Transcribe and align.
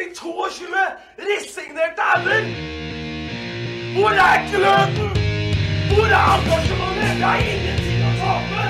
fikk 0.00 0.14
22 0.16 0.66
resignerte 1.28 2.02
ender! 2.16 2.42
Hvor 3.94 4.10
er 4.10 4.36
gløden? 4.50 5.10
Hvor 5.90 6.06
er 6.18 6.26
engasjementet? 6.36 7.18
Jeg 7.20 7.26
har 7.26 7.38
ingenting 7.52 8.00
å 8.08 8.12
tape! 8.20 8.64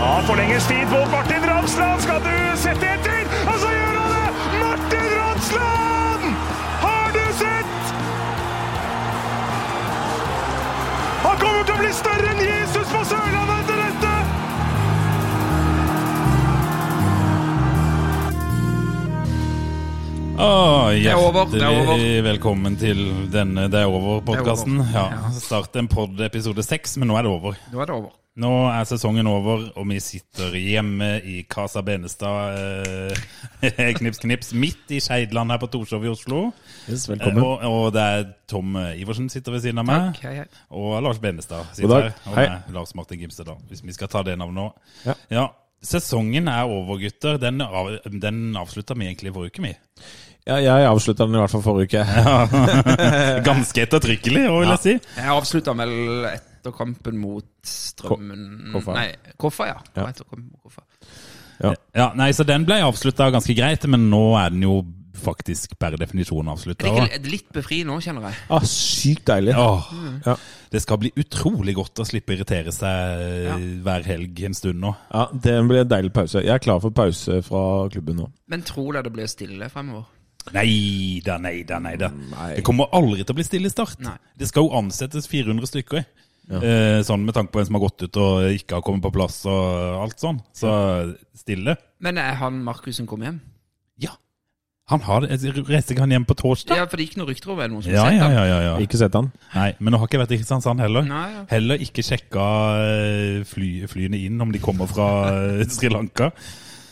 Ja, 0.00 0.20
forlenges 0.26 0.66
tid 0.66 0.86
på 0.90 1.00
Martin 1.14 1.44
Ramsland. 1.50 2.00
Skal 2.00 2.24
du 2.24 2.36
sette 2.64 2.94
etter? 2.96 3.22
Og 3.46 3.58
så 3.62 3.74
gjør 3.76 3.94
han 4.00 4.10
det! 4.16 4.30
Martin 4.64 5.06
Ramsland! 5.20 6.24
Har 6.86 7.14
du 7.18 7.24
sett? 7.42 7.94
Han 11.28 11.38
kommer 11.44 11.62
til 11.62 11.76
å 11.76 11.80
bli 11.84 11.94
større 12.02 12.34
enn 12.34 12.44
Jesus 12.48 12.59
Over. 20.40 20.94
Hjertelig 20.96 22.22
velkommen 22.24 22.76
til 22.80 23.00
denne 23.32 23.66
Det 23.68 23.82
er 23.82 23.90
over-podkasten. 23.92 24.80
Er 24.80 24.94
Ja. 24.94 25.30
Start 25.36 25.76
en 25.76 25.88
pod 25.88 26.20
episode 26.20 26.62
seks, 26.64 26.96
men 26.96 27.08
nå 27.08 27.18
er 27.18 27.22
det 27.22 27.30
over. 27.30 27.58
Nå 27.72 27.80
er 27.80 27.86
det 27.86 27.94
over. 27.94 28.10
Nå 28.40 28.50
er 28.70 28.84
sesongen 28.88 29.26
over, 29.26 29.66
og 29.76 29.88
vi 29.90 29.98
sitter 30.00 30.54
hjemme 30.56 31.20
i 31.26 31.42
Casa 31.50 31.82
Benestad, 31.82 32.56
eh, 33.60 33.92
knips, 33.98 34.18
knips, 34.22 34.52
midt 34.54 34.90
i 34.90 35.00
Skeidland 35.00 35.50
her 35.50 35.58
på 35.58 35.66
Torshov 35.68 36.04
i 36.04 36.08
Oslo. 36.08 36.52
Yes, 36.88 37.08
Eh, 37.10 37.36
og, 37.36 37.60
og 37.60 37.92
det 37.92 38.00
er 38.00 38.24
Tom 38.48 38.76
Iversen 38.96 39.28
sitter 39.28 39.52
ved 39.52 39.60
siden 39.66 39.78
av 39.82 39.84
meg. 39.90 40.14
Takk, 40.14 40.22
hei, 40.24 40.34
hei. 40.38 40.46
Og 40.70 41.02
Lars 41.02 41.18
Benestad 41.18 41.68
sitter 41.74 41.96
her. 42.00 42.14
Og 42.30 42.38
Hei. 42.38 42.48
meg, 42.48 42.72
Lars 42.72 42.94
Martin 42.94 43.20
Gimse, 43.20 43.44
da, 43.44 43.58
hvis 43.68 43.84
vi 43.84 43.92
skal 43.92 44.08
ta 44.08 44.22
det 44.22 44.38
navnet 44.38 44.56
nå. 44.62 44.70
Ja. 45.04 45.14
ja. 45.30 45.46
Sesongen 45.82 46.48
er 46.48 46.64
over, 46.68 46.98
gutter. 47.00 47.36
Den, 47.40 47.60
av, 47.64 47.92
den 48.04 48.56
avslutta 48.56 48.94
vi 48.96 49.06
egentlig 49.10 49.32
forrige 49.36 49.54
uke, 49.58 49.62
vi. 49.68 49.76
Ja, 50.48 50.56
jeg 50.62 50.86
avslutta 50.88 51.26
den 51.28 51.36
i 51.36 51.40
hvert 51.42 51.52
fall 51.52 51.62
forrige 51.62 52.00
uke. 52.00 52.04
Ganske 53.48 53.82
ettertrykkelig, 53.84 54.46
vil 54.50 54.70
jeg 54.72 54.82
si. 54.84 54.94
Jeg 55.16 55.32
avslutta 55.34 55.74
vel 55.78 55.92
etter 56.32 56.74
kampen 56.76 57.18
mot 57.20 57.46
Strømmen 57.66 58.46
Ko- 58.72 58.78
Koffa. 58.78 58.94
Nei, 58.96 59.34
Koffa, 59.40 59.66
ja. 59.72 59.76
Ja. 59.96 60.06
Etter 60.10 60.24
kampen 60.28 60.48
mot 60.50 60.62
Koffa. 60.64 60.86
Ja, 61.92 62.06
nei, 62.16 62.30
Så 62.32 62.46
den 62.48 62.64
ble 62.64 62.78
avslutta 62.86 63.26
ganske 63.34 63.52
greit, 63.56 63.84
men 63.90 64.08
nå 64.10 64.22
er 64.40 64.50
den 64.54 64.62
jo 64.64 64.78
faktisk 65.20 65.74
per 65.76 65.92
definisjon 66.00 66.46
Er 66.48 66.54
avslutta. 66.54 66.86
det 66.88 67.02
ikke 67.10 67.18
det 67.26 67.30
litt 67.34 67.48
befri 67.52 67.82
nå, 67.84 67.98
kjenner 68.00 68.30
jeg? 68.30 68.38
Ah, 68.56 68.62
sykt 68.64 69.26
deilig. 69.28 69.52
Ja. 69.52 70.36
Det 70.72 70.80
skal 70.80 70.96
bli 71.02 71.10
utrolig 71.20 71.74
godt 71.76 72.00
å 72.00 72.06
slippe 72.08 72.32
å 72.32 72.38
irritere 72.38 72.72
seg 72.72 73.44
Ja. 73.50 73.58
hver 73.84 74.06
helg 74.08 74.40
en 74.48 74.54
stund 74.56 74.80
nå. 74.80 74.94
Ja, 75.12 75.26
Det 75.34 75.58
blir 75.68 75.82
en 75.82 75.88
deilig 75.92 76.12
pause. 76.16 76.40
Jeg 76.40 76.54
er 76.54 76.58
klar 76.64 76.80
for 76.80 76.90
pause 76.96 77.42
fra 77.44 77.88
klubben 77.92 78.16
nå. 78.22 78.30
Men 78.48 78.62
tror 78.62 78.94
dere 78.96 79.02
det 79.10 79.12
blir 79.12 79.28
stille 79.28 79.68
fremover? 79.68 80.06
Nei 80.54 81.20
da, 81.24 81.36
nei 81.38 81.60
da, 81.68 81.78
nei 81.82 81.96
da. 82.00 82.08
Det 82.56 82.64
kommer 82.66 82.90
aldri 82.96 83.22
til 83.22 83.34
å 83.34 83.38
bli 83.38 83.46
stille 83.46 83.70
i 83.70 83.72
start. 83.72 84.00
Nei. 84.02 84.16
Det 84.40 84.48
skal 84.50 84.66
jo 84.66 84.74
ansettes 84.80 85.28
400 85.30 85.68
stykker. 85.70 86.06
Eh, 86.50 86.98
sånn 87.06 87.22
med 87.22 87.36
tanke 87.36 87.52
på 87.54 87.60
en 87.60 87.68
som 87.68 87.76
har 87.78 87.84
gått 87.84 88.02
ut 88.08 88.16
og 88.18 88.48
ikke 88.56 88.80
har 88.80 88.82
kommet 88.82 89.04
på 89.04 89.12
plass 89.14 89.44
og 89.46 90.00
alt 90.02 90.18
sånn. 90.22 90.40
Så 90.56 90.72
stille. 91.38 91.76
Men 92.02 92.18
er 92.18 92.34
han 92.40 92.58
Markus 92.66 92.98
som 92.98 93.06
kom 93.10 93.22
hjem? 93.22 93.38
Ja. 94.02 94.16
Han 94.90 95.04
har 95.06 95.22
det. 95.22 95.36
Reiste 95.68 95.94
ikke 95.94 96.02
han 96.02 96.16
hjem 96.16 96.26
på 96.26 96.34
torsdag? 96.40 96.80
Ja, 96.80 96.88
for 96.90 96.98
det 96.98 97.06
gikk 97.06 97.20
noen 97.20 97.30
rykter 97.30 97.52
over 97.54 97.70
noen 97.70 97.84
som 97.86 97.94
Ja, 97.94 98.08
sett 98.08 98.18
ja, 98.18 98.30
ja, 98.34 98.46
ja, 98.48 98.58
ja. 98.64 98.72
Ikke 98.82 98.98
sett 98.98 99.14
han. 99.14 99.30
Nei, 99.54 99.68
men 99.78 99.94
nå 99.94 100.00
har 100.00 100.10
ikke 100.10 100.18
jeg 100.18 100.24
vært 100.24 100.34
i 100.34 100.40
Kristiansand 100.40 100.82
heller. 100.82 101.06
Nei, 101.06 101.26
ja. 101.36 101.44
Heller 101.52 101.84
ikke 101.86 102.02
sjekka 102.02 102.48
eh, 102.88 103.36
fly, 103.46 103.70
flyene 103.92 104.18
inn, 104.18 104.40
om 104.42 104.50
de 104.50 104.62
kommer 104.64 104.90
fra 104.90 105.06
eh, 105.60 105.62
Sri 105.70 105.92
Lanka 105.92 106.32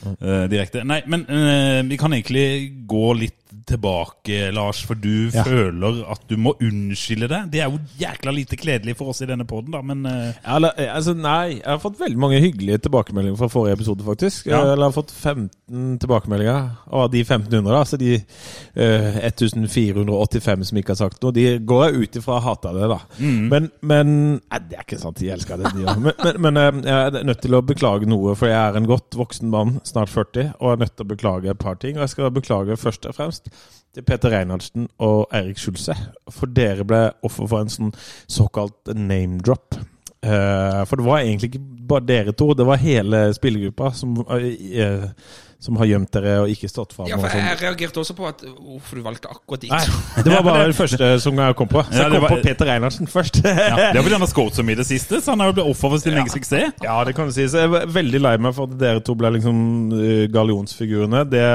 eh, 0.06 0.44
direkte. 0.50 0.84
Nei, 0.86 1.02
men 1.06 1.26
uh, 1.28 1.82
vi 1.88 1.98
kan 2.00 2.14
egentlig 2.16 2.46
gå 2.88 3.12
litt 3.18 3.34
tilbake, 3.68 4.50
Lars, 4.52 4.80
for 4.84 4.96
du 4.96 5.28
Ja. 5.32 5.42
føler 5.44 6.02
at 6.10 6.20
du 6.28 6.36
må 6.36 6.54
unnskylde 6.60 7.28
deg. 7.28 7.50
Det 7.52 7.60
er 7.60 7.70
jo 7.70 7.78
jækla 8.00 8.32
lite 8.32 8.56
kledelig 8.56 8.96
for 8.96 9.12
oss 9.12 9.20
i 9.24 9.28
denne 9.28 9.44
poden, 9.48 9.72
da, 9.72 9.80
men 9.84 10.04
uh... 10.06 10.32
Eller, 10.56 10.72
altså, 10.88 11.14
nei, 11.16 11.58
jeg 11.58 11.66
har 11.68 11.80
fått 11.82 12.00
veldig 12.00 12.20
mange 12.20 12.40
hyggelige 12.40 12.78
tilbakemeldinger 12.86 13.36
fra 13.40 13.48
forrige 13.52 13.78
episode, 13.78 14.04
faktisk. 14.04 14.46
Ja. 14.48 14.60
Eller 14.62 14.86
jeg 14.86 14.88
har 14.88 14.96
fått 14.96 15.12
15 15.12 15.98
tilbakemeldinger. 16.00 16.68
Av 16.88 17.10
de 17.12 17.20
1500, 17.24 17.72
da, 17.72 17.82
så 17.88 18.00
de 18.00 18.14
uh, 18.16 19.18
1485 19.28 20.64
som 20.70 20.80
ikke 20.80 20.94
har 20.94 21.00
sagt 21.02 21.22
noe, 21.24 21.34
de 21.36 21.46
går 21.68 21.84
jeg 21.86 22.04
ut 22.04 22.20
ifra 22.20 22.40
hata 22.44 22.72
det, 22.76 22.88
da. 22.92 23.00
Men, 23.18 23.70
men 23.80 24.14
Nei, 24.38 24.60
det 24.68 24.78
er 24.78 24.84
ikke 24.86 25.00
sant, 25.00 25.20
de 25.20 25.32
elsker 25.34 25.60
det, 25.60 25.72
de 25.76 25.84
òg. 25.88 26.00
Men, 26.04 26.16
men, 26.24 26.40
men 26.48 26.60
uh, 26.60 26.88
jeg 26.88 27.12
er 27.20 27.28
nødt 27.28 27.42
til 27.44 27.56
å 27.58 27.64
beklage 27.64 28.08
noe, 28.08 28.36
for 28.38 28.50
jeg 28.50 28.58
er 28.60 28.80
en 28.80 28.88
godt 28.88 29.18
voksen 29.18 29.52
mann, 29.52 29.76
snart 29.88 30.12
40, 30.12 30.54
og 30.58 30.72
er 30.72 30.80
nødt 30.84 30.94
til 30.96 31.06
å 31.06 31.12
beklage 31.12 31.50
et 31.52 31.60
par 31.60 31.78
ting. 31.80 31.96
Og 31.96 32.04
jeg 32.04 32.14
skal 32.14 32.34
beklage 32.34 32.78
først 32.80 33.08
og 33.08 33.16
fremst 33.16 33.50
til 33.94 34.04
Peter 34.06 34.32
Reinhardsen 34.32 34.88
og 35.04 35.26
Eirik 35.34 35.60
Schulze. 35.60 35.96
For 36.30 36.50
dere 36.50 36.86
ble 36.88 37.02
offer 37.26 37.48
for 37.48 37.64
en 37.64 37.72
sånn 37.72 37.94
såkalt 38.30 38.92
name 38.94 39.40
drop. 39.44 39.78
Eh, 40.22 40.80
for 40.84 40.98
det 40.98 41.06
var 41.06 41.22
egentlig 41.22 41.52
ikke 41.52 41.66
bare 41.88 42.08
dere 42.08 42.34
to, 42.36 42.50
det 42.58 42.66
var 42.66 42.82
hele 42.82 43.28
spillergruppa 43.36 43.92
som, 43.94 44.16
eh, 44.28 45.10
som 45.58 45.74
har 45.80 45.88
gjemt 45.90 46.12
dere 46.14 46.36
og 46.44 46.50
ikke 46.52 46.68
stått 46.70 46.92
fram. 46.94 47.08
Ja, 47.10 47.16
for 47.18 47.32
sånn. 47.32 47.42
jeg 47.42 47.58
reagerte 47.64 47.98
også 47.98 48.14
på 48.14 48.28
at 48.28 48.44
hvorfor 48.46 49.00
du 49.00 49.02
valgte 49.02 49.30
akkurat 49.32 49.64
de 49.64 49.70
Nei, 49.72 49.80
to. 49.88 49.96
det 50.24 50.32
var 50.36 50.44
bare 50.46 50.68
det 50.70 50.76
første 50.78 51.08
som 51.24 51.40
jeg 51.42 51.56
kom 51.58 51.70
på. 51.72 51.82
Så 51.88 51.98
jeg 51.98 52.12
kom 52.14 52.22
var- 52.22 52.34
på 52.36 52.42
Peter 52.46 52.70
Einarsen 52.76 53.10
først. 53.10 53.40
ja, 53.42 53.76
Det 53.90 53.98
har 53.98 54.06
vel 54.06 54.14
han 54.14 54.22
har 54.22 54.30
skåret 54.30 54.54
så 54.54 54.62
mye 54.66 54.78
i 54.78 54.80
det 54.82 54.86
siste, 54.86 55.18
så 55.24 55.34
han 55.34 55.42
er 55.42 55.50
jo 55.50 55.56
blitt 55.58 55.70
offer 55.74 55.94
for 55.96 56.02
sin 56.04 56.14
egen 56.14 56.30
suksess. 56.30 56.78
Ja, 56.84 57.00
det 57.08 57.16
kan 57.18 57.26
du 57.26 57.34
si. 57.34 57.48
Så 57.50 57.64
jeg 57.64 57.74
er 57.82 57.90
veldig 57.98 58.20
lei 58.22 58.36
meg 58.38 58.54
for 58.54 58.70
at 58.70 58.78
dere 58.78 59.02
to 59.02 59.16
ble 59.18 59.32
liksom 59.34 59.58
uh, 59.96 60.26
gallionsfigurene. 60.30 61.24
Det, 61.26 61.46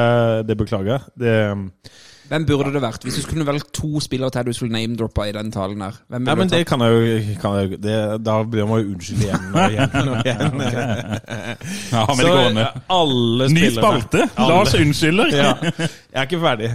det 0.52 0.60
beklager 0.60 0.98
jeg. 0.98 1.08
Det, 1.24 1.38
Hvem 2.30 2.46
burde 2.48 2.72
det 2.74 2.82
vært? 2.82 3.04
Hvis 3.04 3.16
du 3.20 3.22
skulle 3.26 3.46
valgt 3.46 3.74
to 3.76 4.00
spillere 4.04 4.32
til 4.34 4.46
du 4.48 4.54
skulle 4.54 4.74
name-droppa 4.74 5.26
i 5.30 5.34
den 5.36 5.52
talen 5.52 5.82
her. 5.84 5.98
Hvem 6.08 6.26
burde 6.26 6.38
men 6.40 6.50
det 6.54 6.62
kan 6.70 6.82
jeg 6.82 6.92
jo 6.94 7.36
kan 7.42 7.58
jeg, 7.60 7.82
det, 7.84 7.98
Da 8.26 8.38
blir 8.44 8.66
man 8.70 8.82
jo 8.84 8.94
unnskyldt 8.94 9.24
igjen 9.28 9.50
og 9.54 9.72
igjen. 9.72 10.10
Og 10.10 10.26
igjen. 10.26 10.64
Ja, 11.94 12.06
men 12.08 12.18
det 12.18 12.26
Så 12.26 12.30
går 12.30 12.40
an. 12.48 12.58
alle 12.90 13.50
Ny 13.54 13.70
spalte. 13.76 14.24
Lars 14.38 14.74
unnskylder. 14.78 15.36
Ja. 15.36 15.54
Jeg 16.14 16.20
er 16.22 16.28
ikke 16.28 16.40
ferdig. 16.42 16.70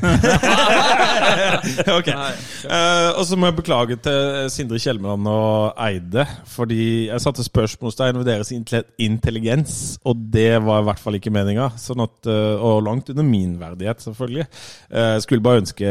ok. 1.98 2.08
Uh, 2.08 3.18
og 3.18 3.24
så 3.28 3.38
må 3.38 3.48
jeg 3.50 3.56
beklage 3.58 3.96
til 4.04 4.48
Sindre 4.52 4.78
Kjelmeland 4.82 5.28
og 5.30 5.78
Eide. 5.88 6.24
Fordi 6.50 7.08
jeg 7.08 7.22
satte 7.24 7.44
spørsmålstegn 7.46 8.18
ved 8.20 8.28
deres 8.30 8.52
intelligens, 8.98 9.98
og 10.04 10.18
det 10.32 10.50
var 10.64 10.82
i 10.82 10.88
hvert 10.88 11.02
fall 11.02 11.18
ikke 11.18 11.32
meninga. 11.34 11.70
Sånn 11.80 12.02
at, 12.04 12.16
eh, 12.28 12.62
og 12.64 12.82
langt 12.86 13.10
under 13.12 13.26
min 13.26 13.56
verdighet, 13.60 14.02
selvfølgelig. 14.04 14.46
Uh, 14.90 14.98
Jeg 15.18 15.22
skulle 15.38 15.46
bare 15.46 15.62
ønske 15.62 15.86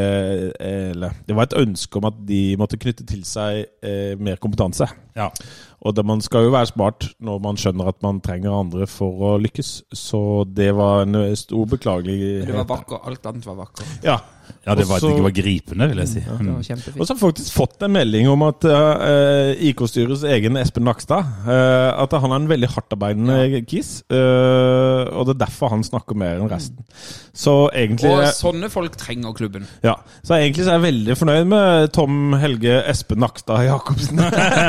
eh, 0.59 0.91
Eller 0.91 1.15
det 1.27 1.35
var 1.35 1.47
et 1.47 1.57
ønske 1.57 1.99
om 1.99 2.07
at 2.09 2.19
de 2.27 2.41
måtte 2.59 2.79
knytte 2.79 3.05
til 3.07 3.23
seg 3.27 3.65
eh, 3.85 4.13
mer 4.19 4.39
kompetanse. 4.41 4.87
Ja. 5.17 5.29
Og 5.81 5.95
det, 5.95 6.03
man 6.05 6.21
skal 6.21 6.47
jo 6.47 6.53
være 6.53 6.71
smart 6.71 7.07
når 7.23 7.39
man 7.43 7.59
skjønner 7.59 7.91
at 7.91 8.01
man 8.03 8.19
trenger 8.23 8.55
andre 8.55 8.87
for 8.89 9.23
å 9.29 9.35
lykkes. 9.41 9.71
Så 9.95 10.21
det 10.51 10.71
var 10.75 11.05
en 11.05 11.15
eh, 11.21 11.35
stor 11.39 11.67
beklagelighet. 11.69 12.47
Det 12.49 12.57
var 12.57 12.67
vakker. 12.69 13.03
Alt 13.07 13.29
annet 13.31 13.47
var 13.47 13.61
vakker. 13.63 13.93
Ja. 14.05 14.19
Ja, 14.65 14.75
det 14.75 14.85
var, 14.87 14.99
Også- 14.99 15.15
det 15.15 15.23
var 15.23 15.33
gripende, 15.35 15.87
vil 15.91 15.97
jeg 16.03 16.07
si. 16.07 16.19
Det 16.19 16.37
Mm. 16.47 16.99
Og 16.99 17.07
så 17.07 17.13
har 17.13 17.19
faktisk 17.19 17.53
fått 17.53 17.81
en 17.83 17.91
melding 17.91 18.27
om 18.29 18.41
at 18.43 18.63
uh, 18.65 19.51
IK-styrets 19.57 20.23
egen 20.23 20.57
Espen 20.57 20.83
Nakstad 20.85 21.23
uh, 21.47 22.03
At 22.03 22.11
han 22.11 22.31
er 22.31 22.35
en 22.35 22.47
veldig 22.49 22.69
hardtarbeidende 22.73 23.61
kis. 23.67 24.03
uh, 24.11 25.07
og 25.17 25.25
det 25.27 25.35
er 25.35 25.45
derfor 25.45 25.69
han 25.73 25.83
snakker 25.83 26.15
mer 26.15 26.37
enn 26.37 26.49
resten. 26.51 26.83
Så 27.33 27.69
egentlig 27.73 28.09
Og 28.11 28.23
sånne 28.33 28.69
folk 28.69 28.95
trenger 28.97 29.33
klubben. 29.37 29.67
ja, 29.83 29.95
så 30.23 30.37
egentlig 30.37 30.65
så 30.65 30.73
er 30.75 30.79
jeg 30.79 30.87
veldig 30.87 31.17
fornøyd 31.17 31.47
med 31.47 31.91
Tom 31.93 32.33
Helge 32.41 32.81
Espen 32.89 33.19
Nakstad 33.19 33.65
Jacobsen. 33.67 34.21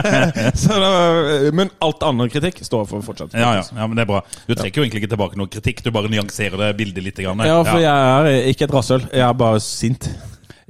så 0.62 0.78
det 0.82 1.54
men 1.54 1.70
alt 1.84 2.02
annen 2.06 2.30
kritikk 2.32 2.60
står 2.64 2.86
for 2.88 3.04
fortsatt. 3.04 3.34
Ja, 3.36 3.54
ja, 3.58 3.64
ja, 3.64 3.86
men 3.86 3.96
det 3.98 4.04
er 4.04 4.10
bra. 4.10 4.22
Du 4.48 4.54
trekker 4.54 4.80
jo 4.80 4.86
egentlig 4.86 5.04
ikke 5.04 5.14
tilbake 5.14 5.40
noe 5.40 5.50
kritikk, 5.52 5.82
du 5.84 5.90
bare 5.94 6.10
nyanserer 6.12 6.58
det 6.60 6.72
bildet 6.78 7.04
litt. 7.04 7.18
Grann. 7.18 7.40
Ja, 7.42 7.56
for 7.66 7.80
jeg 7.82 7.90
er 7.90 8.48
ikke 8.52 8.68
et 8.68 8.74
rasshøl. 8.74 9.08
Jeg 9.10 9.24
er 9.26 9.34
bare 9.34 9.58
sint. 9.68 10.08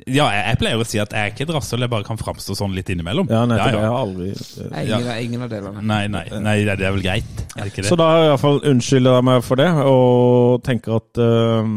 Ja, 0.06 0.28
jeg, 0.30 0.42
jeg 0.46 0.58
pleier 0.60 0.80
å 0.80 0.86
si 0.86 1.00
at 1.02 1.12
jeg 1.14 1.26
er 1.26 1.32
ikke 1.32 1.42
et 1.48 1.52
rasshøl, 1.56 1.82
jeg 1.82 1.90
bare 1.90 2.06
kan 2.06 2.20
framstå 2.20 2.54
sånn 2.56 2.74
litt 2.76 2.90
innimellom. 2.92 3.26
Ja, 3.32 3.42
nettopp. 3.50 3.66
Ja, 3.66 3.72
Jeg 3.74 3.82
ja. 3.82 3.88
har 3.90 4.04
aldri 4.04 4.28
Jeg 4.30 5.00
Ingen, 5.00 5.08
ingen 5.26 5.46
av 5.46 5.50
delene. 5.52 5.82
Nei, 5.90 6.02
nei, 6.12 6.24
nei, 6.44 6.54
det 6.68 6.76
er 6.78 6.94
vel 6.94 7.02
greit. 7.04 7.42
Er 7.56 7.64
det 7.64 7.72
ikke 7.72 7.82
det? 7.82 7.90
Så 7.90 7.98
da 7.98 8.08
i 8.20 8.28
hvert 8.30 8.44
fall 8.44 8.60
unnskylder 8.70 9.18
jeg 9.18 9.26
meg 9.28 9.42
for 9.46 9.60
det, 9.60 9.68
og 9.90 10.60
tenker 10.66 11.00
at 11.00 11.22
uh, 11.22 11.72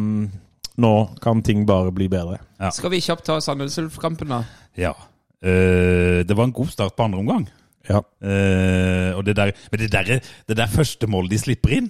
nå 0.85 0.93
kan 1.23 1.41
ting 1.45 1.65
bare 1.69 1.93
bli 1.95 2.09
bedre. 2.11 2.37
Skal 2.77 2.93
vi 2.93 3.01
kjapt 3.03 3.25
ta 3.29 3.39
Sandnes 3.41 3.79
Ulf-kampen, 3.81 4.35
da? 4.35 4.43
Ja. 4.79 4.93
Uh, 5.41 6.21
det 6.21 6.37
var 6.37 6.45
en 6.45 6.55
god 6.55 6.69
start 6.75 6.95
på 6.95 7.09
andre 7.09 7.25
omgang. 7.25 7.49
Ja. 7.89 8.03
Eh, 8.21 9.17
og 9.17 9.25
det 9.25 9.35
der, 9.35 9.51
men 9.71 9.79
det 9.81 9.91
der, 9.91 10.19
det 10.21 10.57
der 10.57 10.69
første 10.69 11.07
målet 11.09 11.33
de 11.33 11.39
slipper 11.41 11.73
inn 11.79 11.89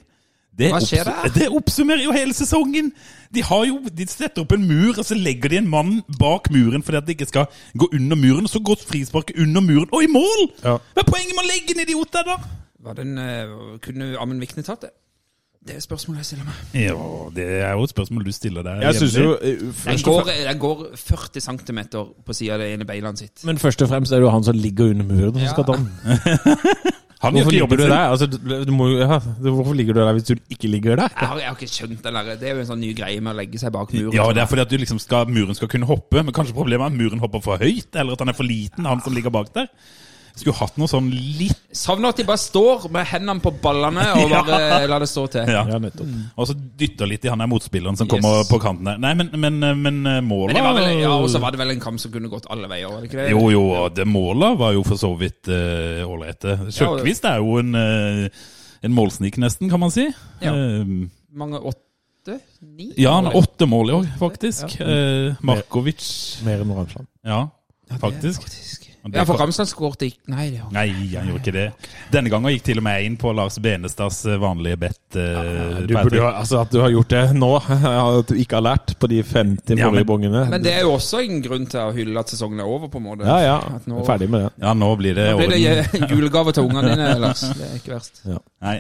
det, 0.57 0.69
Hva 0.74 0.80
skjer 0.83 1.07
der? 1.07 1.31
det 1.38 1.50
oppsummerer 1.56 2.03
jo 2.03 2.13
hele 2.15 2.36
sesongen! 2.36 2.92
De, 3.31 3.44
har 3.48 3.63
jo, 3.69 3.77
de 3.88 4.07
setter 4.12 4.44
opp 4.44 4.51
en 4.51 4.65
mur, 4.68 4.98
og 5.00 5.06
så 5.07 5.15
legger 5.15 5.53
de 5.53 5.62
en 5.62 5.69
mann 5.71 5.94
bak 6.19 6.50
muren 6.51 6.83
fordi 6.83 7.00
at 7.00 7.07
de 7.07 7.15
ikke 7.15 7.30
skal 7.30 7.45
gå 7.80 7.88
under 7.95 8.19
muren. 8.19 8.44
Og 8.48 8.51
så 8.51 8.59
går 8.59 8.81
frisparket 8.83 9.39
under 9.39 9.63
muren, 9.63 9.88
og 9.92 10.03
i 10.03 10.09
mål! 10.12 10.50
Ja. 10.65 10.75
Hva 10.81 11.06
er 11.06 11.07
poenget 11.07 11.38
med 11.38 11.45
å 11.45 11.51
legge 11.53 11.77
en 11.77 11.86
idiot 11.86 12.12
der, 12.18 12.27
da? 12.33 12.36
Var 12.81 12.98
den, 12.98 13.15
eh, 13.21 13.56
kunne 13.86 14.12
Amund 14.19 14.42
Vikne 14.44 14.65
tatt 14.68 14.88
det? 14.88 14.92
Det 15.62 15.75
er 15.77 15.81
spørsmålet 15.83 16.24
jeg 16.24 16.25
stiller 16.31 16.45
meg. 16.48 16.62
Ja, 16.74 16.94
det 17.36 17.44
er 17.62 17.75
jo 17.77 17.83
et 17.86 17.92
spørsmål 17.94 18.24
du 18.25 18.31
stiller 18.33 18.63
deg. 18.65 18.80
Jeg 18.81 18.95
synes 18.97 19.18
jo 19.19 19.36
eh, 19.38 19.59
Den 19.86 20.00
går, 20.07 20.31
den 20.47 20.57
går 20.63 20.80
40 20.97 21.44
cm 21.45 21.81
på 22.25 22.33
sida 22.33 22.56
av 22.57 22.63
det 22.63 22.71
ene 22.74 22.88
beinet 22.89 23.21
sitt. 23.21 23.44
Men 23.45 23.62
først 23.62 23.83
og 23.86 23.92
fremst 23.92 24.09
er 24.12 24.24
det 24.24 24.25
jo 24.25 24.31
han 24.33 24.47
som 24.47 24.57
ligger 24.57 24.89
under 24.95 25.06
muren 25.06 25.38
som 25.38 25.44
Ja. 25.45 25.51
skal 25.54 25.68
ta 25.69 25.77
den. 25.77 26.97
Han 27.21 27.35
Hvorfor 27.35 27.53
ligger 27.53 27.77
du 27.77 27.83
sin. 27.83 27.91
der? 27.91 28.09
Altså, 28.09 28.25
du, 28.65 28.71
må, 28.73 28.88
ja, 28.97 29.19
hvorfor 29.45 29.75
ligger 29.77 29.94
du 29.94 30.00
der 30.01 30.13
hvis 30.18 30.23
du 30.25 30.35
ikke 30.50 30.68
ligger 30.73 30.95
der? 30.95 31.09
Jeg 31.13 31.27
har, 31.27 31.38
jeg 31.38 31.47
har 31.51 31.57
ikke 31.59 31.69
skjønt 31.69 32.03
den 32.03 32.18
der. 32.18 32.29
Det 32.41 32.50
er 32.50 32.56
jo 32.57 32.63
en 32.63 32.69
sånn 32.71 32.81
ny 32.81 32.95
greie 32.97 33.21
med 33.21 33.35
å 33.35 33.38
legge 33.38 33.62
seg 33.62 33.73
bak 33.75 33.94
muren. 33.94 34.15
Ja, 34.18 34.25
det 34.33 34.41
er 34.41 34.50
fordi 34.50 34.63
at 34.65 34.71
du 34.73 34.77
liksom 34.81 34.97
skal, 35.03 35.29
muren 35.29 35.57
skal 35.57 35.69
kunne 35.69 35.89
hoppe, 35.89 36.23
men 36.23 36.33
kanskje 36.33 36.57
problemet 36.57 36.88
er 36.88 36.95
at 36.95 36.97
muren 36.97 37.21
hopper 37.21 37.44
for 37.45 37.62
høyt, 37.62 37.94
eller 37.94 38.18
at 38.18 38.25
han 38.25 38.33
er 38.33 38.38
for 38.39 38.50
liten, 38.50 38.89
han 38.89 39.03
som 39.06 39.13
ligger 39.13 39.33
bak 39.38 39.53
der. 39.53 39.69
Skulle 40.36 40.56
hatt 40.57 40.78
noe 40.80 40.88
sånn 40.89 41.10
litt 41.12 41.57
Savner 41.75 42.12
at 42.12 42.18
de 42.19 42.25
bare 42.28 42.39
står 42.42 42.86
med 42.92 43.06
hendene 43.07 43.39
på 43.44 43.51
ballene 43.63 44.04
og 44.19 44.31
bare 44.36 44.88
lar 44.92 45.04
det 45.04 45.07
stå 45.12 45.25
til. 45.31 45.48
ja. 45.51 45.62
Ja, 45.69 45.78
nettopp. 45.80 46.07
Og 46.36 46.48
så 46.50 46.56
dytter 46.56 47.07
litt 47.12 47.24
i 47.28 47.31
han 47.31 47.39
der 47.44 47.50
motspilleren 47.51 47.95
som 48.00 48.07
Yes. 48.10 48.16
kommer 48.18 48.44
på 48.50 48.60
kanten 48.63 48.89
der. 48.89 48.98
Nei, 49.04 49.13
men, 49.19 49.30
men, 49.39 49.60
men 49.81 50.00
eh, 50.12 50.22
målet 50.25 50.56
Men 50.57 50.68
vel, 50.75 50.89
ja, 51.01 51.12
og 51.16 51.30
så 51.31 51.39
var 51.44 51.56
det 51.56 51.62
vel 51.62 51.72
en 51.75 51.83
kamp 51.83 52.00
som 52.04 52.12
kunne 52.13 52.31
gått 52.31 52.48
alle 52.51 52.68
veier, 52.72 52.89
var 52.92 53.04
det 53.06 53.12
ikke 53.12 53.22
det? 53.22 53.30
Jo, 53.36 53.45
jo, 53.54 53.62
og 53.83 53.95
det 53.95 54.07
målet 54.10 54.57
var 54.60 54.74
jo 54.75 54.83
for 54.88 55.00
så 55.00 55.13
vidt 55.19 55.48
ålreite. 55.51 56.57
Uh, 56.66 56.68
Sjøkvist 56.75 57.28
er 57.30 57.39
jo 57.44 57.56
en, 57.62 57.72
uh, 57.75 58.50
en 58.83 58.95
målsnik, 58.98 59.38
nesten, 59.42 59.69
kan 59.72 59.80
man 59.83 59.92
si. 59.94 60.10
Ja. 60.44 60.51
Uh, 60.56 61.07
Mange 61.31 61.60
åtte? 61.62 61.88
Ni? 62.62 62.92
ja, 63.01 63.16
han 63.18 63.25
har 63.31 63.36
åtte 63.39 63.66
mål 63.66 63.89
i 63.89 63.94
år, 63.95 64.10
faktisk. 64.19 64.75
Eh, 64.83 65.31
Markovic 65.48 66.04
Mer 66.45 66.62
enn 66.62 66.69
Ramsland. 66.78 67.07
Ja, 67.25 67.39
faktisk. 68.04 68.44
Faktisk. 68.45 68.70
Det 69.03 69.18
Ja, 69.18 69.24
for 69.25 69.39
Ramsland 69.42 69.69
skåret 69.69 70.03
ikke 70.06 70.30
Nei, 70.30 70.51
det 70.53 70.59
var 70.62 70.74
Nei, 70.75 70.89
han 71.15 71.30
gjorde 71.31 71.42
ikke 71.42 71.53
det. 71.56 71.89
Denne 72.13 72.30
gangen 72.30 72.53
gikk 72.53 72.65
til 72.68 72.81
og 72.81 72.86
med 72.86 73.06
inn 73.07 73.15
på 73.18 73.31
Lars 73.33 73.57
Benestads 73.63 74.19
eh, 74.30 74.38
vanlige 74.42 74.77
bet. 74.83 75.00
Ja, 75.18 75.42
Du 75.88 75.95
burde 75.95 76.19
jo, 76.19 76.27
altså 76.30 76.62
At 76.62 76.71
du 76.71 76.77
har 76.83 76.94
gjort 76.94 77.09
det 77.09 77.24
nå, 77.36 77.50
at 78.19 78.30
du 78.30 78.38
ikke 78.38 78.59
har 78.59 78.65
lært 78.68 78.94
på 79.01 79.09
de 79.09 79.24
50 79.25 79.74
Ja, 79.81 79.89
forrige 79.89 80.07
bongene 80.12 80.45
Men 80.53 80.62
det 80.63 80.75
er 80.77 80.86
jo 80.86 80.94
også 81.00 81.24
en 81.25 81.42
grunn 81.42 81.65
til 81.71 81.81
å 81.81 81.89
hylle 81.95 82.21
at 82.21 82.30
sesongen 82.31 82.62
er 82.62 82.69
over, 82.69 82.92
på 82.94 83.01
en 83.01 83.07
måte. 83.09 83.25
Ja, 83.25 83.39
ja. 83.42 83.57
At 83.80 83.89
nå, 83.89 84.06
Ferdig 84.06 84.30
med 84.30 84.45
det. 84.45 84.53
Ja, 84.62 84.75
nå 84.77 84.94
blir 85.01 85.18
det 85.18 85.27
nå 85.33 85.42
blir 85.42 85.56
det 85.57 85.74
eh, 85.81 86.07
julegave 86.13 86.54
til 86.56 86.69
ungene 86.69 86.94
dine, 86.94 87.09
Lars. 87.25 87.42
Det 87.57 87.68
er 87.71 87.77
ikke 87.81 87.95
verst. 87.97 88.21
Nei. 88.62 88.77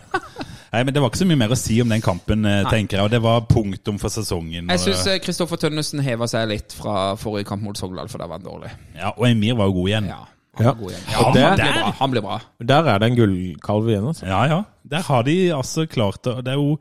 Nei, 0.71 0.85
men 0.87 0.93
det 0.95 1.01
var 1.03 1.09
ikke 1.11 1.19
så 1.19 1.27
mye 1.27 1.39
mer 1.41 1.51
å 1.51 1.57
si 1.59 1.81
om 1.83 1.89
den 1.91 2.03
kampen, 2.03 2.45
Nei. 2.45 2.61
tenker 2.71 2.99
jeg. 2.99 3.03
Og 3.03 3.11
det 3.11 3.19
var 3.25 3.41
punktum 3.49 3.97
for 3.99 4.13
sesongen. 4.13 4.69
Jeg 4.71 4.83
syns 4.85 5.03
Kristoffer 5.25 5.59
Tønnesen 5.59 5.99
heva 6.05 6.29
seg 6.31 6.47
litt 6.53 6.75
fra 6.77 7.11
forrige 7.19 7.49
kamp 7.49 7.65
mot 7.65 7.75
Sogndal, 7.79 8.07
for 8.11 8.21
der 8.23 8.29
var 8.31 8.39
han 8.39 8.45
dårlig. 8.45 8.71
Ja, 8.95 9.11
og 9.11 9.25
Emir 9.27 9.57
var 9.59 9.67
jo 9.67 9.81
god 9.81 9.91
igjen. 9.91 10.10
Ja, 10.59 10.73
han, 10.73 10.83
Ja. 10.83 10.89
igjen. 10.89 11.05
Ja, 11.07 11.21
han, 11.23 11.33
det- 11.33 11.55
blir 11.55 11.73
bra. 11.73 11.91
han 11.99 12.11
blir 12.11 12.21
bra. 12.21 12.39
Der 12.59 12.87
er 12.91 12.99
det 12.99 13.07
en 13.11 13.15
gullkalv 13.15 13.87
igjen, 13.87 14.07
altså. 14.11 14.25
Ja, 14.27 14.41
ja. 14.51 14.63
Der 14.91 15.01
har 15.07 15.23
de 15.23 15.35
altså 15.55 15.85
klart 15.87 16.21
det. 16.23 16.33
Det 16.43 16.51
er 16.51 16.57
jo 16.59 16.73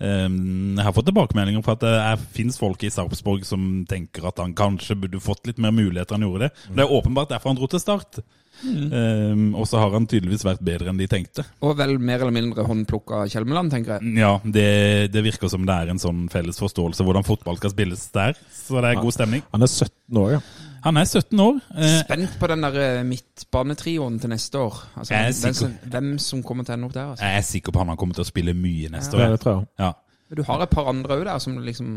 um, 0.00 0.76
Jeg 0.78 0.84
har 0.86 0.92
fått 0.96 1.06
tilbakemeldinger 1.10 1.60
på 1.62 1.72
at 1.74 1.80
det 1.84 1.92
er, 1.92 2.16
finnes 2.32 2.56
folk 2.58 2.82
i 2.86 2.90
Sarpsborg 2.90 3.44
som 3.44 3.84
tenker 3.90 4.24
at 4.30 4.38
han 4.40 4.54
kanskje 4.54 4.96
burde 4.96 5.20
fått 5.20 5.46
litt 5.50 5.58
mer 5.58 5.74
muligheter 5.76 6.14
enn 6.16 6.22
han 6.22 6.30
gjorde 6.30 6.48
det. 6.48 6.52
Men 6.70 6.76
det 6.80 6.86
er 6.86 6.96
åpenbart 6.96 7.28
derfor 7.34 7.50
han 7.52 7.56
dro 7.60 7.66
til 7.68 7.80
start. 7.82 8.20
Ehm, 8.64 9.52
og 9.54 9.66
så 9.70 9.78
har 9.78 9.92
han 9.94 10.06
tydeligvis 10.10 10.42
vært 10.46 10.62
bedre 10.64 10.88
enn 10.90 10.98
de 10.98 11.06
tenkte. 11.10 11.44
Og 11.62 11.76
vel 11.78 11.98
mer 12.00 12.22
eller 12.24 12.34
mindre 12.34 12.64
håndplukka 12.66 13.26
Kjelmeland, 13.30 13.70
tenker 13.74 13.98
jeg. 13.98 14.14
Ja, 14.18 14.32
det, 14.42 15.12
det 15.14 15.22
virker 15.26 15.50
som 15.52 15.66
det 15.68 15.76
er 15.76 15.92
en 15.92 16.00
sånn 16.02 16.24
felles 16.32 16.58
forståelse 16.62 17.04
hvordan 17.06 17.26
fotball 17.28 17.60
skal 17.60 17.74
spilles 17.74 18.08
der. 18.14 18.38
Så 18.54 18.80
det 18.82 18.94
er 18.96 19.02
god 19.02 19.14
stemning. 19.14 19.44
Han 19.52 19.62
er 19.66 19.70
17 19.70 20.22
år, 20.24 20.32
ja. 20.38 20.42
Han 20.84 21.00
er 21.00 21.06
17 21.08 21.40
år. 21.42 21.60
Eh, 21.76 21.94
Spent 22.04 22.34
på 22.40 22.50
den 22.52 22.66
der 22.66 22.80
eh, 22.84 23.04
midtbanetrioen 23.06 24.18
til 24.22 24.32
neste 24.34 24.58
år. 24.58 24.82
Altså, 24.96 25.14
hvem, 25.14 25.54
som, 25.54 25.78
hvem 25.94 26.12
som 26.22 26.42
kommer 26.46 26.66
til 26.66 26.74
å 26.74 26.78
ende 26.78 26.90
opp 26.90 26.96
der. 26.96 27.14
Altså. 27.14 27.24
jeg 27.24 27.40
er 27.40 27.48
sikker 27.52 27.74
på 27.74 27.82
han, 27.82 27.94
han 27.94 28.00
kommer 28.00 28.18
til 28.18 28.26
å 28.26 28.28
spille 28.28 28.54
mye 28.56 28.92
neste 28.94 29.18
ja. 29.18 29.26
år. 29.26 29.34
det 29.36 29.42
tror 29.44 29.58
jeg. 29.58 29.72
Ja. 29.84 29.94
Du 30.28 30.42
har 30.44 30.60
et 30.60 30.68
par 30.68 30.90
andre 30.90 31.16
òg 31.16 31.22
der 31.24 31.38
som, 31.40 31.54
liksom, 31.64 31.92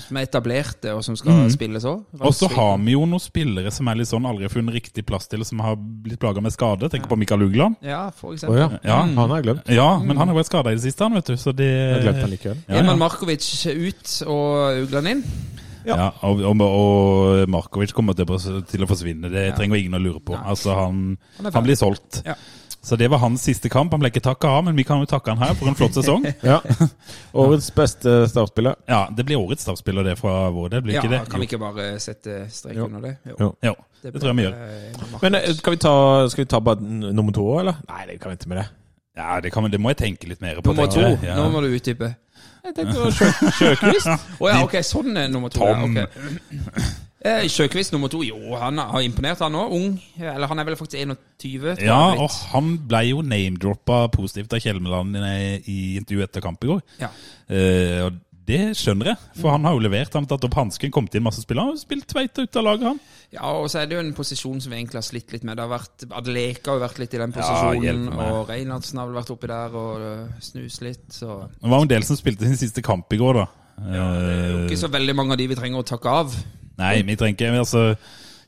som 0.00 0.16
er 0.16 0.24
etablerte, 0.24 0.94
og 0.96 1.02
som 1.04 1.16
skal 1.18 1.42
spilles 1.52 1.84
òg. 1.84 2.06
Mm. 2.08 2.22
Og 2.24 2.32
så 2.32 2.48
har 2.54 2.78
vi 2.80 2.94
jo 2.94 3.02
noen 3.04 3.20
spillere 3.20 3.72
som 3.74 3.90
er 3.92 3.98
litt 4.00 4.08
sånn 4.08 4.28
aldri 4.28 4.46
har 4.48 4.54
funnet 4.54 4.78
riktig 4.78 5.04
plass 5.08 5.28
til, 5.28 5.44
som 5.44 5.60
har 5.60 5.76
blitt 5.76 6.20
plaga 6.22 6.40
med 6.40 6.54
skade. 6.54 6.88
Tenk 6.92 7.04
på 7.10 7.18
Mikael 7.20 7.44
Ugland. 7.44 7.76
Ja, 7.84 8.06
for 8.16 8.32
eksempel. 8.32 8.56
Oh, 8.56 8.78
ja. 8.78 8.80
Ja. 8.80 9.02
Han 9.04 9.18
har 9.20 9.34
jeg 9.42 9.48
glemt. 9.50 9.68
Ja, 9.76 9.90
men 10.00 10.16
han 10.16 10.32
har 10.32 10.38
vært 10.38 10.48
skada 10.48 10.72
i 10.72 10.78
det 10.78 10.86
siste, 10.86 11.04
han, 11.04 11.18
vet 11.20 11.28
du. 11.28 11.36
Så 11.40 11.52
det 11.56 11.68
Jeg 11.68 12.00
glemte 12.06 12.24
han 12.24 12.32
likevel. 12.32 12.64
Ja, 12.64 12.80
Eman 12.80 12.94
ja. 12.94 13.00
Markovic 13.04 13.50
ut 13.68 14.16
og 14.24 14.86
Ugland 14.86 15.12
inn. 15.12 15.22
Ja 15.94 16.10
og, 16.26 16.40
og, 16.42 16.60
og 16.66 17.48
Markovic 17.48 17.92
kommer 17.94 18.14
til, 18.18 18.26
å- 18.26 18.62
til 18.66 18.82
å 18.82 18.88
forsvinne. 18.90 19.30
Det 19.30 19.54
trenger 19.56 19.76
ingen 19.78 19.94
å 19.94 20.02
lure 20.02 20.20
på. 20.20 20.34
Altså, 20.36 20.74
han, 20.74 21.18
Han 21.42 21.52
han 21.52 21.64
blir 21.64 21.76
solgt. 21.78 22.22
Ja. 22.26 22.34
Så 22.86 22.94
det 22.96 23.08
var 23.10 23.18
hans 23.18 23.42
siste 23.42 23.66
kamp. 23.68 23.90
Han 23.90 23.98
ble 23.98 24.12
ikke 24.12 24.20
takka 24.22 24.46
av, 24.46 24.64
men 24.68 24.76
vi 24.78 24.84
kan 24.86 25.00
jo 25.02 25.06
takke 25.10 25.32
han 25.34 25.40
her 25.42 25.54
for 25.58 25.66
en 25.66 25.74
flott 25.74 25.96
sesong. 25.98 26.22
Ja. 26.46 26.60
Årets 27.34 27.70
beste 27.74 28.12
startspiller. 28.30 28.76
Ja, 28.86 29.08
Det 29.10 29.24
blir 29.26 29.36
årets 29.40 29.62
startspiller, 29.66 30.04
det 30.06 30.16
fra 30.20 30.50
vår 30.54 30.68
del, 30.70 30.82
blir 30.86 30.94
Ja, 30.94 31.02
ikke 31.02 31.10
det? 31.16 31.20
kan 31.30 31.40
vi 31.42 31.48
ikke 31.48 31.58
bare 31.62 31.86
sette 32.02 32.44
strek 32.54 32.78
under 32.84 33.00
det? 33.02 33.14
Jo. 33.38 33.52
Jo, 33.64 33.74
det 34.02 34.12
tror 34.20 34.30
jeg 34.30 34.36
vi 34.38 34.46
gjør. 34.46 34.54
eh. 34.54 35.18
Men 35.22 35.34
eh, 35.40 35.52
skal 35.58 35.74
vi 35.74 35.80
ta, 35.82 35.94
skal 36.30 36.44
vi 36.44 36.48
ta 36.54 36.60
bare 36.60 36.80
nummer 36.86 37.32
to 37.34 37.42
òg, 37.42 37.60
eller? 37.64 37.80
Nei, 37.90 38.06
det 38.12 38.20
kan 38.22 38.30
vi 38.30 38.38
ikke 38.38 38.48
med 38.54 38.62
det. 38.62 38.66
Ja, 39.16 39.40
det, 39.40 39.50
kan, 39.50 39.64
det 39.72 39.80
må 39.80 39.90
jeg 39.94 39.96
tenke 40.04 40.28
litt 40.28 40.42
mer 40.44 40.58
på. 40.60 40.70
Nummer 40.74 40.86
to. 40.92 41.00
Ja. 41.24 41.36
Nå 41.40 41.48
må 41.50 41.62
du 41.64 41.70
utdype. 41.72 42.12
Jeg 42.66 42.74
tenkte 42.74 42.98
det 43.04 43.14
Sjø- 43.14 43.50
Sjøkvist. 43.60 44.08
Å 44.42 44.48
ja, 44.50 44.62
ok, 44.66 44.78
sånn 44.82 45.16
er 45.16 45.28
nummer 45.30 45.52
to. 45.54 45.60
Tom. 45.62 45.94
Ja, 45.96 46.06
okay. 46.06 46.86
Eh, 47.26 47.46
Sjøkvist 47.50 47.90
nummer 47.94 48.10
to, 48.12 48.20
jo, 48.22 48.36
han 48.60 48.78
har 48.78 49.02
imponert, 49.02 49.40
han 49.42 49.54
òg. 49.58 49.72
Ung. 49.74 49.94
Eller 50.20 50.46
han 50.50 50.60
er 50.62 50.66
vel 50.68 50.76
faktisk 50.78 51.00
21. 51.00 51.72
tror 51.78 51.86
Ja, 51.86 51.96
jeg 52.12 52.20
og 52.22 52.36
han 52.52 52.68
ble 52.86 53.00
jo 53.08 53.22
name-droppa 53.26 54.04
positivt 54.14 54.52
av 54.54 54.62
Kjelmeland 54.62 55.16
i 55.18 55.56
i 55.66 55.78
intervjuet 55.98 56.28
etter 56.28 56.44
kamp 56.44 56.62
i 56.62 56.70
går. 56.70 56.84
Ja. 57.02 57.08
Eh, 57.50 58.04
og 58.06 58.20
det 58.46 58.60
skjønner 58.78 59.10
jeg, 59.12 59.18
for 59.40 59.50
han 59.54 59.64
har 59.66 59.74
jo 59.74 59.82
levert. 59.82 60.14
Han 60.14 60.24
har 60.26 60.30
tatt 60.36 60.44
opp 60.46 60.54
hansken, 60.58 60.92
kommet 60.94 61.14
inn 61.18 61.24
masse 61.26 61.42
spillere. 61.42 61.66
Han 61.66 61.74
har 61.74 61.80
spilt 61.82 62.06
Tveita 62.10 62.44
ut 62.46 62.58
av 62.60 62.66
laget, 62.66 62.86
han. 62.92 63.00
ja, 63.34 63.48
og 63.58 63.66
så 63.72 63.80
er 63.80 63.88
det 63.90 63.96
jo 63.98 64.02
en 64.04 64.12
posisjon 64.16 64.60
som 64.62 64.70
vi 64.72 64.78
egentlig 64.78 65.00
har 65.00 65.06
slitt 65.08 65.32
litt 65.34 65.46
med. 65.46 65.58
Det 65.58 65.64
har 65.66 65.72
vært, 65.72 66.06
Adeleka 66.20 66.70
har 66.70 66.78
jo 66.78 66.84
vært 66.86 67.00
litt 67.02 67.16
i 67.16 67.22
den 67.22 67.34
posisjonen, 67.34 68.04
ja, 68.12 68.28
og 68.36 68.50
Reinhardsen 68.52 69.00
har 69.02 69.10
vel 69.10 69.18
vært 69.18 69.32
oppi 69.34 69.50
der 69.50 69.78
og 69.82 70.06
snus 70.38 70.66
snust 70.66 70.82
litt, 70.86 71.04
så 71.12 71.40
Det 71.52 71.70
var 71.70 71.82
jo 71.82 71.88
en 71.88 71.94
del 71.94 72.06
som 72.06 72.16
spilte 72.18 72.46
sin 72.48 72.60
siste 72.60 72.82
kamp 72.86 73.12
i 73.12 73.18
går, 73.20 73.40
da. 73.42 73.46
Ja, 73.76 74.06
Det 74.14 74.36
er 74.36 74.46
jo 74.50 74.62
ikke 74.66 74.80
så 74.80 74.88
veldig 74.92 75.16
mange 75.18 75.34
av 75.34 75.38
de 75.42 75.48
vi 75.50 75.58
trenger 75.58 75.82
å 75.82 75.86
takke 75.86 76.14
av. 76.22 76.36
Nei, 76.80 76.94
vi 77.02 77.16
trenger 77.16 77.36
ikke 77.36 77.60
altså, 77.60 77.82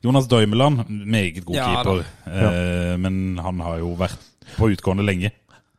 Jonas 0.04 0.28
Døymeland, 0.30 0.84
meget 0.88 1.44
god 1.44 1.56
Ja, 1.58 1.66
keeper. 1.74 2.04
Eh, 2.26 2.94
men 3.02 3.38
han 3.42 3.60
har 3.60 3.78
jo 3.82 3.94
vært 3.98 4.20
på 4.56 4.70
utgående 4.72 5.04
lenge. 5.04 5.32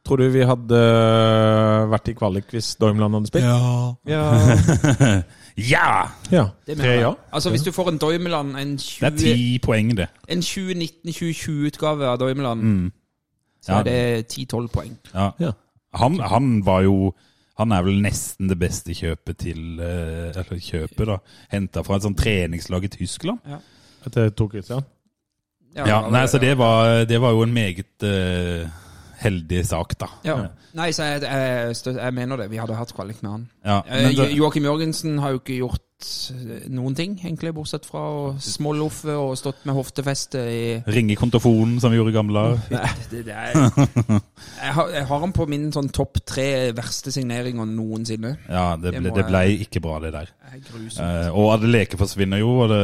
Tror 0.09 0.17
du 0.17 0.29
vi 0.33 0.41
hadde 0.41 0.77
eh, 0.81 1.83
vært 1.91 2.07
i 2.09 2.13
kvalik 2.17 2.49
hvis 2.55 2.71
Doimland 2.81 3.13
hadde 3.19 3.29
spilt? 3.29 3.45
Ja. 3.45 3.93
Ja. 4.09 5.21
Ja! 5.59 6.07
ja. 6.31 6.45
Det 6.65 6.77
Tre 6.77 6.83
mener 6.85 6.93
jeg. 6.93 7.01
ja. 7.03 7.09
Altså 7.35 7.49
Hvis 7.51 7.61
du 7.65 7.71
får 7.75 7.89
en 7.91 7.97
Doimland 7.99 8.53
en, 8.55 8.69
Det 8.77 9.03
er 9.03 9.15
ti 9.17 9.57
poeng, 9.59 9.89
det. 9.97 10.05
en 10.31 10.39
2019-2020-utgave 10.39 12.05
av 12.07 12.17
Doimland, 12.21 12.61
Mm. 12.63 12.91
så 13.61 13.71
Ja. 13.71 13.79
er 13.79 13.83
det 13.83 14.27
10-12 14.31 14.67
poeng. 14.71 14.97
Ja. 15.13 15.31
Ja. 15.39 15.51
Han, 15.93 16.19
han 16.19 16.65
var 16.65 16.81
jo 16.81 17.13
Han 17.59 17.71
er 17.75 17.81
vel 17.83 17.97
nesten 18.01 18.47
det 18.47 18.55
beste 18.59 18.93
kjøpet 18.95 19.37
til 19.37 19.79
eh, 19.83 20.29
Eller 20.31 20.59
kjøpet, 20.63 21.05
da. 21.09 21.17
Henta 21.51 21.81
fra 21.83 21.95
et 21.97 22.03
sånt 22.07 22.17
treningslag 22.17 22.83
i 22.85 22.87
Tyskland. 22.87 23.39
Etter 24.07 24.29
Tor 24.29 24.47
Christian? 24.53 24.81
Ja, 25.75 26.05
nei, 26.09 26.25
så 26.27 26.39
det 26.39 26.55
var, 26.57 27.03
det 27.05 27.19
var 27.21 27.31
jo 27.35 27.43
en 27.43 27.53
meget 27.53 28.03
eh, 28.03 28.63
heldig 29.19 29.61
sak, 29.67 29.97
da. 29.99 30.07
Ja. 30.27 30.37
Nei, 30.77 30.91
så 30.95 31.07
jeg, 31.07 31.23
jeg, 31.25 31.75
jeg 31.97 32.15
mener 32.15 32.43
det. 32.43 32.49
Vi 32.51 32.59
hadde 32.61 32.77
hatt 32.77 32.93
kvalik 32.95 33.21
med 33.25 33.31
han. 33.31 33.45
Ja, 33.65 33.79
Eh, 33.89 34.11
det, 34.15 34.31
Joakim 34.37 34.65
Jørgensen 34.67 35.17
har 35.19 35.33
jo 35.33 35.39
ikke 35.41 35.57
gjort 35.59 36.07
eh, 36.31 36.67
noen 36.71 36.95
ting, 36.97 37.15
egentlig, 37.19 37.51
bortsett 37.57 37.87
fra 37.89 38.01
å 38.05 38.21
småloffe 38.43 39.15
og 39.17 39.33
stått 39.39 39.65
med 39.67 39.75
hoftefeste 39.77 40.43
i 40.53 40.61
ringe 40.93 41.17
kontofonen, 41.19 41.79
som 41.81 41.91
vi 41.91 41.99
gjorde 41.99 42.13
i 42.13 42.17
gamle 42.17 42.45
dager. 42.45 42.59
Er, 43.29 43.55
jeg, 44.63 44.73
har, 44.77 44.91
jeg 44.93 45.05
har 45.09 45.23
han 45.25 45.33
på 45.35 45.47
min 45.49 45.69
sånn 45.75 45.89
topp 45.95 46.21
tre 46.27 46.49
verste 46.77 47.11
signeringer 47.13 47.67
noensinne. 47.69 48.35
Ja, 48.47 48.73
det 48.79 48.93
ble, 48.97 49.13
det 49.15 49.25
ble 49.27 49.43
ikke 49.65 49.81
bra, 49.83 49.99
det 50.03 50.13
der. 50.15 50.31
Er 50.51 50.59
grusomt. 50.63 51.01
Eh, 51.03 51.29
og 51.33 51.55
Adeleke 51.57 51.99
forsvinner 51.99 52.41
jo, 52.43 52.53
og 52.63 52.71
det, 52.71 52.83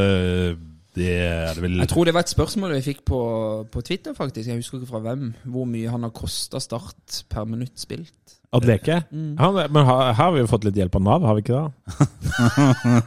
det 0.95 1.09
er 1.11 1.53
det 1.57 1.63
vel 1.63 1.79
Jeg 1.81 1.91
tror 1.91 2.07
det 2.07 2.13
var 2.15 2.23
et 2.25 2.31
spørsmål 2.31 2.75
vi 2.77 2.83
fikk 2.85 3.01
på, 3.07 3.19
på 3.71 3.81
Twitter, 3.83 4.15
faktisk. 4.17 4.47
Jeg 4.47 4.61
husker 4.61 4.79
ikke 4.79 4.91
fra 4.93 5.01
hvem. 5.03 5.33
Hvor 5.43 5.67
mye 5.67 5.91
han 5.91 6.07
har 6.07 6.13
kosta 6.15 6.61
Start 6.63 7.23
per 7.29 7.47
minutt 7.49 7.75
spilt. 7.79 8.37
Adeleke? 8.55 9.01
Han, 9.11 9.59
men 9.75 9.89
her, 9.89 10.13
har 10.15 10.31
vi 10.31 10.43
jo 10.43 10.47
fått 10.47 10.67
litt 10.67 10.77
hjelp 10.79 10.95
av 10.95 11.03
Nav, 11.03 11.25
har 11.27 11.35
vi 11.35 11.43
ikke 11.43 11.59
det? 11.65 13.01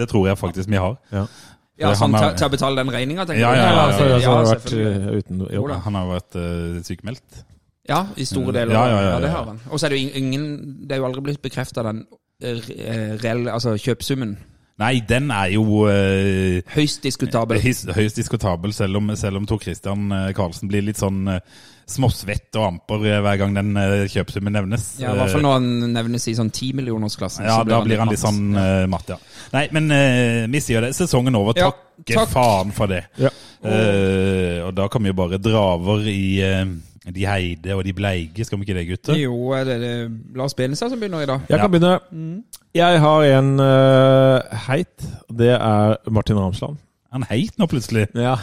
Det 0.00 0.08
tror 0.10 0.30
jeg 0.30 0.40
faktisk 0.40 0.70
vi 0.72 0.80
har. 0.80 0.96
Ja. 1.12 1.26
Ja, 1.74 1.90
For 1.90 2.04
sånn 2.04 2.14
han 2.14 2.22
til, 2.22 2.36
til 2.38 2.46
å 2.46 2.52
betale 2.52 2.82
den 2.82 2.90
regninga, 2.94 3.24
tenker 3.26 3.40
du? 3.40 3.42
ja, 3.42 3.54
ja, 3.58 3.62
Ja, 3.66 3.70
ja, 3.74 3.94
for 3.98 4.06
ja, 4.06 4.34
altså, 4.38 4.54
vært 4.54 4.74
eh, 4.78 5.06
uten 5.18 5.40
Jo 5.50 5.64
Han 5.88 5.96
har 5.98 6.10
vært 6.12 6.36
uh, 6.38 6.76
sykemeldt. 6.86 7.40
Ja, 7.90 7.98
i 8.16 8.24
store 8.28 8.54
deler. 8.54 8.76
Ja, 8.76 8.84
ja, 8.88 9.00
ja, 9.02 9.08
Ja, 9.16 9.16
det 9.24 9.32
har 9.34 9.48
han. 9.50 9.58
Og 9.68 9.80
så 9.80 9.88
er 9.88 9.94
det 9.94 9.98
jo 9.98 10.12
ingen 10.22 10.44
Det 10.86 10.94
er 10.94 11.02
jo 11.02 11.08
aldri 11.08 11.24
blitt 11.26 11.42
bekrefta 11.42 11.82
den 11.84 12.04
eh, 12.40 13.18
reelle 13.20 13.52
Altså 13.52 13.74
kjøpsummen. 13.74 14.36
Nei, 14.82 14.96
den 15.06 15.28
er 15.30 15.52
jo 15.54 15.84
eh, 15.86 16.64
Høyst 16.74 17.04
diskutabel. 17.06 17.60
his, 17.62 17.84
høyst 17.94 18.18
diskutabel, 18.18 18.72
selv 18.74 18.98
om, 18.98 19.12
selv 19.14 19.38
om 19.38 19.46
Tor 19.46 19.60
Christian 19.62 20.08
eh, 20.10 20.32
Karlsen 20.34 20.66
blir 20.70 20.82
litt 20.82 20.98
sånn 20.98 21.20
eh, 21.30 21.38
småsvett 21.86 22.56
og 22.58 22.64
amper 22.66 23.04
eh, 23.06 23.20
hver 23.22 23.38
gang 23.38 23.54
den 23.54 23.70
eh, 23.78 23.94
kjøpsummen 24.10 24.56
nevnes. 24.56 24.88
Ja, 24.98 25.12
I 25.14 25.20
hvert 25.20 25.34
fall 25.36 25.44
når 25.46 25.56
han 25.60 25.68
nevnes 25.94 26.26
i 26.26 26.34
sånn 26.34 26.50
timillionersklassen. 26.54 27.46
Ja, 27.46 27.60
så 27.60 27.68
da 27.70 27.78
blir 27.86 28.02
han 28.02 28.10
litt 28.10 28.18
matt. 28.18 28.26
sånn 28.26 28.58
uh, 28.58 28.86
matt, 28.90 29.14
ja. 29.14 29.20
Nei, 29.54 29.68
men 29.76 29.90
eh, 29.94 30.40
vi 30.50 30.62
sier 30.64 30.88
det. 30.88 30.90
Sesongen 30.98 31.38
over. 31.38 31.54
Ja, 31.60 31.70
takk. 32.08 32.32
faen 32.32 32.74
for 32.74 32.90
det. 32.90 33.04
Ja. 33.20 33.30
Eh, 33.62 34.58
og 34.66 34.74
da 34.76 34.88
kan 34.90 35.06
vi 35.06 35.12
jo 35.12 35.18
bare 35.22 35.38
dra 35.38 35.62
over 35.76 36.02
i 36.10 36.24
eh, 36.42 36.64
de 37.12 37.26
heide 37.28 37.74
og 37.74 37.84
de 37.84 37.92
bleige, 37.92 38.44
skal 38.44 38.58
vi 38.58 38.64
ikke 38.64 38.78
det, 38.78 38.86
gutter? 38.88 39.18
Jo, 39.20 39.50
er 39.56 39.64
det, 39.68 39.80
det 39.80 40.36
Lars 40.36 40.54
Benestad 40.54 40.90
som 40.90 41.00
begynner 41.00 41.20
i 41.20 41.28
dag? 41.28 41.40
Jeg 41.48 41.60
kan 41.60 41.70
begynne. 41.70 41.98
Jeg 42.74 43.00
har 43.00 43.24
en 43.38 43.52
uh, 43.60 44.56
heit. 44.68 45.08
Det 45.28 45.52
er 45.52 46.10
Martin 46.10 46.38
Ramsland. 46.40 46.80
Han 47.14 47.22
heit 47.30 47.60
nå 47.62 47.68
plutselig. 47.70 48.08
Ja. 48.18 48.34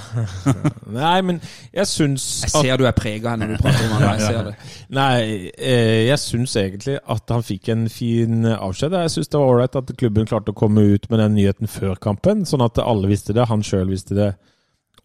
Nei, 1.02 1.18
men 1.28 1.42
jeg 1.76 1.90
syns 1.92 2.24
Jeg 2.46 2.54
ser 2.54 2.78
du 2.80 2.86
er 2.88 2.96
prega 2.96 3.34
når 3.36 3.52
du 3.52 3.58
prater 3.60 3.84
om 3.84 3.98
han. 3.98 4.06
Jeg 4.14 4.22
ser 4.30 4.46
det. 4.48 4.54
Nei, 5.00 5.50
eh, 5.58 6.06
jeg 6.08 6.20
syns 6.24 6.56
egentlig 6.62 6.96
at 7.04 7.34
han 7.36 7.44
fikk 7.44 7.68
en 7.74 7.90
fin 7.92 8.48
avskjed. 8.54 8.96
Jeg 8.96 9.12
syns 9.18 9.34
det 9.34 9.42
var 9.42 9.52
ålreit 9.58 9.76
at 9.82 9.92
klubben 10.00 10.30
klarte 10.30 10.56
å 10.56 10.60
komme 10.62 10.86
ut 10.94 11.10
med 11.12 11.20
den 11.20 11.36
nyheten 11.36 11.72
før 11.72 12.00
kampen, 12.00 12.46
sånn 12.48 12.64
at 12.64 12.80
alle 12.80 13.12
visste 13.12 13.36
det, 13.36 13.50
han 13.52 13.66
sjøl 13.66 13.92
visste 13.92 14.16
det. 14.16 14.32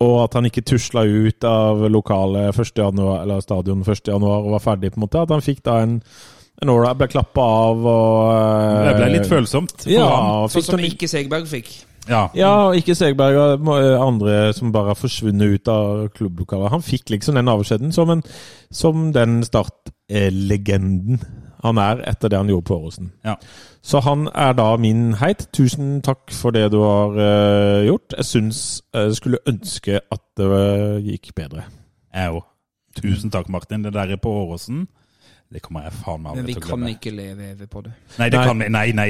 Og 0.05 0.17
at 0.27 0.35
han 0.37 0.45
ikke 0.45 0.65
tusla 0.69 1.07
ut 1.09 1.45
av 1.49 1.87
lokale 1.89 2.51
1. 2.53 2.73
Januar, 2.77 3.23
eller 3.23 3.41
stadion 3.41 3.81
1. 3.81 4.09
januar 4.13 4.45
og 4.45 4.57
var 4.59 4.65
ferdig, 4.67 4.91
på 4.93 5.01
en 5.01 5.07
måte. 5.07 5.23
At 5.25 5.33
han 5.33 5.45
fikk 5.45 5.63
da 5.65 5.79
en 5.85 6.01
en 6.63 6.71
ålreit 6.73 6.97
Ble 6.97 7.09
klappa 7.13 7.43
av 7.45 7.83
og 7.85 8.31
eh, 8.33 8.87
Det 8.87 8.95
ble 8.97 9.09
litt 9.13 9.29
følsomt. 9.29 9.75
for 9.85 9.93
Ja, 9.93 10.07
han. 10.09 10.49
fikk 10.49 10.65
Sånn 10.65 10.79
som 10.79 10.87
ikke 10.89 11.09
Segberg 11.11 11.49
fikk. 11.51 11.69
Ja. 12.07 12.23
Ja, 12.39 12.53
og 12.69 12.77
ikke 12.79 12.95
Segberg 12.97 13.37
og 13.37 13.67
andre 14.01 14.53
som 14.57 14.71
bare 14.73 14.95
har 14.95 14.99
forsvunnet 15.01 15.57
ut 15.59 15.69
av 15.69 16.07
klubblokalet. 16.17 16.71
Han 16.73 16.85
fikk 16.87 17.11
liksom 17.13 17.37
den 17.37 17.51
avskjeden 17.51 17.93
som, 17.93 18.13
en, 18.15 18.23
som 18.71 19.11
den 19.13 19.41
startlegenden 19.45 21.21
han 21.67 21.79
er 21.83 22.03
etter 22.11 22.31
det 22.33 22.39
han 22.41 22.51
gjorde 22.51 22.69
på 22.71 22.79
Åråsen. 22.81 23.11
Ja. 23.27 23.37
Så 23.87 24.01
han 24.03 24.27
er 24.35 24.57
da 24.59 24.73
min 24.83 25.13
heit. 25.21 25.47
Tusen 25.55 26.01
takk 26.03 26.33
for 26.35 26.55
det 26.57 26.69
du 26.75 26.81
har 26.83 27.15
uh, 27.15 27.85
gjort. 27.87 28.17
Jeg 28.19 28.27
syns 28.33 28.61
jeg 28.95 29.15
skulle 29.21 29.43
ønske 29.47 30.01
at 30.03 30.23
det 30.41 30.49
eh, 30.51 31.13
gikk 31.13 31.35
bedre. 31.39 31.69
Jeg 32.17 32.33
òg. 32.35 32.43
Tusen 32.99 33.31
takk, 33.31 33.49
Martin. 33.53 33.85
Det 33.85 33.93
der 33.95 34.17
på 34.17 34.31
Åråsen, 34.41 34.87
det 35.53 35.61
kommer 35.63 35.85
jeg 35.87 35.93
faen 36.01 36.23
meg 36.25 36.33
Men 36.35 36.41
aldri 36.43 36.47
vi 36.49 36.55
til 36.57 36.63
å 36.63 36.67
kan 36.67 36.81
glemme. 36.81 36.95
ikke 36.97 37.11
leve 37.15 37.45
evig 37.53 37.69
på 37.71 37.83
det. 37.85 37.93
Nei, 38.19 38.27
det 38.33 38.39
Nei. 38.41 38.47
kan 38.49 38.59
vi. 38.65 38.69
Nei, 38.75 38.87
nei. 38.99 39.07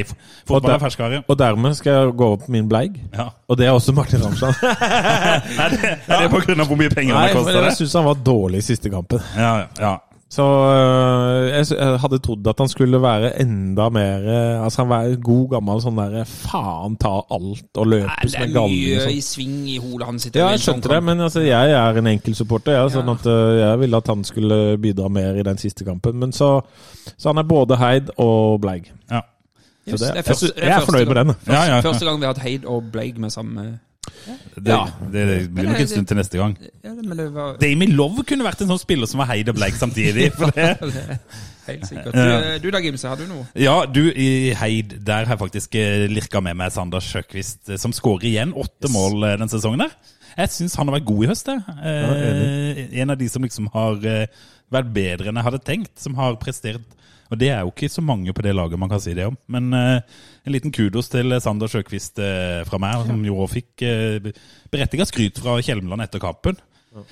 Fotball 0.46 0.74
er 0.74 0.82
ferskvare. 0.82 1.20
Og 1.32 1.38
dermed 1.40 1.76
skal 1.78 1.92
jeg 1.96 2.10
gå 2.20 2.28
opp 2.36 2.48
min 2.52 2.68
bleig. 2.68 2.98
Ja. 3.14 3.30
Og 3.48 3.56
det 3.56 3.66
er 3.70 3.72
også 3.78 3.94
Martin 3.96 4.20
Ramsland. 4.26 4.58
Er 4.66 5.72
det, 5.72 5.94
er 6.06 6.26
det 6.26 6.30
på 6.34 6.42
grunn 6.44 6.60
av 6.60 6.68
hvor 6.68 6.76
mye 6.82 6.92
penger 6.92 7.14
Nei, 7.14 7.22
han 7.30 7.38
har 7.38 7.38
kosta? 7.46 7.62
jeg 7.70 7.78
syns 7.80 7.94
han 7.96 8.04
var 8.10 8.20
dårlig 8.26 8.60
i 8.60 8.66
siste 8.68 8.92
kampen. 8.92 9.22
Ja, 9.38 9.54
ja. 9.80 9.94
Så 10.28 10.42
øh, 10.42 11.48
jeg, 11.54 11.98
hadde 12.02 12.18
trodd 12.18 12.48
at 12.50 12.58
han 12.58 12.68
skulle 12.68 12.98
være 13.02 13.28
enda 13.40 13.84
mer 13.94 14.24
øh, 14.26 14.64
Altså 14.64 14.82
han 14.82 14.88
var 14.90 15.12
god 15.22 15.44
gammel 15.52 15.78
sånn 15.84 16.00
derre 16.00 16.24
faen 16.26 16.96
ta 16.98 17.12
alt 17.30 17.78
og 17.78 17.86
løpe 17.92 18.08
Nei, 18.10 18.16
det 18.24 18.32
som 18.32 18.42
en 18.42 18.56
galning. 18.56 18.80
mye 18.82 18.96
er 18.98 19.06
mye 19.06 19.14
i 19.14 19.22
sving 19.22 19.54
i 19.70 19.76
hodet 19.78 20.08
hans. 20.08 20.26
sitter 20.26 20.42
Ja, 20.42 20.48
jeg 20.50 20.58
sånn 20.64 20.80
skjønte 20.80 20.90
det, 20.96 20.98
men 21.06 21.22
altså, 21.28 21.44
jeg 21.46 21.76
er 21.78 22.00
en 22.02 22.10
enkeltsupporter. 22.10 22.74
Ja, 22.74 22.88
sånn 22.90 23.06
Ja. 23.06 23.14
at 23.20 23.26
øh, 23.30 23.60
jeg 23.60 23.78
ville 23.84 23.96
at 24.02 24.10
han 24.10 24.24
skulle 24.26 24.58
bidra 24.82 25.08
mer 25.08 25.38
i 25.38 25.46
den 25.46 25.58
siste 25.62 25.86
kampen. 25.86 26.18
Men 26.18 26.32
så, 26.34 26.50
så 27.16 27.30
han 27.30 27.38
er 27.38 27.46
både 27.46 27.78
heid 27.78 28.10
og 28.18 28.60
bleig. 28.66 28.90
ja. 29.10 29.22
Så 29.86 29.92
det, 29.92 30.00
det 30.00 30.08
er 30.10 30.14
jeg, 30.16 30.24
første- 30.26 30.52
er 30.58 30.66
jeg 30.66 30.76
er 30.82 30.86
fornøyd 30.90 31.06
med 31.06 31.14
den. 31.22 31.34
Ja, 31.46 31.60
ja. 31.70 31.80
Første 31.86 32.04
gang 32.04 32.18
vi 32.18 32.26
har 32.26 32.34
hatt 32.34 32.42
Heid 32.42 32.64
og 32.66 32.88
Bleig 32.90 33.18
med 33.22 33.30
samme 33.30 33.78
Det, 34.26 34.62
det, 34.64 35.24
det 35.28 35.36
blir 35.54 35.68
nok 35.68 35.82
en 35.82 35.90
stund 35.90 36.08
til 36.10 36.18
neste 36.18 36.40
gang. 36.40 36.56
Ja, 36.84 36.94
det 36.96 37.28
var 37.34 37.58
Love 37.92 38.24
kunne 38.26 38.46
vært 38.46 38.64
en 38.64 38.72
sånn 38.72 38.82
spiller 38.82 39.10
som 39.10 39.22
var 39.22 39.30
heid 39.30 39.48
og 39.52 39.58
bleik 39.58 39.76
samtidig. 39.78 40.30
Helt 41.66 41.86
sikkert. 41.88 42.14
Du, 42.14 42.66
du 42.66 42.68
da, 42.70 42.80
Gimse, 42.82 43.08
har 43.10 43.18
du 43.18 43.26
noe? 43.26 43.46
Ja, 43.58 43.80
du, 43.90 44.04
i 44.10 44.52
Heid, 44.54 44.98
der 45.06 45.26
har 45.26 45.34
jeg 45.34 45.42
faktisk 45.42 45.74
eh, 45.78 46.04
lirka 46.10 46.42
med 46.44 46.58
meg 46.60 46.74
Sander 46.74 47.02
Sjøkvist, 47.02 47.64
eh, 47.72 47.80
som 47.80 47.94
skårer 47.96 48.28
igjen 48.30 48.54
åtte 48.54 48.90
mål 48.94 49.26
eh, 49.26 49.38
den 49.40 49.50
sesongen 49.50 49.82
der. 49.82 49.96
Jeg 50.36 50.52
syns 50.52 50.76
han 50.78 50.90
har 50.90 50.98
vært 50.98 51.08
god 51.08 51.24
i 51.24 51.30
høst. 51.32 51.50
Eh, 51.50 52.82
en 53.00 53.14
av 53.14 53.18
de 53.18 53.28
som 53.32 53.42
liksom 53.42 53.70
har 53.74 54.06
eh, 54.06 54.44
vært 54.74 54.92
bedre 54.94 55.32
enn 55.32 55.40
jeg 55.40 55.48
hadde 55.48 55.64
tenkt, 55.66 55.94
som 56.02 56.14
har 56.20 56.38
prestert. 56.42 56.94
Og 57.32 57.40
det 57.40 57.50
er 57.50 57.64
jo 57.64 57.72
ikke 57.72 57.90
så 57.90 58.04
mange 58.04 58.34
på 58.36 58.44
det 58.46 58.54
laget 58.54 58.78
man 58.78 58.90
kan 58.92 59.02
si 59.02 59.14
det 59.16 59.26
om. 59.26 59.38
Men 59.50 59.72
eh, 59.74 60.18
en 60.46 60.54
liten 60.54 60.74
kudos 60.74 61.10
til 61.10 61.34
Sander 61.42 61.70
Sjøkvist 61.70 62.20
eh, 62.22 62.62
fra 62.68 62.78
meg, 62.82 63.02
som 63.08 63.24
jo 63.26 63.46
fikk 63.50 63.82
berettiget 63.82 64.70
berettiga 64.70 65.06
skryt 65.08 65.42
fra 65.42 65.58
Kjelmeland 65.64 66.06
etter 66.06 66.22
kampen. 66.22 66.58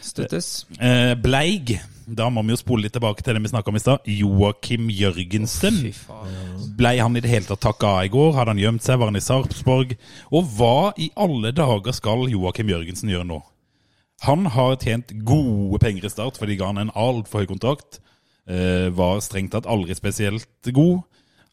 Støttes. 0.01 0.65
Eh, 0.81 1.13
Bleig, 1.21 1.75
da 2.07 2.31
må 2.33 2.43
vi 2.45 2.55
jo 2.55 2.61
spole 2.61 2.87
litt 2.87 2.95
tilbake 2.97 3.25
til 3.25 3.37
det 3.37 3.43
vi 3.45 3.51
snakka 3.53 3.73
om 3.73 3.79
i 3.79 3.83
stad. 3.83 4.09
Joakim 4.09 4.89
Jørgensen. 4.93 5.81
Blei 6.79 6.97
han 7.01 7.17
i 7.17 7.23
det 7.25 7.33
hele 7.33 7.49
tatt 7.49 7.63
takka 7.65 7.91
av 7.99 8.07
i 8.09 8.13
går? 8.13 8.33
Hadde 8.39 8.55
han 8.55 8.63
gjemt 8.63 8.87
seg? 8.87 9.01
Var 9.01 9.13
han 9.13 9.21
i 9.21 9.25
Sarpsborg? 9.25 9.97
Og 10.33 10.55
hva 10.57 10.93
i 10.97 11.11
alle 11.21 11.53
dager 11.57 11.97
skal 11.97 12.29
Joakim 12.33 12.73
Jørgensen 12.73 13.13
gjøre 13.13 13.29
nå? 13.29 13.41
Han 14.25 14.49
har 14.55 14.79
tjent 14.81 15.11
gode 15.27 15.81
penger 15.83 16.07
i 16.09 16.13
start, 16.13 16.39
for 16.41 16.49
de 16.49 16.57
ga 16.57 16.71
han 16.71 16.81
en 16.81 16.95
altfor 16.97 17.45
høy 17.45 17.51
kontrakt. 17.51 18.01
Eh, 18.49 18.89
var 18.95 19.21
strengt 19.25 19.53
tatt 19.53 19.69
aldri 19.69 19.97
spesielt 19.97 20.73
god. 20.73 21.03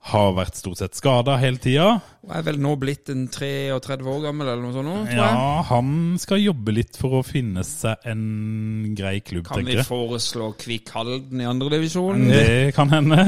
Har 0.09 0.31
vært 0.33 0.55
stort 0.57 0.79
sett 0.79 0.95
skada 0.97 1.35
hele 1.37 1.59
tida. 1.61 2.01
Og 2.25 2.31
er 2.33 2.41
vel 2.47 2.57
nå 2.57 2.71
blitt 2.81 3.11
en 3.13 3.27
33 3.29 4.01
år 4.09 4.23
gammel 4.23 4.47
eller 4.49 4.63
noe 4.63 4.73
sånt 4.73 4.89
nå, 4.89 4.95
tror 5.05 5.11
jeg. 5.13 5.35
Ja, 5.37 5.61
han 5.69 5.91
skal 6.21 6.41
jobbe 6.41 6.73
litt 6.73 6.97
for 6.97 7.19
å 7.19 7.21
finne 7.25 7.61
seg 7.67 8.07
en 8.09 8.23
grei 8.97 9.19
klubb, 9.21 9.45
Kan 9.45 9.61
vi 9.61 9.67
tenker 9.75 9.83
jeg. 9.83 9.87
foreslå 9.91 10.47
Kvikk 10.57 10.89
Halden 10.95 11.43
i 11.43 11.45
andredivisjon? 11.45 12.25
Det 12.33 12.73
kan 12.73 12.89
hende. 12.89 13.21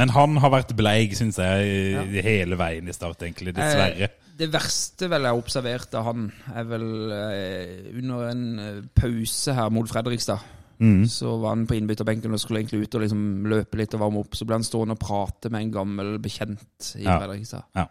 Men 0.00 0.10
han 0.14 0.34
har 0.42 0.50
vært 0.54 0.74
bleig, 0.78 1.14
syns 1.18 1.38
jeg, 1.38 2.20
hele 2.26 2.58
veien 2.58 2.90
i 2.90 2.94
start, 2.96 3.22
egentlig. 3.26 3.54
Dessverre. 3.54 4.10
Eh, 4.10 4.16
Det 4.40 4.48
verste 4.50 5.06
vel 5.12 5.26
jeg 5.26 5.34
har 5.34 5.38
observert 5.42 5.94
av 6.00 6.06
han, 6.10 6.30
er 6.56 6.64
vel 6.64 6.86
eh, 7.12 7.90
under 8.00 8.30
en 8.30 8.44
eh, 8.58 8.78
pause 8.96 9.52
her 9.54 9.68
mot 9.70 9.86
Fredrikstad. 9.90 10.40
Mm. 10.80 11.04
Så 11.08 11.36
var 11.36 11.54
han 11.54 11.66
på 11.68 11.76
innbytterbenken 11.76 12.32
og 12.32 12.40
skulle 12.40 12.62
egentlig 12.62 12.86
ut 12.86 12.94
og 12.96 13.04
liksom 13.04 13.46
løpe 13.52 13.80
litt 13.80 13.94
og 13.96 14.00
varme 14.00 14.22
opp. 14.24 14.36
Så 14.36 14.46
ble 14.48 14.56
han 14.58 14.66
stående 14.66 14.96
og 14.96 15.02
prate 15.02 15.52
med 15.52 15.66
en 15.66 15.74
gammel 15.74 16.16
bekjent 16.22 16.94
i 16.96 17.04
Ja. 17.04 17.18
Fredrikstad. 17.20 17.68
Ja. 17.76 17.86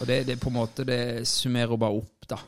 Og 0.00 0.08
det, 0.08 0.26
det 0.28 0.40
på 0.40 0.50
en 0.52 0.58
måte 0.58 0.86
det 0.88 1.26
summerer 1.28 1.76
bare 1.80 2.00
opp, 2.00 2.28
da. 2.30 2.40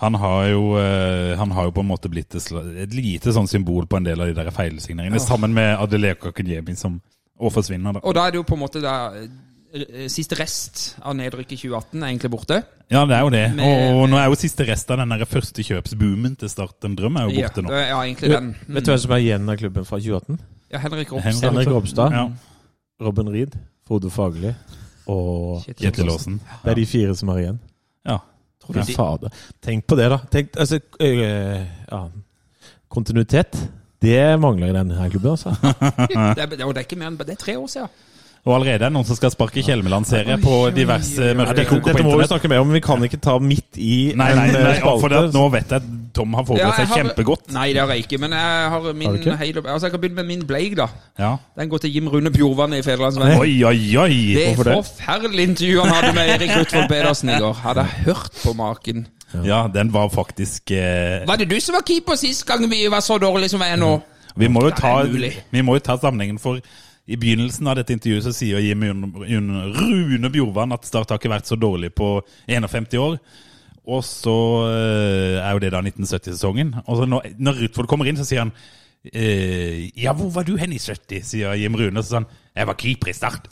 Han 0.00 0.14
har, 0.16 0.46
jo, 0.48 0.78
eh, 0.80 1.36
han 1.36 1.50
har 1.52 1.66
jo 1.68 1.72
på 1.76 1.82
en 1.84 1.90
måte 1.90 2.08
blitt 2.08 2.34
et, 2.34 2.94
lite 2.94 3.34
sånn 3.36 3.48
symbol 3.50 3.84
på 3.86 3.98
en 3.98 4.06
del 4.06 4.22
av 4.22 4.30
de 4.30 4.36
der 4.38 4.48
feilsigneringene, 4.54 5.20
sammen 5.20 5.52
med 5.52 5.74
Adeleka 5.76 6.32
Kunyemi, 6.32 6.72
som 6.74 6.96
og 7.40 7.52
forsvinner. 7.52 7.92
da. 7.96 8.00
Og 8.04 8.14
da 8.14 8.26
er 8.26 8.34
det 8.34 8.40
jo 8.40 8.46
på 8.48 8.56
en 8.56 8.62
måte 8.62 8.82
da 8.84 8.94
eh, 9.16 9.28
Siste 10.10 10.34
rest 10.34 10.96
av 11.06 11.14
nedrykk 11.14 11.52
i 11.54 11.56
2018 11.60 12.02
er 12.02 12.08
egentlig 12.08 12.30
borte. 12.32 12.56
Ja, 12.90 13.04
det 13.06 13.14
er 13.14 13.20
jo 13.22 13.30
det. 13.30 13.42
Med- 13.54 13.94
Og 13.94 14.08
nå 14.10 14.16
er 14.18 14.26
jo 14.26 14.34
siste 14.40 14.64
rest 14.66 14.90
av 14.90 14.98
den 14.98 15.08
der 15.14 15.24
første 15.30 15.62
kjøpsboomen 15.62 16.36
til 16.40 16.48
Start 16.50 16.82
en 16.88 16.96
drøm 16.98 17.16
er 17.20 17.28
jo 17.28 17.36
borte 17.36 17.62
ja, 17.62 17.66
nå. 17.68 17.70
Ja, 17.78 18.00
egentlig 18.02 18.30
den. 18.32 18.48
Vet 18.66 18.84
du 18.84 18.90
hvem 18.90 18.98
som 19.04 19.12
er 19.14 19.22
igjen 19.22 19.48
av 19.48 19.56
klubben 19.60 19.86
fra 19.86 20.00
2018? 20.02 20.40
Ja, 20.72 20.78
Henrik 20.82 21.12
Ropstad. 21.12 21.44
Henrik 21.44 21.68
Ropstad, 21.70 22.12
Ja. 22.18 22.24
Robin 23.00 23.28
Reed, 23.32 23.54
Frode 23.86 24.10
Fagli 24.10 24.50
og 25.06 25.62
Kjetil 25.78 26.10
Aasen. 26.10 26.40
Det 26.64 26.70
er 26.72 26.74
de 26.74 26.86
fire 26.86 27.14
som 27.16 27.28
er 27.30 27.38
igjen. 27.44 27.60
Ja. 28.06 28.18
Fy 28.70 28.92
fader. 28.94 29.30
Tenk 29.62 29.86
på 29.86 29.96
det, 29.96 30.10
da. 30.10 30.18
Tenk, 30.30 30.50
altså, 30.58 30.80
øh, 31.00 31.66
ja. 31.90 32.02
Kontinuitet. 32.90 33.56
Det 34.02 34.40
mangler 34.40 34.70
i 34.70 34.72
denne 34.72 35.10
klubben, 35.10 35.30
altså. 35.30 35.50
Det, 36.08 36.42
er- 36.42 36.46
det 36.56 36.60
er 36.60 36.78
ikke 36.84 36.96
mer 36.98 37.10
enn 37.12 37.18
det 37.18 37.34
er 37.36 37.40
tre 37.40 37.56
år 37.58 37.66
siden. 37.68 37.88
Og 38.48 38.54
allerede 38.56 38.78
er 38.78 38.82
det 38.86 38.94
noen 38.94 39.04
som 39.04 39.18
skal 39.18 39.32
sparke 39.34 39.60
Kjelmeland-serie 39.60 40.38
på 40.40 40.54
diverse 40.72 41.34
mørke 41.36 41.58
det, 41.58 41.66
dette 41.84 42.04
må 42.06 42.14
vi 42.16 42.28
snakke 42.30 42.48
mer 42.48 42.62
om, 42.62 42.70
men 42.70 42.78
vi 42.78 42.82
kan 42.86 43.02
ikke 43.04 43.18
ta 43.20 43.34
midt 43.36 43.76
i 43.76 44.14
Nei, 44.16 44.30
nei, 44.38 44.46
øh, 44.48 44.62
nei, 44.64 44.76
for 44.80 45.12
spalte. 45.12 45.34
nå 45.34 45.42
vet 45.52 45.74
jeg 45.74 45.82
at 45.82 45.90
Tom 46.16 46.32
har 46.38 46.46
forberedt 46.48 46.78
seg 46.80 46.94
kjempegodt. 46.96 47.52
Nei, 47.54 47.66
det 47.76 47.82
har 47.82 47.92
jeg 47.92 48.06
ikke, 48.06 48.18
men 48.22 48.32
jeg 48.34 48.70
har 48.72 48.88
min 48.96 49.18
Har 49.28 49.36
hele, 49.44 49.62
Altså, 49.66 49.86
jeg 49.86 49.92
kan 49.92 50.00
begynne 50.00 50.22
med 50.22 50.28
min 50.32 50.46
bleig, 50.48 50.72
da. 50.80 50.88
Ja. 51.20 51.34
Den 51.60 51.68
går 51.70 51.84
til 51.84 51.94
Jim 51.94 52.08
Rune 52.08 52.32
Bjorvann 52.32 52.74
i 52.74 52.82
Federlandsvennen. 52.82 53.38
Oi, 53.44 53.60
oi, 53.64 53.96
oi! 54.00 54.18
Det 54.34 54.46
Hvorfor 54.48 54.70
det? 54.70 54.76
forferdelige 54.80 55.52
intervjuet 55.52 55.86
han 55.86 55.94
hadde 55.94 56.14
med 56.16 56.34
Erik 56.34 56.56
Rutvold 56.56 56.88
Pedersen 56.88 57.28
i 57.28 57.38
går. 57.44 57.52
Hadde 57.62 57.86
jeg 57.86 58.06
hørt 58.08 58.42
på 58.42 58.56
maken. 58.56 59.06
Ja, 59.44 59.66
den 59.74 59.92
var 59.94 60.08
faktisk 60.08 60.70
eh, 60.74 61.28
Var 61.28 61.36
det 61.38 61.50
du 61.50 61.60
som 61.60 61.76
var 61.76 61.84
keeper 61.86 62.16
sist 62.18 62.46
gang 62.48 62.64
vi 62.70 62.86
var 62.90 63.04
så 63.04 63.18
dårlige 63.18 63.52
som 63.52 63.62
vi 63.62 63.68
er 63.70 63.78
nå? 63.78 63.98
Vi 64.36 64.48
må 64.48 64.64
er 64.66 64.74
ta, 64.74 65.02
vi 65.50 65.62
må 65.62 65.76
jo 65.76 65.82
ta 65.84 65.98
sammenhengen, 66.00 66.38
for 66.38 66.58
i 67.10 67.16
begynnelsen 67.18 67.66
av 67.66 67.74
dette 67.80 67.94
intervjuet 67.96 68.22
så 68.28 68.32
sier 68.36 68.62
Jim 68.62 68.82
Jun- 68.86 69.24
Jun- 69.26 69.72
Rune 69.74 70.30
Bjorvann 70.30 70.72
at 70.76 70.84
Start 70.86 71.10
har 71.10 71.18
ikke 71.18 71.32
vært 71.32 71.48
så 71.50 71.58
dårlig 71.58 71.90
på 71.98 72.20
51 72.46 72.94
år. 73.02 73.16
Og 73.90 74.04
så 74.06 74.34
eh, 74.70 75.38
er 75.42 75.56
jo 75.56 75.62
det 75.64 75.72
da 75.74 75.80
1970-sesongen. 75.82 76.74
Og 76.86 77.02
når, 77.10 77.32
når 77.42 77.58
Rutvold 77.64 77.88
kommer 77.90 78.06
inn, 78.10 78.20
så 78.20 78.26
sier 78.28 78.44
han 78.44 78.52
eh, 79.10 79.88
Ja, 79.98 80.12
hvor 80.14 80.30
var 80.34 80.46
du 80.46 80.54
hen 80.60 80.72
i 80.76 80.78
70? 80.78 81.24
sier 81.26 81.56
Jim 81.58 81.74
Rune. 81.80 82.02
Så 82.04 82.12
sier 82.12 82.20
han 82.22 82.28
Jeg 82.54 82.68
var 82.70 82.78
keeper 82.78 83.10
i 83.10 83.16
Start. 83.16 83.48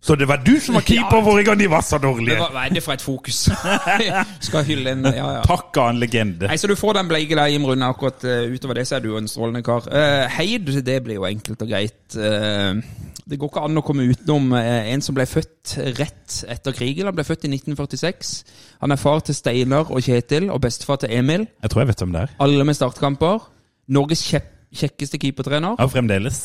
Så 0.00 0.14
det 0.14 0.28
var 0.28 0.42
du 0.44 0.52
som 0.62 0.76
var 0.76 0.84
keeper 0.86 1.22
forrige 1.24 1.48
gang 1.48 1.58
de 1.58 1.66
var 1.70 1.82
så 1.82 1.98
dårlige? 1.98 2.36
Hva, 2.38 2.66
er 2.66 2.74
det 2.76 2.82
for 2.84 2.94
et 2.94 3.02
fokus? 3.02 3.46
Skal 4.46 4.66
hylle 4.68 4.92
en 4.92 5.08
Ja, 5.08 5.30
ja. 5.38 5.40
Takk 5.46 5.78
av 5.82 5.90
en 5.90 5.98
legende. 5.98 6.46
Nei, 6.46 6.58
Så 6.60 6.70
du 6.70 6.76
får 6.78 6.98
den 7.00 7.08
bleike 7.10 7.34
der, 7.38 7.50
Jim 7.50 7.66
Rune. 7.66 7.88
Akkurat 7.88 8.22
uh, 8.22 8.44
utover 8.52 8.78
det 8.78 8.86
så 8.86 8.98
er 8.98 9.06
du 9.06 9.16
en 9.18 9.26
strålende 9.30 9.64
kar. 9.66 9.88
Uh, 9.90 10.28
Heid, 10.36 10.68
det 10.86 11.00
blir 11.02 11.18
jo 11.18 11.26
enkelt 11.26 11.64
og 11.64 11.72
greit. 11.72 11.98
Uh, 12.14 12.78
det 13.26 13.40
går 13.40 13.50
ikke 13.50 13.64
an 13.66 13.80
å 13.80 13.82
komme 13.82 14.06
utenom 14.06 14.52
en 14.54 15.02
som 15.02 15.16
ble 15.16 15.24
født 15.26 15.72
rett 15.98 16.36
etter 16.54 16.76
krigen. 16.76 17.08
Han 17.10 17.16
ble 17.16 17.24
født 17.26 17.48
i 17.48 17.50
1946. 17.56 18.36
Han 18.84 18.94
er 18.94 19.00
far 19.00 19.24
til 19.26 19.34
Steinar 19.34 19.90
og 19.90 20.04
Kjetil, 20.06 20.46
og 20.54 20.60
bestefar 20.62 21.00
til 21.02 21.10
Emil. 21.16 21.48
Jeg 21.64 21.72
tror 21.72 21.82
jeg 21.82 21.90
vet 21.90 22.04
hvem 22.04 22.14
det 22.14 22.22
er. 22.22 22.36
Alle 22.46 22.68
med 22.68 22.78
startkamper. 22.78 23.48
Norges 23.90 24.22
kjekkeste 24.30 25.18
keepertrener. 25.18 25.74
Ja, 25.80 25.90
fremdeles. 25.90 26.44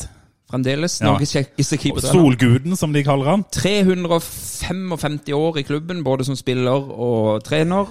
Fremdeles 0.52 0.98
Ja. 1.00 1.14
Kjekkeste 1.16 1.78
keepertrener. 1.80 2.12
Solguden, 2.12 2.76
som 2.76 2.92
de 2.92 3.02
kaller 3.06 3.30
han. 3.30 3.44
355 3.56 5.32
år 5.32 5.58
i 5.58 5.62
klubben, 5.64 6.04
både 6.04 6.24
som 6.28 6.36
spiller 6.36 6.90
og 6.92 7.42
trener. 7.44 7.88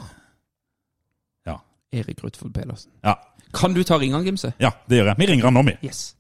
Ja. 1.48 1.58
Erik 1.92 2.22
Rutvold 2.24 2.54
Pedersen. 2.54 2.92
Ja. 3.04 3.16
Kan 3.54 3.74
du 3.74 3.82
ta 3.84 3.98
ringene, 3.98 4.24
Gimse? 4.24 4.54
ja, 4.62 4.70
det 4.88 5.02
gjør 5.02 5.06
jeg. 5.12 5.16
Vi 5.18 5.26
ringer 5.32 5.44
han 5.50 5.54
nå, 5.58 5.64
vi. 5.72 5.78
Yes. 5.84 6.16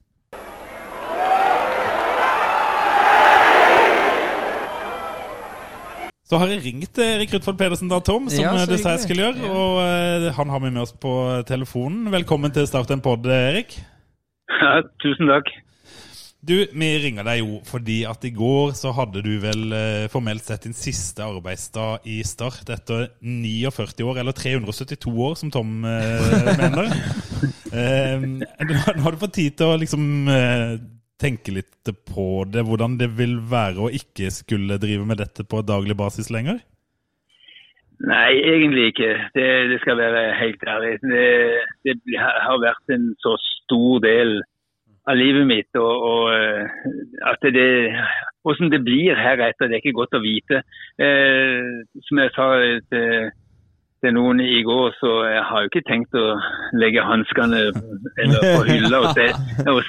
Så 6.31 6.37
har 6.39 6.47
jeg 6.47 6.61
ringt 6.63 6.99
Erik 7.03 7.33
Rutvold 7.35 7.57
Pedersen 7.59 7.89
da, 7.91 7.97
Tom, 7.99 8.29
som 8.31 8.39
Ja, 8.43 8.53
du 8.55 8.71
det 8.71 8.79
sa 8.79 8.93
jeg 8.95 9.03
skulle 9.03 9.25
gjøre. 9.27 9.49
Og 9.51 9.81
uh, 9.83 10.29
han 10.37 10.49
har 10.53 10.61
vi 10.63 10.69
med 10.71 10.81
oss 10.85 10.93
på 10.95 11.11
telefonen. 11.47 12.05
Velkommen 12.13 12.53
til 12.55 12.67
Start 12.69 12.91
en 12.95 13.03
pod, 13.03 13.27
Erik. 13.27 13.75
Ja, 14.61 14.79
tusen 15.03 15.27
takk. 15.27 15.51
Du, 16.41 16.55
vi 16.73 16.87
ringer 17.03 17.21
deg 17.27 17.43
jo 17.43 17.59
fordi 17.69 17.99
at 18.09 18.23
i 18.25 18.31
går 18.33 18.71
så 18.73 18.89
hadde 18.97 19.21
du 19.21 19.35
vel 19.43 19.75
eh, 19.77 20.07
formelt 20.09 20.41
sett 20.41 20.63
din 20.65 20.73
siste 20.73 21.21
arbeidsdag 21.21 22.07
i 22.09 22.15
Start 22.25 22.71
etter 22.73 23.11
49 23.21 24.07
år, 24.09 24.17
eller 24.23 24.33
372 24.33 25.13
år, 25.27 25.35
som 25.37 25.51
Tom 25.53 25.85
eh, 25.85 26.33
mener. 26.63 26.89
Eh, 27.69 28.25
nå 28.25 28.79
har- 28.81 29.13
du 29.13 29.21
fått 29.21 29.37
tid 29.37 29.53
til 29.59 29.69
å 29.69 29.77
liksom 29.83 30.07
eh, 30.33 30.73
tenke 31.21 31.53
litt 31.53 31.93
på 32.09 32.25
det, 32.49 32.65
hvordan 32.65 32.97
det 32.97 33.11
vil 33.19 33.37
være 33.51 33.85
å 33.85 33.91
ikke 33.93 34.33
skulle 34.33 34.81
drive 34.81 35.05
med 35.05 35.21
dette 35.21 35.45
på 35.45 35.61
daglig 35.61 35.93
basis 35.99 36.33
lenger? 36.33 36.57
Nei, 38.01 38.31
egentlig 38.41 38.87
ikke. 38.95 39.11
Det, 39.37 39.45
det 39.69 39.77
skal 39.83 39.99
være 40.01 40.23
helt 40.39 40.63
ærlig. 40.65 40.95
Det, 41.05 41.25
det 41.85 42.17
har 42.17 42.57
vært 42.65 42.95
en 42.97 43.11
så 43.21 43.35
stor 43.45 44.01
del 44.01 44.39
av 45.09 45.17
livet 45.17 45.47
mitt. 45.47 45.69
Og, 45.79 46.07
og 46.11 46.23
eh, 46.35 46.65
at 47.31 47.45
det, 47.55 47.67
hvordan 48.45 48.71
det 48.73 48.83
blir 48.85 49.17
heretter, 49.17 49.69
det 49.69 49.77
er 49.77 49.83
ikke 49.83 49.99
godt 50.01 50.17
å 50.17 50.23
vite. 50.23 50.63
Eh, 51.01 51.81
som 52.07 52.21
jeg 52.21 52.33
sa 52.35 52.47
til, 52.93 53.31
til 54.01 54.15
noen 54.17 54.43
i 54.43 54.61
går, 54.67 54.93
så 54.99 55.15
jeg 55.29 55.43
har 55.49 55.63
jo 55.63 55.71
ikke 55.71 55.87
tenkt 55.89 56.17
å 56.17 56.27
legge 56.77 57.05
hanskene 57.05 57.67
på 57.73 58.63
hylla 58.69 59.03
og, 59.03 59.11
se, 59.17 59.27
og, 59.65 59.81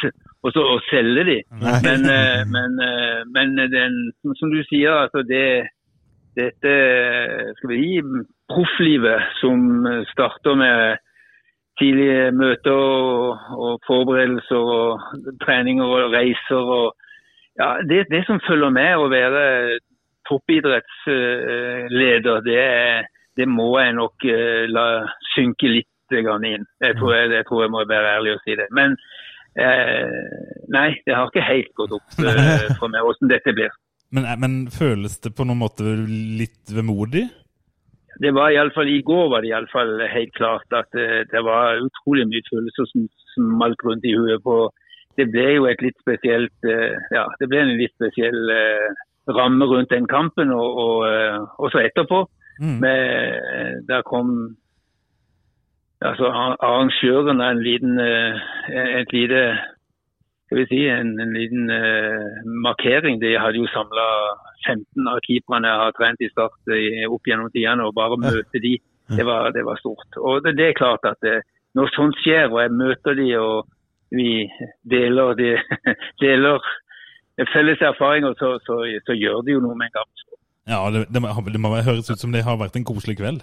og, 0.49 0.81
selge 0.91 1.29
de. 1.29 1.39
Men, 1.61 2.09
eh, 2.17 2.43
men, 2.49 2.83
eh, 2.89 3.23
men 3.37 3.57
den, 3.63 4.03
som, 4.21 4.37
som 4.41 4.53
du 4.53 4.61
sier, 4.71 5.05
altså 5.05 5.25
det 5.27 5.47
dette 6.33 6.71
skal 7.59 7.69
vi 7.69 7.79
si, 7.83 8.21
profflivet 8.49 9.35
som 9.37 9.85
starter 10.09 10.57
med 10.57 11.01
tidlige 11.81 12.33
møter 12.37 12.73
og, 12.73 13.39
og 13.57 13.81
forberedelser 13.87 14.57
og 14.77 15.01
treninger 15.45 15.85
og 15.85 16.13
reiser. 16.13 16.65
Og, 16.79 16.87
ja, 17.61 17.69
det, 17.89 18.07
det 18.11 18.27
som 18.29 18.41
følger 18.49 18.71
med 18.75 18.97
å 18.97 19.09
være 19.13 19.43
toppidrettsleder, 20.29 22.37
det, 22.47 22.61
det 23.37 23.47
må 23.49 23.79
jeg 23.81 23.93
nok 23.99 24.15
eh, 24.29 24.65
la 24.71 24.87
synke 25.35 25.69
litt 25.71 25.89
inn. 26.13 26.65
Jeg 26.85 26.95
tror 26.99 27.15
jeg, 27.15 27.31
jeg 27.33 27.45
tror 27.49 27.63
jeg 27.63 27.73
må 27.73 27.79
være 27.89 28.15
ærlig 28.19 28.33
og 28.37 28.43
si 28.45 28.53
det. 28.59 28.69
Men 28.77 28.91
eh, 29.57 30.21
nei, 30.73 30.91
det 31.07 31.15
har 31.17 31.27
ikke 31.31 31.47
helt 31.47 31.73
gått 31.79 31.93
opp 31.97 32.09
eh, 32.21 32.69
for 32.81 32.89
meg 32.93 33.01
hvordan 33.07 33.29
dette 33.33 33.51
blir. 33.57 33.73
Men, 34.13 34.25
eh, 34.29 34.37
men 34.41 34.53
føles 34.73 35.15
det 35.25 35.31
på 35.37 35.45
noen 35.49 35.63
måte 35.63 35.83
litt 35.87 36.67
vemodig? 36.73 37.25
Det 38.21 38.35
var 38.35 38.51
i 38.51 38.57
I 38.97 39.03
går 39.03 39.29
var 39.31 39.41
det 39.41 39.49
i 39.49 39.57
alle 39.57 39.73
fall 39.73 40.01
helt 40.01 40.35
klart 40.35 40.67
at 40.73 40.87
det, 40.93 41.31
det 41.33 41.45
var 41.45 41.81
utrolig 41.81 42.27
mye 42.29 42.43
følelser 42.51 42.85
som 42.91 43.09
smalt 43.35 43.81
rundt 43.85 44.05
i 44.05 44.17
huet 44.17 44.43
på 44.43 44.71
Det 45.17 45.29
ble 45.31 45.49
jo 45.57 45.65
et 45.69 45.83
litt 45.83 45.99
spesielt 46.01 46.65
eh, 46.65 46.97
ja, 47.13 47.27
det 47.41 47.49
ble 47.49 47.61
en 47.61 47.77
litt 47.77 47.93
spesiell 47.93 48.51
eh, 48.51 48.93
ramme 49.29 49.65
rundt 49.69 49.91
den 49.91 50.07
kampen, 50.09 50.51
og, 50.51 50.79
og 50.85 51.05
eh, 51.05 51.37
også 51.59 51.83
etterpå. 51.85 52.25
Mm. 52.61 52.79
Med, 52.81 53.85
der 53.89 54.03
kom 54.09 54.57
altså 56.01 56.31
arrangøren 56.33 57.41
av 57.41 57.51
en 57.51 57.63
liten, 57.63 58.01
eh, 58.01 58.41
et 59.01 59.13
lite 59.13 59.43
skal 60.53 60.61
vi 60.61 60.69
si, 60.69 60.81
en, 60.93 61.15
en 61.25 61.31
liten 61.33 61.71
uh, 61.73 62.43
markering. 62.61 63.17
De 63.23 63.31
hadde 63.41 63.57
jo 63.63 63.69
samla 63.73 64.05
15 64.67 65.09
av 65.09 65.21
keeperne 65.25 65.71
jeg 65.71 65.81
har 65.81 65.95
trent 65.97 66.21
i 66.21 66.29
Start 66.29 66.75
i- 66.77 67.07
opp 67.09 67.25
gjennom 67.27 67.49
tidene, 67.55 67.87
og 67.89 67.95
bare 67.97 68.19
møte 68.21 68.61
de, 68.61 68.75
det 69.17 69.25
var, 69.25 69.49
det 69.57 69.65
var 69.65 69.81
stort. 69.81 70.19
Og 70.21 70.45
det, 70.45 70.53
det 70.61 70.67
er 70.69 70.77
klart 70.77 71.09
at 71.09 71.17
det, 71.25 71.39
når 71.75 71.89
sånt 71.97 72.21
skjer, 72.21 72.51
og 72.53 72.61
jeg 72.61 72.75
møter 72.77 73.17
de, 73.17 73.31
og 73.41 73.65
vi 74.13 74.45
deler, 74.93 75.33
de, 75.41 75.55
deler 76.23 76.61
felles 77.55 77.81
erfaringer, 77.81 78.37
så, 78.39 78.59
så, 78.69 78.83
så 79.09 79.17
gjør 79.17 79.41
det 79.47 79.57
jo 79.57 79.65
noe 79.65 79.75
med 79.81 79.89
en 79.89 79.97
gammel 79.97 80.21
skole. 80.21 80.41
Ja, 80.69 80.85
det, 80.95 81.07
det, 81.11 81.25
må, 81.25 81.33
det 81.49 81.65
må 81.65 81.75
høres 81.81 82.13
ut 82.13 82.21
som 82.21 82.37
det 82.37 82.45
har 82.45 82.61
vært 82.61 82.77
en 82.79 82.87
koselig 82.87 83.17
kveld. 83.19 83.41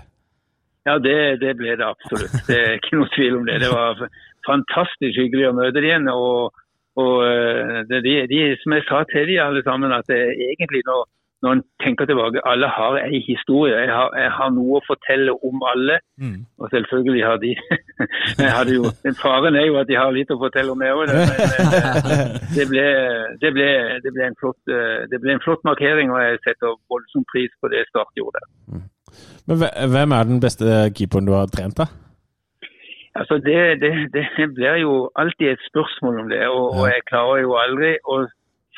Ja, 0.88 0.96
det, 1.02 1.42
det 1.42 1.58
ble 1.60 1.74
det 1.76 1.84
absolutt. 1.86 2.38
Det 2.48 2.56
er 2.56 2.78
ikke 2.78 3.02
noe 3.02 3.10
tvil 3.18 3.42
om 3.42 3.50
det. 3.50 3.58
Det 3.66 3.74
var 3.74 4.00
fantastisk 4.48 5.18
hyggelig 5.20 5.50
å 5.50 5.56
møte 5.58 5.76
dem 5.82 5.90
igjen. 5.90 6.08
Og, 6.14 6.54
og 7.02 7.16
eh, 7.28 7.80
det, 7.90 8.04
de, 8.08 8.14
de, 8.34 8.42
som 8.62 8.76
jeg 8.76 8.86
sa 8.90 9.06
til 9.12 9.30
de 9.30 9.40
alle 9.44 9.64
sammen, 9.68 9.94
at 9.96 10.08
det, 10.12 10.20
egentlig 10.50 10.82
når, 10.90 11.02
når 11.44 11.56
en 11.56 11.64
tenker 11.84 12.06
tilbake, 12.10 12.44
alle 12.52 12.68
har 12.78 12.98
en 13.00 13.24
historie. 13.32 13.76
Jeg 13.84 13.94
har, 13.98 14.10
jeg 14.24 14.32
har 14.38 14.50
noe 14.56 14.80
å 14.80 14.86
fortelle 14.88 15.36
om 15.50 15.64
alle. 15.72 16.00
Mm. 16.22 16.42
Og 16.60 16.74
selvfølgelig 16.74 17.24
har 17.30 17.38
de 17.44 17.54
jeg 18.44 18.76
jo, 18.76 18.92
Faren 19.22 19.60
er 19.60 19.70
jo 19.70 19.80
at 19.82 19.90
de 19.92 20.00
har 20.02 20.12
litt 20.16 20.34
å 20.36 20.40
fortelle 20.42 20.76
om 20.76 20.84
jeg 20.84 20.98
òg. 20.98 21.14
Det, 22.58 22.66
ble, 22.72 22.86
det, 23.42 23.54
ble, 23.56 23.70
det, 24.04 24.14
ble 24.16 24.28
en 24.28 24.38
flott, 24.42 24.60
eh, 24.68 25.08
det 25.12 25.22
ble 25.24 25.38
en 25.38 25.46
flott 25.46 25.64
markering, 25.68 26.12
og 26.12 26.22
jeg 26.26 26.44
setter 26.48 26.76
voldsom 26.92 27.26
pris 27.32 27.54
på 27.62 27.72
det 27.72 27.86
Start 27.92 28.12
gjorde. 28.20 28.44
Men 29.50 29.66
hvem 29.96 30.14
er 30.14 30.30
den 30.30 30.44
beste 30.44 30.84
keeperen 30.98 31.30
du 31.30 31.34
har 31.38 31.50
trent, 31.54 31.80
da? 31.80 31.88
Altså 33.16 33.38
det, 33.38 33.82
det, 33.82 33.94
det 34.14 34.48
blir 34.56 34.76
jo 34.86 35.10
alltid 35.16 35.48
et 35.48 35.64
spørsmål 35.70 36.20
om 36.20 36.30
det, 36.30 36.48
og, 36.48 36.66
og 36.80 36.86
jeg 36.88 37.08
klarer 37.10 37.42
jo 37.42 37.56
aldri 37.58 37.96
å 38.06 38.26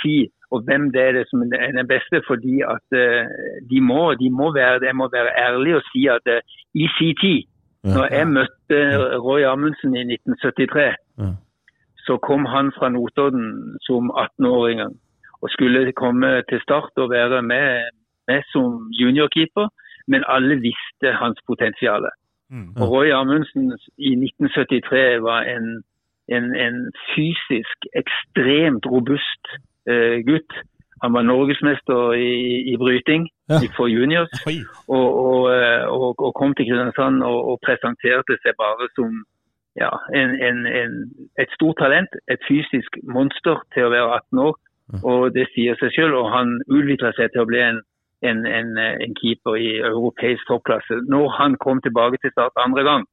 si 0.01 0.31
og 0.51 0.63
hvem 0.67 0.89
det 0.91 1.01
er 1.01 1.11
det 1.15 1.25
som 1.29 1.43
er 1.43 1.71
den 1.71 1.87
beste, 1.87 2.21
fordi 2.27 2.59
at 2.75 2.97
eh, 3.03 3.27
de, 3.69 3.79
må, 3.81 4.13
de 4.21 4.27
må 4.29 4.51
være, 4.53 4.85
jeg 4.85 4.95
må 4.95 5.07
være 5.11 5.31
ærlig 5.45 5.75
og 5.79 5.85
si 5.91 6.07
at 6.11 6.27
eh, 6.27 6.43
i 6.75 6.87
sin 6.97 7.15
tid, 7.21 7.47
når 7.95 8.07
jeg 8.13 8.27
møtte 8.27 8.79
Roy 9.25 9.41
Amundsen 9.47 9.95
i 9.95 10.03
1973, 10.03 10.91
så 12.05 12.17
kom 12.27 12.45
han 12.45 12.71
fra 12.77 12.89
Notodden 12.89 13.77
som 13.87 14.11
18-åring 14.11 14.83
og 15.41 15.49
skulle 15.49 15.93
komme 16.03 16.29
til 16.49 16.61
start 16.61 16.93
og 16.97 17.09
være 17.09 17.41
med, 17.41 17.89
med 18.27 18.41
som 18.51 18.91
juniorkeeper, 18.99 19.71
men 20.07 20.27
alle 20.27 20.59
visste 20.61 21.15
hans 21.21 21.39
potensial. 21.47 22.05
Mm. 22.51 22.73
Og 22.81 22.85
Roy 22.91 23.09
Amundsen 23.15 23.71
i 23.97 24.11
1973 24.11 25.23
var 25.23 25.41
en, 25.55 25.67
en, 26.35 26.45
en 26.65 26.77
fysisk 27.13 27.77
ekstremt 28.01 28.85
robust 28.93 29.43
uh, 29.89 30.17
gutt. 30.27 30.53
Han 31.03 31.13
var 31.13 31.23
norgesmester 31.25 32.13
i, 32.13 32.31
i 32.71 32.77
bryting 32.77 33.29
Ja. 33.49 33.57
for 33.77 33.87
juniors, 33.87 34.33
og, 34.87 35.07
og, 35.25 35.39
eh, 35.55 35.83
og, 35.87 36.15
og 36.25 36.31
kom 36.39 36.53
til 36.55 36.65
Kristiansand 36.69 37.23
og, 37.23 37.59
presenterte 37.65 38.37
seg 38.43 38.53
bare 38.63 38.87
som 38.95 39.09
ja, 39.81 39.89
en, 40.15 40.61
et 41.43 41.51
stort 41.57 41.77
talent, 41.83 42.11
et 42.31 42.39
fysisk 42.47 42.95
monster 43.15 43.59
til 43.73 43.87
å 43.87 43.91
være 43.95 44.13
18 44.19 44.39
år. 44.47 44.55
Og 45.03 45.33
det 45.35 45.47
sier 45.55 45.75
seg 45.79 45.91
selv, 45.95 46.17
og 46.21 46.31
han 46.35 46.57
utvikla 46.67 47.13
seg 47.17 47.31
til 47.31 47.43
å 47.43 47.49
bli 47.49 47.61
en, 47.63 47.79
en, 48.29 48.45
en, 48.45 48.69
en 49.05 49.13
keeper 49.19 49.55
i 49.55 49.69
europeisk 49.91 50.47
toppklasse 50.49 50.95
når 51.13 51.27
han 51.39 51.57
kom 51.65 51.81
tilbake 51.81 52.17
til 52.21 52.31
Start 52.31 52.63
andre 52.65 52.84
gang. 52.89 53.03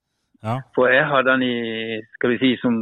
Ja. 0.45 0.55
For 0.75 0.87
jeg 0.87 1.07
hadde 1.13 1.31
han 1.35 1.43
i, 1.43 1.57
skal 2.17 2.31
vi 2.33 2.39
si, 2.43 2.51
som, 2.63 2.75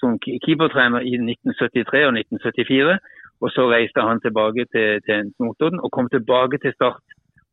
som 0.00 0.18
keepertrener 0.46 1.00
i 1.10 1.14
1973 1.18 2.06
og 2.08 2.14
1974. 2.18 2.98
Og 3.42 3.50
så 3.54 3.62
reiste 3.74 4.00
han 4.08 4.20
tilbake 4.20 4.66
til, 4.74 4.88
til 5.06 5.32
Notodden 5.40 5.80
og 5.84 5.92
kom 5.96 6.08
tilbake 6.08 6.58
til 6.62 6.72
Start 6.74 7.02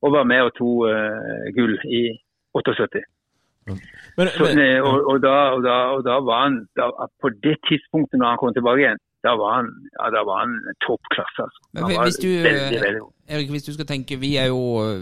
og 0.02 0.12
var 0.15 0.24
med 0.32 0.41
og 0.48 0.52
to 0.60 0.69
uh, 0.89 1.45
gull 1.56 1.74
i 2.00 2.04
78. 2.54 3.02
Men, 3.67 3.78
men, 4.17 4.28
så, 4.38 4.43
og, 4.88 4.95
og, 5.12 5.17
da, 5.26 5.36
og, 5.56 5.62
da, 5.67 5.76
og 5.95 6.02
da 6.08 6.15
var 6.30 6.39
han 6.45 6.56
da, 6.78 6.86
På 7.22 7.30
det 7.45 7.56
tidspunktet 7.69 8.17
når 8.19 8.28
han 8.32 8.39
kom 8.41 8.54
tilbake 8.54 8.82
igjen, 8.84 9.02
da 9.25 9.32
var 9.36 9.51
han, 9.58 9.67
ja, 9.99 10.05
da 10.15 10.21
var 10.27 10.38
han 10.45 10.51
toppklasse. 10.86 11.39
Altså. 11.45 11.60
Men 11.73 11.84
Han 11.84 11.95
var 11.97 12.05
hvis 12.08 12.19
du, 12.23 12.27
veldig, 12.29 12.77
eh, 12.77 12.84
veldig 12.86 13.01
god. 13.03 13.13
Erik, 13.29 13.49
hvis 13.53 13.65
du 13.67 13.73
skal 13.75 13.86
tenke, 13.89 14.15
vi 14.21 14.29
er 14.41 14.47
jo 14.47 14.62
øh, 14.84 15.01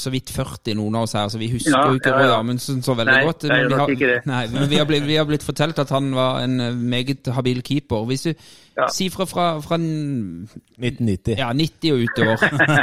så 0.00 0.10
vidt 0.14 0.30
40 0.32 0.76
noen 0.78 0.94
av 0.96 1.02
oss 1.08 1.12
her, 1.18 1.26
så 1.28 1.38
vi 1.42 1.48
husker 1.52 1.74
Ja, 1.74 1.80
jo 1.90 1.98
ikke 1.98 2.12
ja, 2.14 2.20
Roy. 2.22 2.34
Amundsen 2.38 2.78
så 2.86 2.94
veldig 2.96 3.16
Nei, 3.16 3.24
godt. 3.26 3.42
nei, 3.50 3.58
men 3.62 3.68
vi 3.72 3.78
har, 3.80 3.88
ikke 3.96 4.10
det. 4.12 4.20
nei, 4.30 4.44
men 4.54 4.70
vi 4.70 4.78
har, 4.80 4.86
blitt, 4.90 5.06
vi 5.10 5.18
har 5.18 5.26
blitt 5.28 5.44
fortalt 5.50 5.78
at 5.82 5.90
han 5.96 6.12
var 6.14 6.40
en 6.46 6.54
øh, 6.68 6.78
meget 6.94 7.26
habil 7.38 7.60
keeper. 7.66 8.06
Hvis 8.12 8.22
du 8.28 8.32
Ja. 8.78 8.86
sier 8.92 9.10
fra, 9.16 9.24
fra, 9.24 9.44
fra 9.66 9.76
1990. 9.80 11.36
ja, 11.42 11.48
90 11.52 11.92
og 11.94 11.98
utover 12.06 12.36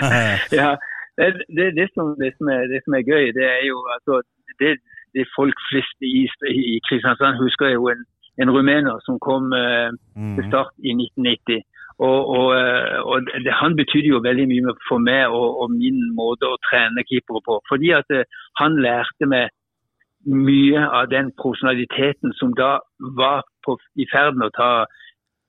ja, 0.62 0.72
det, 1.18 1.28
det, 1.58 1.68
det, 1.80 1.88
som, 1.96 2.06
det, 2.22 2.32
som 2.38 2.46
er, 2.56 2.62
det 2.74 2.80
som 2.86 2.92
er 3.00 3.04
gøy, 3.12 3.26
det 3.38 3.46
er 3.56 3.62
jo 3.72 3.78
altså, 3.96 4.14
det, 4.62 4.72
det 5.16 5.24
folk 5.38 5.58
flest 5.70 5.98
i, 6.02 6.26
i 6.74 6.76
Kristiansand 6.88 7.38
husker 7.46 7.66
er 7.70 7.76
jo 7.80 7.86
en, 7.94 8.02
en 8.42 8.50
rumener 8.50 8.98
som 9.06 9.20
kom 9.22 9.52
mm. 9.54 10.36
til 10.36 10.48
start 10.50 10.74
i 10.82 10.96
1990. 10.96 11.62
Og, 11.98 12.28
og, 12.38 12.48
eh, 12.58 13.00
og 13.10 13.22
det, 13.46 13.54
Han 13.54 13.76
betydde 13.76 14.08
jo 14.08 14.26
veldig 14.30 14.48
mye 14.48 14.74
for 14.90 14.98
meg 14.98 15.28
og, 15.30 15.62
og 15.62 15.72
min 15.72 16.00
måte 16.18 16.50
å 16.50 16.62
trene 16.70 17.06
keepere 17.10 17.42
på. 17.46 17.60
Fordi 17.70 17.94
at 18.00 18.10
eh, 18.10 18.26
han 18.62 18.80
lærte 18.82 19.30
meg 19.30 19.54
mye 20.26 20.82
av 20.88 21.12
den 21.12 21.32
profesjonaliteten 21.40 22.34
som 22.40 22.54
da 22.58 22.78
var 23.20 23.44
på, 23.66 23.78
i 24.00 24.08
ferd 24.12 24.40
med 24.40 24.50
å 24.50 24.58
ta 24.58 24.72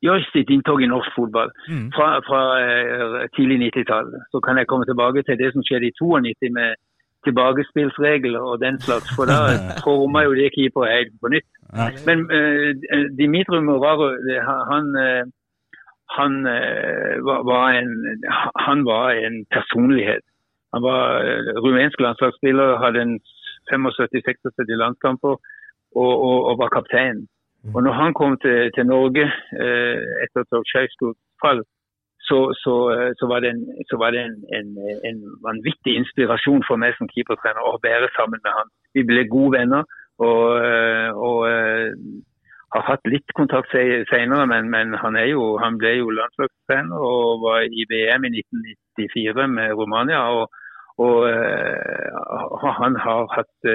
gjøre 0.04 0.26
sitt 0.32 0.50
inntog 0.52 0.82
i 0.82 0.88
norsk 0.90 1.14
fotball 1.16 1.52
fra, 1.96 2.08
fra 2.26 2.40
eh, 2.60 3.20
tidlig 3.36 3.70
90-tall. 3.70 4.10
Så 4.34 4.42
kan 4.44 4.58
jeg 4.60 4.68
komme 4.68 4.84
tilbake 4.84 5.22
til 5.24 5.38
det 5.40 5.52
som 5.54 5.64
skjedde 5.64 5.88
i 5.88 5.94
92 5.96 6.50
med 6.58 6.76
tilbakespillsregler 7.26 8.42
og 8.50 8.60
den 8.64 8.80
slags. 8.80 9.08
For 9.16 9.24
da 9.30 9.38
forma 9.86 10.24
jo 10.26 10.36
det 10.40 10.50
keeper 10.56 10.90
helt 10.90 11.14
på 11.22 11.32
nytt. 11.34 11.50
Ja. 11.78 11.88
Men 12.08 12.18
uh, 12.30 12.70
Dimitri 13.18 13.60
Moraro, 13.60 14.08
han, 14.70 14.84
eh, 15.04 15.24
han, 16.18 16.32
eh, 16.46 17.14
var, 17.50 17.66
en, 17.80 17.90
han 18.66 18.84
var 18.84 19.10
en 19.10 19.36
personlighet. 19.56 20.24
Han 20.74 20.82
var 20.82 21.02
eh, 21.28 21.52
rumensk 21.64 22.00
landslagsspiller, 22.00 22.78
hadde 22.84 23.02
en 23.06 23.14
75-76 23.72 24.74
landskamper 24.82 25.34
og, 26.02 26.12
og, 26.28 26.38
og 26.48 26.58
var 26.62 26.68
kaptein. 26.76 27.26
Og 27.74 27.82
når 27.82 27.92
han 27.92 28.14
kom 28.20 28.32
til, 28.44 28.58
til 28.74 28.84
Norge 28.86 29.24
eh, 29.64 30.00
etter 30.24 30.42
Ceausescus 30.50 31.16
fall, 31.42 31.62
så, 32.28 32.38
så, 32.62 32.74
eh, 32.94 33.12
så 33.18 33.26
var 33.26 33.40
det, 33.40 33.50
en, 33.54 33.64
var 34.02 34.10
det 34.10 34.20
en, 34.24 34.36
en, 34.58 34.68
en 35.08 35.20
vanvittig 35.46 35.96
inspirasjon 36.00 36.64
for 36.68 36.80
meg 36.80 36.96
som 36.98 37.10
keepertrener 37.12 37.64
å 37.68 37.80
være 37.84 38.08
sammen 38.16 38.40
med 38.44 38.52
han. 38.58 38.72
Vi 38.96 39.04
ble 39.08 39.26
gode 39.28 39.58
venner 39.58 39.84
og, 40.24 40.44
eh, 40.64 41.10
og 41.28 41.40
eh, 41.50 41.90
har 42.74 42.86
hatt 42.88 43.10
litt 43.12 43.34
kontakt 43.38 43.74
senere, 44.10 44.46
men, 44.50 44.70
men 44.72 44.96
han, 44.98 45.18
jo, 45.28 45.54
han 45.62 45.76
ble 45.78 45.92
jo 46.00 46.14
landslagstrener 46.16 47.06
og 47.10 47.44
var 47.44 47.66
i 47.68 47.86
VM 47.92 48.26
i 48.26 48.32
1994 48.40 49.48
med 49.58 49.80
Romania. 49.80 50.26
og 50.34 50.60
og 50.94 51.26
han 52.78 52.94
har 53.02 53.24
hatt 53.34 53.66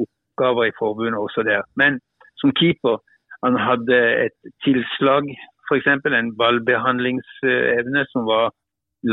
oppgaver 0.00 0.70
i 0.70 0.76
forbundet 0.78 1.20
også 1.20 1.42
der. 1.44 1.66
Men 1.76 1.98
som 2.40 2.54
keeper, 2.56 2.96
han 3.44 3.58
hadde 3.68 3.98
et 4.24 4.38
tilslag, 4.64 5.28
f.eks. 5.68 5.86
en 6.20 6.36
ballbehandlingsevne 6.40 8.04
som 8.12 8.26
var 8.32 8.52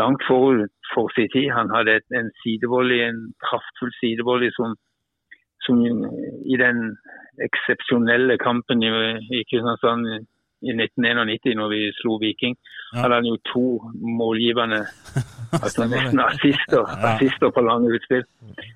langt 0.02 0.24
forut 0.28 0.72
for 0.94 1.12
sin 1.15 1.30
tid. 1.36 1.52
Han 1.60 1.70
hadde 1.76 2.00
en 2.20 2.32
sidevolley, 2.41 3.00
en 3.10 3.22
kraftfull 3.48 3.94
sidevolley 4.00 4.50
som, 4.58 4.76
som 5.65 5.76
i 6.54 6.58
den 6.65 6.98
eksepsjonelle 7.48 8.38
kampen 8.38 8.84
i, 8.84 8.89
i 9.38 9.44
Kristiansand 9.50 10.08
i 10.65 10.72
1991, 10.74 11.56
når 11.60 11.68
vi 11.74 11.80
slo 12.00 12.18
Viking, 12.24 12.56
Ja. 12.94 13.02
hadde 13.02 13.15
han 13.20 13.26
jo 13.32 13.36
to 13.54 13.65
målgivende 14.22 14.80
altså 15.65 15.82
nesten 15.91 16.20
assister, 16.32 16.84
assister 17.10 17.50
på 17.56 17.62
lange 17.70 17.91
utspill. 17.96 18.24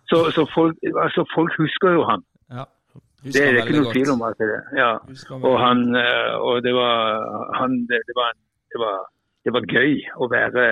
Så, 0.10 0.18
så 0.36 0.44
folk, 0.56 0.76
altså 1.06 1.22
folk 1.36 1.52
husker 1.62 1.90
jo 1.98 2.04
han. 2.12 2.22
Det 3.24 3.42
er 3.44 3.58
ikke 3.62 3.80
noe 3.80 3.94
tvil 3.94 4.12
om. 4.16 4.22
at 4.28 4.38
det, 4.40 4.60
ja. 4.78 4.92
Og 5.40 5.56
han, 5.60 5.82
eh, 5.96 6.36
og 6.40 6.64
det 6.64 6.74
var, 6.76 7.26
han, 7.60 7.82
det, 7.90 8.16
var, 8.16 8.32
det, 8.72 8.80
var, 8.84 9.02
det 9.46 9.54
var 9.56 9.68
gøy 9.68 9.98
å 10.16 10.30
være 10.32 10.64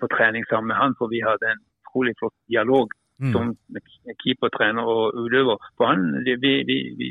på 0.00 0.10
trening 0.14 0.46
sammen 0.50 0.70
med 0.70 0.80
han, 0.82 0.94
for 0.98 1.10
vi 1.10 1.24
hadde 1.24 1.50
en 1.54 1.64
utrolig 1.86 2.14
flott 2.20 2.36
dialog 2.48 2.94
Mm. 3.16 3.32
som 3.32 3.56
keepertrener 4.20 4.84
og 4.84 5.14
utøver. 5.16 5.56
For 5.80 5.88
han, 5.88 6.02
vi, 6.26 6.34
vi, 6.68 6.76
vi, 7.00 7.06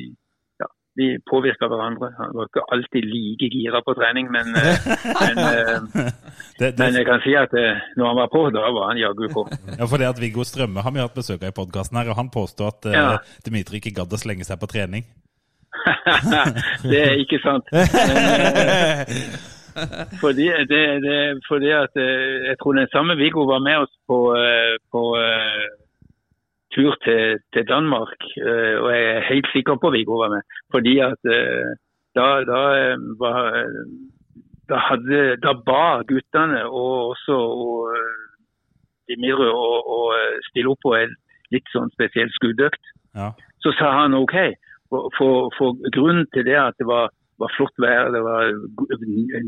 vi 0.95 1.07
påvirka 1.31 1.67
hverandre. 1.71 2.09
Han 2.17 2.31
var 2.37 2.47
ikke 2.49 2.63
alltid 2.73 3.07
like 3.09 3.49
gira 3.51 3.81
på 3.85 3.95
trening, 3.97 4.29
men, 4.31 4.55
eh, 4.55 4.87
men, 5.21 5.35
det, 6.59 6.71
Det, 6.71 6.79
men 6.79 6.99
jeg 6.99 7.07
kan 7.09 7.23
si 7.25 7.35
at 7.39 7.53
eh, 7.59 7.83
når 7.97 8.11
han 8.11 8.19
var 8.21 8.29
på, 8.31 8.43
da 8.55 8.63
var 8.77 8.91
han 8.91 9.01
jaggu 9.01 9.27
på. 9.33 9.45
ja, 9.79 9.85
for 9.91 10.01
det 10.01 10.07
at 10.13 10.21
Viggo 10.21 10.47
Strømme 10.47 10.85
har 10.85 10.95
vi 10.95 11.03
hatt 11.03 11.17
besøk 11.17 11.43
av 11.43 11.51
i 11.51 11.57
podkasten 11.59 11.99
her, 11.99 12.11
og 12.13 12.19
han 12.21 12.31
påstår 12.31 12.73
at 12.73 12.89
eh, 12.91 12.95
Ja. 12.95 13.17
Dimitri 13.45 13.81
ikke 13.83 13.95
gadd 13.99 14.15
å 14.15 14.21
slenge 14.21 14.47
seg 14.47 14.59
på 14.61 14.71
trening. 14.71 15.03
det 16.91 17.01
er 17.01 17.19
ikke 17.21 17.41
sant. 17.43 17.67
Fordi, 20.23 20.45
det, 20.71 20.83
det, 21.05 21.17
fordi 21.49 21.69
at 21.75 21.93
eh, 21.99 22.47
jeg 22.49 22.55
tror 22.61 22.77
den 22.79 22.87
samme 22.95 23.17
Viggo 23.19 23.43
var 23.43 23.59
med 23.59 23.77
oss 23.83 23.91
på, 24.07 24.19
eh, 24.39 24.75
på 24.91 25.01
eh, 25.19 25.65
tur 26.75 26.95
til, 27.05 27.39
til 27.53 27.67
Danmark. 27.67 28.19
eh, 28.37 28.75
Og 28.83 28.89
jeg 28.95 29.03
er 29.15 29.29
helt 29.31 29.49
sikker 29.53 29.75
på 29.81 29.91
Viggo 29.95 30.19
var 30.23 30.29
med. 30.35 30.43
Fordi 30.73 30.99
at 30.99 31.31
eh, 31.37 31.71
da, 32.17 32.27
da, 32.51 32.61
eh, 32.81 32.97
var, 33.19 33.39
da, 34.69 34.81
hadde, 34.89 35.21
da 35.45 35.53
ba 35.69 36.03
guttene 36.11 36.63
og 36.65 36.93
også 37.13 37.35
og, 37.35 37.95
eh, 37.95 39.41
å 39.51 39.65
og, 39.95 40.05
stille 40.49 40.71
opp 40.71 40.81
på 40.83 40.95
en 40.97 41.13
litt 41.53 41.67
sånn 41.73 41.91
spesiell 41.93 42.31
skuddøkt 42.39 42.93
Ja. 43.15 43.31
så 43.63 43.71
sa 43.79 43.91
han 44.01 44.13
OK. 44.17 44.35
For, 44.89 45.51
for, 45.57 45.77
grunnen 45.95 46.25
til 46.33 46.45
det 46.45 46.57
at 46.59 46.75
det 46.79 46.87
var, 46.87 47.09
var 47.39 47.51
flott 47.57 47.77
vær, 47.79 48.11
det 48.13 48.21
var 48.23 48.51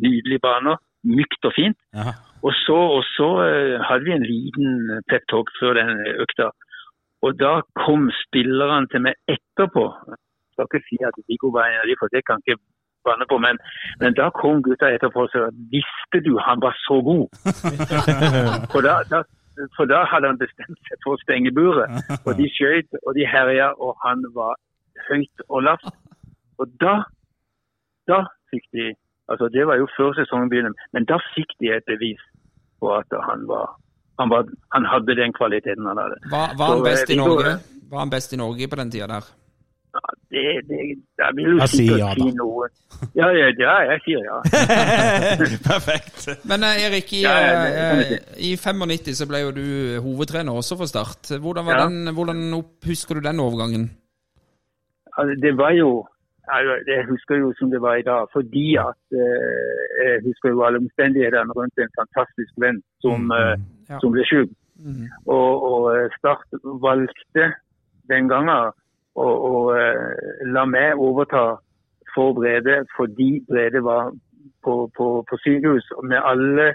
nydelige 0.04 0.40
baner, 0.44 0.78
mykt 1.04 1.46
og 1.46 1.54
fint. 1.56 1.78
Ja. 1.94 2.14
Og 2.46 2.54
så, 2.54 2.78
og 2.98 3.04
så 3.16 3.28
hadde 3.88 4.06
vi 4.06 4.14
en 4.16 4.26
liten 4.26 5.02
pep 5.10 5.26
talk 5.32 5.52
før 5.60 5.78
den 5.78 5.94
økta. 6.24 6.52
Og 7.26 7.32
da 7.44 7.54
kom 7.86 8.10
spillerne 8.24 8.88
til 8.92 9.04
meg 9.08 9.16
etterpå. 9.36 9.86
Jeg 10.10 10.54
skal 10.54 10.68
ikke 10.68 10.88
si 10.90 10.98
at 11.10 11.18
Viggo 11.30 11.50
var 11.56 11.70
en 11.70 11.82
av 11.82 11.90
de, 11.90 11.96
for 12.02 12.14
det 12.14 12.22
kan 12.28 12.42
ikke 12.44 12.60
banne 13.08 13.26
på, 13.32 13.38
men, 13.46 13.58
men 14.02 14.16
da 14.20 14.28
kom 14.42 14.62
gutta 14.66 14.92
etterpå 14.96 15.26
og 15.26 15.34
sa 15.34 15.48
visste 15.74 16.22
du 16.28 16.34
han 16.48 16.62
var 16.66 16.76
så 16.86 16.98
god? 17.10 17.26
For 18.74 18.82
da, 18.88 19.00
da, 19.14 19.22
for 19.78 19.90
da 19.90 20.04
hadde 20.12 20.30
han 20.32 20.40
bestemt 20.42 20.80
seg 20.90 21.00
for 21.04 21.16
å 21.16 21.22
stenge 21.24 21.54
buret. 21.56 21.94
Og 22.28 22.36
de 22.38 22.46
skjøt 22.54 23.00
og 23.04 23.16
de 23.18 23.26
herja, 23.26 23.72
og 23.82 23.96
han 24.04 24.22
var 24.36 24.58
høyt 25.08 25.46
og 25.48 25.64
lavt. 25.66 25.88
Og 26.62 26.74
da, 26.84 26.96
da 28.12 28.24
fikk 28.52 28.66
de 28.78 28.94
Altså, 29.28 29.50
det 29.52 29.68
var 29.68 29.76
jo 29.76 29.88
før 29.98 30.14
sesongen 30.16 30.48
begynte, 30.50 30.86
men 30.96 31.04
da 31.04 31.18
fikk 31.36 31.50
de 31.60 31.74
et 31.76 31.84
bevis 31.84 32.22
på 32.80 32.94
at 32.96 33.12
han 33.28 33.42
var 33.50 33.74
han, 34.20 34.30
var, 34.34 34.46
han 34.76 34.86
hadde 34.92 35.16
den 35.16 35.34
kvaliteten 35.34 35.86
han 35.86 35.98
hadde. 36.02 36.18
Var, 36.32 36.56
var 36.58 36.72
han 36.74 36.80
Så, 36.80 36.86
best 36.90 37.10
i 37.10 37.14
eh, 37.14 37.20
Viggo- 37.20 37.36
Norge? 37.36 37.58
Var 37.92 38.00
han 38.00 38.10
best 38.10 38.34
i 38.34 38.38
Norge 38.42 38.68
på 38.68 38.76
den 38.82 38.92
tida 38.92 39.08
der? 39.08 39.28
Ja, 39.98 40.02
Det, 40.30 40.42
det, 40.70 40.78
jeg 41.18 41.32
vil 41.38 41.46
jo 41.54 41.58
Jeg 41.64 41.70
sier 41.72 41.98
ja, 41.98 42.10
da. 42.14 42.26
si 42.28 42.34
noe. 42.38 42.68
Ja, 43.16 43.30
ja, 43.34 43.48
ja, 43.58 43.76
jeg 43.92 44.02
sier 44.06 44.26
ja. 44.28 44.36
Perfekt. 45.72 46.28
Men 46.46 46.64
eh, 46.68 46.84
Erik, 46.86 47.14
i, 47.14 47.22
Ja, 47.24 47.36
ja, 47.42 47.64
det 47.64 48.20
eh, 48.20 48.44
i 48.50 48.52
95 48.60 49.16
så 49.18 49.28
ble 49.30 49.42
jo 49.46 49.54
du 49.56 49.64
hovedtrener 50.06 50.54
også 50.60 50.78
for 50.78 50.90
Start. 50.92 51.32
Hvordan, 51.42 51.66
var 51.66 51.80
Ja. 51.80 51.88
den, 51.88 52.14
hvordan 52.14 52.44
opp, 52.60 52.76
husker 52.86 53.16
du 53.18 53.22
den 53.26 53.40
overgangen? 53.40 53.88
Altså, 55.18 55.34
det 55.42 55.56
var 55.58 55.72
jo 55.74 56.06
Jeg 56.88 57.06
husker 57.10 57.36
jo 57.36 57.54
som 57.60 57.72
det 57.72 57.82
var 57.82 57.96
i 57.96 58.06
dag, 58.08 58.28
fordi 58.34 58.76
at 58.80 59.02
eh, 59.12 59.82
jeg 60.04 60.24
husker 60.28 60.50
jo 60.50 60.64
alle 60.64 60.80
omstendighetene 60.84 61.56
rundt 61.58 61.78
en 61.78 61.98
fantastisk 62.00 62.54
venn 62.64 62.80
som, 63.04 63.28
mm, 63.28 63.66
Ja. 63.90 64.00
som 64.00 64.12
ble 64.12 64.24
syk. 64.26 64.50
Mm. 64.80 65.08
Og, 65.26 65.52
og 65.72 65.84
eh, 65.98 66.10
Start 66.18 66.48
valgte 66.82 67.46
den 68.12 68.30
gangen 68.32 68.72
å, 69.16 69.28
å 69.50 69.54
eh, 69.76 70.46
la 70.56 70.66
meg 70.66 70.96
overta 70.96 71.58
for 72.14 72.34
Brede 72.38 72.84
fordi 72.96 73.44
Brede 73.50 73.84
var 73.84 74.14
på, 74.64 74.88
på, 74.98 75.08
på 75.30 75.40
sykehus 75.44 75.86
med 76.04 76.22
alle 76.24 76.74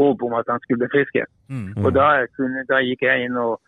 håp 0.00 0.22
om 0.22 0.34
at 0.34 0.48
han 0.48 0.60
skulle 0.60 0.82
bli 0.82 0.92
frisk. 0.94 1.20
Mm. 1.52 1.84
Og 1.84 1.94
da, 1.94 2.26
kunne, 2.36 2.64
da 2.68 2.80
gikk 2.82 3.04
jeg 3.06 3.28
inn 3.28 3.36
og 3.36 3.60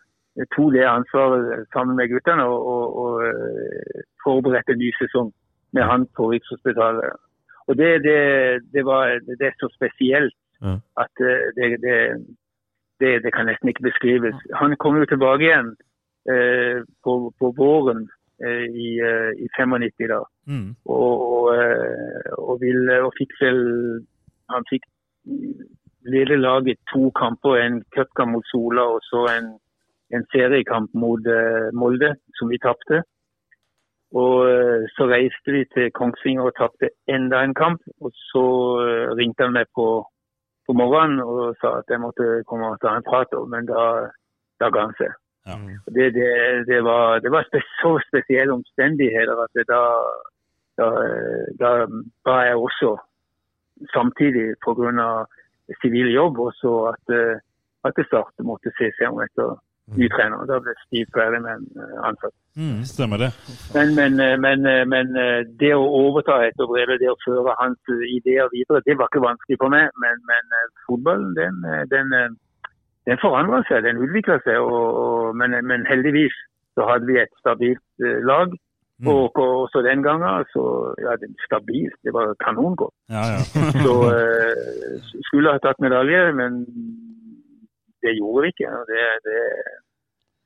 tok 0.55 0.73
det 0.75 0.83
ansvaret 0.89 1.63
sammen 1.73 1.95
med 1.95 2.11
guttene 2.11 2.43
og, 2.43 2.59
og, 2.73 2.85
og 3.01 3.25
eh, 3.29 4.05
forberedte 4.23 4.75
en 4.75 4.81
ny 4.83 4.91
sesong 4.99 5.31
med 5.75 5.83
han 5.91 6.07
på 6.15 6.31
Rikshospitalet. 6.31 7.21
Og 7.67 7.77
det, 7.79 7.91
det, 8.07 8.17
det, 8.73 8.83
var, 8.85 9.19
det 9.39 9.47
er 9.49 9.55
så 9.59 9.69
spesielt 9.77 10.35
Ja. 10.63 10.77
at 11.03 11.13
eh, 11.19 11.47
det, 11.57 11.67
det, 11.83 11.95
det, 12.99 13.09
det 13.23 13.31
kan 13.35 13.45
nesten 13.49 13.69
ikke 13.69 13.89
beskrives. 13.89 14.37
Han 14.55 14.75
kom 14.79 14.95
jo 15.01 15.05
tilbake 15.05 15.43
igjen 15.43 15.71
eh, 16.31 16.79
på, 17.03 17.13
på 17.39 17.51
våren 17.57 18.05
eh, 18.45 18.65
i, 18.85 18.89
eh, 19.03 19.31
i 19.43 19.47
95 19.57 20.07
da. 20.13 20.21
Mm. 20.47 20.69
Og, 20.85 21.13
og, 21.33 21.49
eh, 21.57 22.31
og, 22.37 22.55
ville, 22.63 23.01
og 23.03 23.11
fikk 23.19 23.35
vel 23.41 23.59
han 24.53 24.63
fikk 24.71 24.87
lede 26.05 26.37
laget 26.37 26.79
to 26.93 27.09
kamper, 27.19 27.57
en 27.57 27.83
cupkamp 27.95 28.31
mot 28.31 28.47
Sola 28.51 28.87
og 28.95 28.99
så 29.09 29.25
en, 29.37 29.47
en 30.13 30.25
seriekamp 30.33 30.93
mot 30.93 31.27
eh, 31.27 31.69
Molde, 31.73 32.13
som 32.37 32.51
vi 32.53 32.61
tapte. 32.61 33.01
Og 34.15 34.47
eh, 34.47 34.85
så 34.95 35.07
reiste 35.11 35.51
vi 35.51 35.65
til 35.73 35.91
Kongsvinger 35.91 36.47
og 36.47 36.55
tapte 36.55 36.89
enda 37.11 37.41
en 37.43 37.55
kamp. 37.57 37.81
Og 38.01 38.11
så 38.31 38.45
eh, 38.85 39.09
ringte 39.19 39.43
han 39.43 39.55
meg 39.57 39.67
på, 39.75 39.87
på 40.67 40.75
morgenen 40.81 41.19
og 41.23 41.57
sa 41.61 41.79
at 41.81 41.91
jeg 41.91 42.03
måtte 42.03 42.43
komme 42.49 42.71
og 42.71 42.79
ta 42.83 42.95
en 42.95 43.07
prat, 43.09 43.35
men 43.51 43.67
da, 43.67 43.83
da 44.63 44.71
ga 44.71 44.85
han 44.87 44.95
seg. 45.01 45.17
Ja. 45.45 45.57
Det, 45.95 46.07
det, 46.15 46.29
det 46.69 46.79
var, 46.83 47.19
det 47.19 47.31
var 47.31 47.43
så 47.81 47.91
spesielle 48.07 48.55
omstendigheter 48.55 49.43
at 49.43 49.51
det 49.53 49.67
da, 49.69 49.81
da, 50.79 50.87
da 51.59 51.73
ba 52.25 52.39
jeg 52.47 52.55
også 52.55 52.95
samtidig 53.93 54.55
pga. 54.65 55.25
sivil 55.81 56.09
jobb 56.13 56.39
også 56.39 56.71
at, 56.93 57.05
eh, 57.19 57.37
at 57.83 57.93
det 57.97 58.05
Start 58.07 58.33
måtte 58.39 58.71
se 58.79 58.89
seg 58.97 59.11
om 59.11 59.21
etter 59.21 59.57
ny 59.99 60.07
trener. 60.09 60.47
Da 60.49 60.59
ble 60.63 60.73
Steve 60.85 61.11
Perryman 61.13 61.67
en 61.75 61.99
ansatt. 62.09 62.33
Mm, 62.57 62.83
stemmer 62.83 63.17
det. 63.17 63.31
Men, 63.75 63.87
men, 63.99 64.11
eh, 64.25 64.37
men, 64.45 64.65
eh, 64.71 64.85
men 64.93 65.07
eh, 65.19 65.41
det 65.59 65.73
å 65.75 65.83
overta 65.99 66.37
etter 66.47 66.69
Brede, 66.69 66.95
det 67.01 67.11
å 67.11 67.19
føre 67.25 67.55
hans 67.59 67.91
ideer 68.07 68.47
videre, 68.53 68.83
det 68.85 68.95
var 68.95 69.11
ikke 69.11 69.27
vanskelig 69.27 69.57
for 69.59 69.73
meg. 69.75 69.91
Men, 70.03 70.21
men 70.29 70.55
fotballen, 70.87 71.33
den, 71.35 71.59
den, 71.91 72.37
den 73.11 73.19
forandrer 73.23 73.67
seg, 73.67 73.83
den 73.83 73.99
utvikler 74.07 74.39
seg. 74.47 74.61
Og, 74.63 74.87
og, 75.03 75.35
men, 75.35 75.57
men 75.67 75.83
heldigvis 75.89 76.37
så 76.79 76.87
hadde 76.87 77.11
vi 77.11 77.19
et 77.19 77.35
stabilt 77.43 78.07
lag. 78.31 78.55
Mm. 79.03 79.09
Og, 79.11 79.35
og 79.35 79.53
også 79.67 79.81
den 79.83 79.99
gangen, 80.07 80.47
så 80.55 80.63
ja, 81.03 81.17
det 81.19 81.27
stabilt, 81.43 81.97
det 82.07 82.13
var 82.15 82.31
kanongodt. 82.39 82.95
Ja, 83.11 83.25
ja. 83.35 83.41
Så 83.83 83.91
skulle 85.27 85.51
ha 85.51 85.59
tatt 85.59 85.83
medalje, 85.83 86.21
men 86.39 86.61
det 87.99 88.13
gjorde 88.15 88.45
vi 88.45 88.53
ikke. 88.53 88.69
og 88.71 88.87
Det, 88.87 89.03
det, 89.27 89.41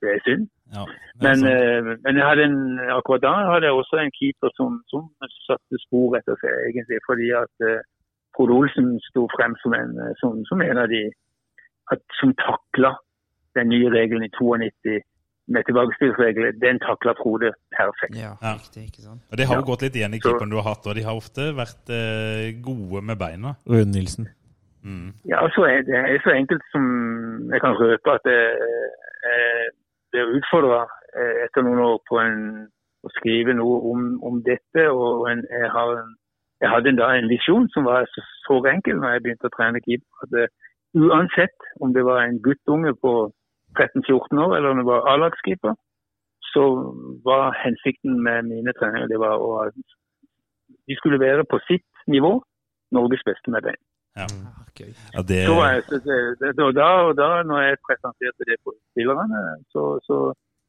det 0.02 0.16
er 0.16 0.24
synd. 0.26 0.50
Ja. 0.78 0.84
Men, 1.26 1.38
eh, 1.52 1.80
men 2.04 2.20
jeg 2.20 2.26
hadde 2.30 2.44
en, 2.50 2.60
akkurat 2.98 3.24
da 3.26 3.34
hadde 3.52 3.70
jeg 3.70 3.78
også 3.82 4.02
en 4.02 4.16
keeper 4.20 4.52
som, 4.60 4.80
som 4.92 5.08
satte 5.48 5.82
spor 5.86 6.18
etter 6.20 6.38
seg, 6.42 6.54
egentlig. 6.70 7.00
Fordi 7.10 7.30
at 7.44 7.54
uh, 7.66 7.80
Frode 8.36 8.54
Olsen 8.60 8.90
sto 9.10 9.26
frem 9.36 9.56
som 9.64 9.74
en, 9.82 9.96
eh, 10.04 10.14
som, 10.22 10.44
som 10.50 10.62
en 10.62 10.82
av 10.84 10.88
de 10.94 11.04
at, 11.94 12.02
som 12.20 12.34
takla 12.38 12.94
den 13.58 13.72
nye 13.74 13.90
regelen 13.90 14.28
i 14.28 14.32
92 14.38 15.00
med 15.50 15.66
tilbakespillsregler. 15.70 16.54
Den 16.66 16.78
takla 16.86 17.16
Frode 17.22 17.50
perfekt. 17.78 18.16
Ja, 18.26 18.34
Ja. 18.46 18.54
riktig, 18.62 18.84
ikke 18.90 19.02
sant? 19.08 19.22
Og 19.32 19.38
Det 19.38 19.48
har 19.48 19.56
jo 19.58 19.66
ja. 19.66 19.70
gått 19.72 19.82
litt 19.86 19.96
igjen 19.98 20.14
i 20.14 20.22
keeperen 20.22 20.54
du 20.54 20.60
har 20.62 20.70
hatt, 20.72 20.86
og 20.88 20.96
de 20.96 21.04
har 21.08 21.16
ofte 21.18 21.50
vært 21.58 21.90
eh, 21.90 22.54
gode 22.70 23.02
med 23.02 23.18
beina. 23.18 23.56
Rune 23.66 23.92
Nilsen. 23.96 24.30
Mm. 24.86 25.10
Ja, 25.28 25.42
så 25.56 25.66
er 25.68 25.82
det 25.84 25.96
er 25.98 26.22
så 26.24 26.32
enkelt 26.32 26.64
som 26.72 26.84
jeg 27.52 27.60
kan 27.66 27.74
røpe 27.76 28.14
at 28.16 28.30
jeg, 28.30 28.46
jeg 29.28 29.72
ble 30.14 30.26
utfordra 30.40 30.86
etter 31.46 31.66
noen 31.66 31.82
år 31.86 32.00
på 32.10 32.20
en, 32.22 32.40
å 33.06 33.12
skrive 33.18 33.56
noe 33.58 33.80
om, 33.92 34.08
om 34.26 34.42
dette. 34.46 34.86
og 34.90 35.28
en, 35.32 35.44
jeg, 35.50 35.70
en, 35.74 36.16
jeg 36.62 36.72
hadde 36.74 36.96
da 37.00 37.12
en 37.16 37.30
visjon 37.32 37.70
som 37.74 37.88
var 37.88 38.08
så, 38.14 38.24
så 38.46 38.60
enkel 38.72 39.00
når 39.00 39.16
jeg 39.16 39.26
begynte 39.26 39.50
å 39.50 39.56
trene 39.58 39.84
keeper. 39.86 40.26
at 40.26 40.36
det, 40.36 40.48
Uansett 40.98 41.68
om 41.86 41.94
det 41.94 42.02
var 42.02 42.24
en 42.24 42.40
guttunge 42.42 42.96
på 42.98 43.30
13-14 43.78 44.40
år 44.42 44.56
eller 44.58 44.72
om 44.72 44.80
det 44.82 44.88
var 44.88 45.06
A-lagskeeper, 45.12 45.76
så 46.50 46.64
var 47.26 47.54
hensikten 47.64 48.18
med 48.26 48.48
mine 48.50 48.74
treninger 48.80 49.12
det 49.12 49.20
var 49.22 49.38
å 49.38 49.68
de 50.90 50.96
skulle 50.98 51.20
være 51.22 51.46
på 51.46 51.60
sitt 51.68 51.86
nivå 52.08 52.32
Norges 52.98 53.22
beste 53.26 53.52
med 53.54 53.62
bein. 53.68 53.82
Ja. 54.20 54.28
Ja, 55.16 55.22
det, 55.30 55.38
Så 55.50 55.54
var 55.60 55.68
jeg, 55.74 55.84
så, 55.90 55.96
det, 56.40 56.56
det, 56.58 56.64
og, 56.64 56.74
da, 56.82 56.88
og 57.08 57.14
da 57.22 57.30
når 57.50 57.60
jeg 57.68 57.84
presenterte 57.88 58.44
det 58.50 58.58
for 58.64 58.74
spillerne, 58.92 59.40
så, 59.74 59.84
så, 60.08 60.18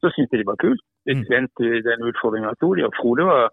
så 0.01 0.05
syntes 0.13 0.31
de 0.31 0.41
det 0.41 0.51
var 0.51 0.59
kult. 0.65 0.83
De 1.07 1.13
Mm. 1.15 1.47
den 1.89 1.99
utfordringa 2.09 2.49
tok 2.61 2.73
de. 2.77 2.83
Og 2.89 2.93
Frode 2.99 3.23
var, 3.31 3.43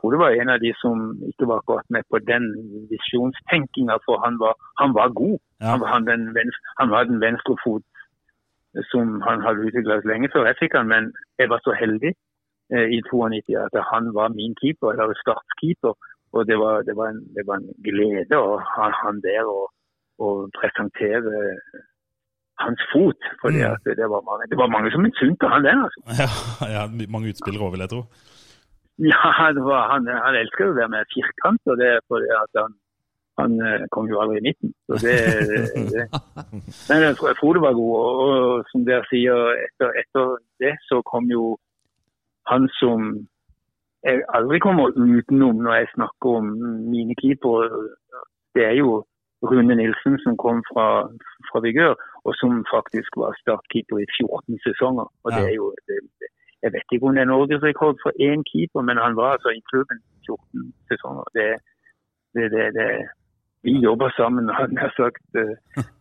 Frode 0.00 0.18
var 0.22 0.30
en 0.30 0.50
av 0.54 0.58
de 0.64 0.70
som 0.82 0.96
ikke 1.30 1.48
var 1.50 1.56
akkurat 1.60 1.88
med 1.94 2.02
på 2.10 2.18
den 2.30 2.44
visjonstenkinga, 2.92 3.96
for 4.06 4.14
han 4.24 4.34
var, 4.44 4.54
han 4.82 4.90
var 4.98 5.08
god. 5.22 5.38
Ja. 5.60 5.66
Han, 5.70 5.80
var, 5.80 5.88
han, 5.94 6.04
den 6.12 6.22
venstre, 6.38 6.62
han 6.80 6.88
var 6.94 7.02
den 7.10 7.20
venstre 7.26 7.54
fot 7.64 7.84
som 8.92 9.20
han 9.28 9.38
hadde 9.44 9.66
utvikla 9.66 10.00
lenge 10.10 10.28
før 10.32 10.48
jeg 10.50 10.60
fikk 10.62 10.72
han, 10.78 10.88
men 10.94 11.04
jeg 11.38 11.46
var 11.52 11.60
så 11.66 11.72
heldig 11.82 12.12
eh, 12.74 12.88
i 12.96 12.98
92 13.10 13.54
at 13.66 13.76
han 13.92 14.04
var 14.18 14.28
min 14.38 14.54
keeper, 14.60 14.90
eller 14.90 15.14
startskeeper. 15.24 15.94
Og 16.34 16.42
det 16.48 16.56
var, 16.58 16.82
det 16.86 16.94
var, 16.98 17.12
en, 17.14 17.22
det 17.36 17.44
var 17.46 17.60
en 17.60 17.68
glede 17.86 18.38
å 18.38 18.56
ha 18.74 18.86
han 19.04 19.20
der 19.22 19.46
og, 19.46 19.68
og 20.18 20.48
presentere 20.58 21.42
hans 22.62 22.82
fot. 22.92 23.20
For 23.40 23.50
Mm. 23.54 23.76
det, 23.84 23.96
det 23.98 24.08
var 24.58 24.70
mange 24.74 24.90
som 24.94 25.02
misunte 25.06 25.46
han 25.50 25.62
den. 25.66 25.84
altså. 25.86 26.00
ja, 26.22 26.28
ja, 26.76 26.82
mange 27.14 27.30
utspillere 27.32 27.66
òg, 27.66 27.74
vil 27.74 27.84
jeg 27.86 27.92
tro. 27.94 28.02
Ja, 29.10 29.50
det 29.56 29.62
var, 29.66 29.88
han, 29.92 30.06
han 30.26 30.36
elsker 30.38 30.74
det 30.78 30.86
med 30.90 31.08
firkant, 31.14 31.62
og 31.70 31.78
det 31.80 31.88
er 31.96 32.00
fordi 32.10 32.28
at 32.30 32.52
han, 32.62 32.74
han 33.40 33.56
eh, 33.66 33.86
kom 33.94 34.06
jo 34.10 34.20
aldri 34.22 34.38
i 34.38 34.44
midten. 34.48 34.70
Så 34.86 35.00
det, 35.02 35.16
det. 35.94 36.04
Men 36.88 37.16
Frode 37.40 37.62
var 37.66 37.74
god, 37.78 37.94
og, 37.98 38.22
og 38.26 38.68
som 38.70 38.86
dere 38.86 39.06
sier, 39.10 39.50
etter, 39.66 39.90
etter 40.02 40.36
det 40.62 40.74
så 40.86 41.00
kom 41.10 41.26
jo 41.30 41.56
han 42.50 42.68
som 42.78 43.26
jeg 44.04 44.22
aldri 44.36 44.58
kommer 44.66 44.92
utenom 44.92 45.56
når 45.64 45.74
jeg 45.80 45.92
snakker 45.96 46.28
om 46.40 46.46
mine 46.94 47.14
keepere. 47.20 47.68
Det 48.54 48.64
er 48.70 48.76
jo 48.82 49.04
Rune 49.50 49.74
Nilsen 49.80 50.14
som 50.24 50.36
kom 50.44 50.58
fra, 50.70 50.88
fra 51.48 51.58
Vigør, 51.64 51.94
og 52.26 52.32
som 52.40 52.52
faktisk 52.74 53.10
var 53.22 53.36
startkeeper 53.42 53.96
i 54.04 54.06
14 54.16 54.60
sesonger. 54.66 55.06
Og 55.24 55.28
det 55.36 55.44
er 55.50 55.54
jo, 55.60 55.66
det, 55.88 55.98
jeg 56.64 56.70
vet 56.74 56.92
ikke 56.92 57.06
om 57.08 57.14
det 57.16 57.22
er 57.22 57.32
norgesrekord 57.32 57.96
for 58.04 58.12
én 58.28 58.40
keeper, 58.50 58.80
men 58.88 58.96
han 59.04 59.16
var 59.20 59.28
altså 59.34 59.50
i 59.58 59.62
klubben 59.70 59.98
14 60.26 60.72
sesonger. 60.88 61.24
Det, 61.36 61.48
det, 62.34 62.44
det, 62.54 62.64
det, 62.78 62.88
vi 63.66 63.72
jobber 63.88 64.08
sammen, 64.20 64.44
hadde 64.58 64.76
jeg 64.84 64.92
sagt, 65.00 65.24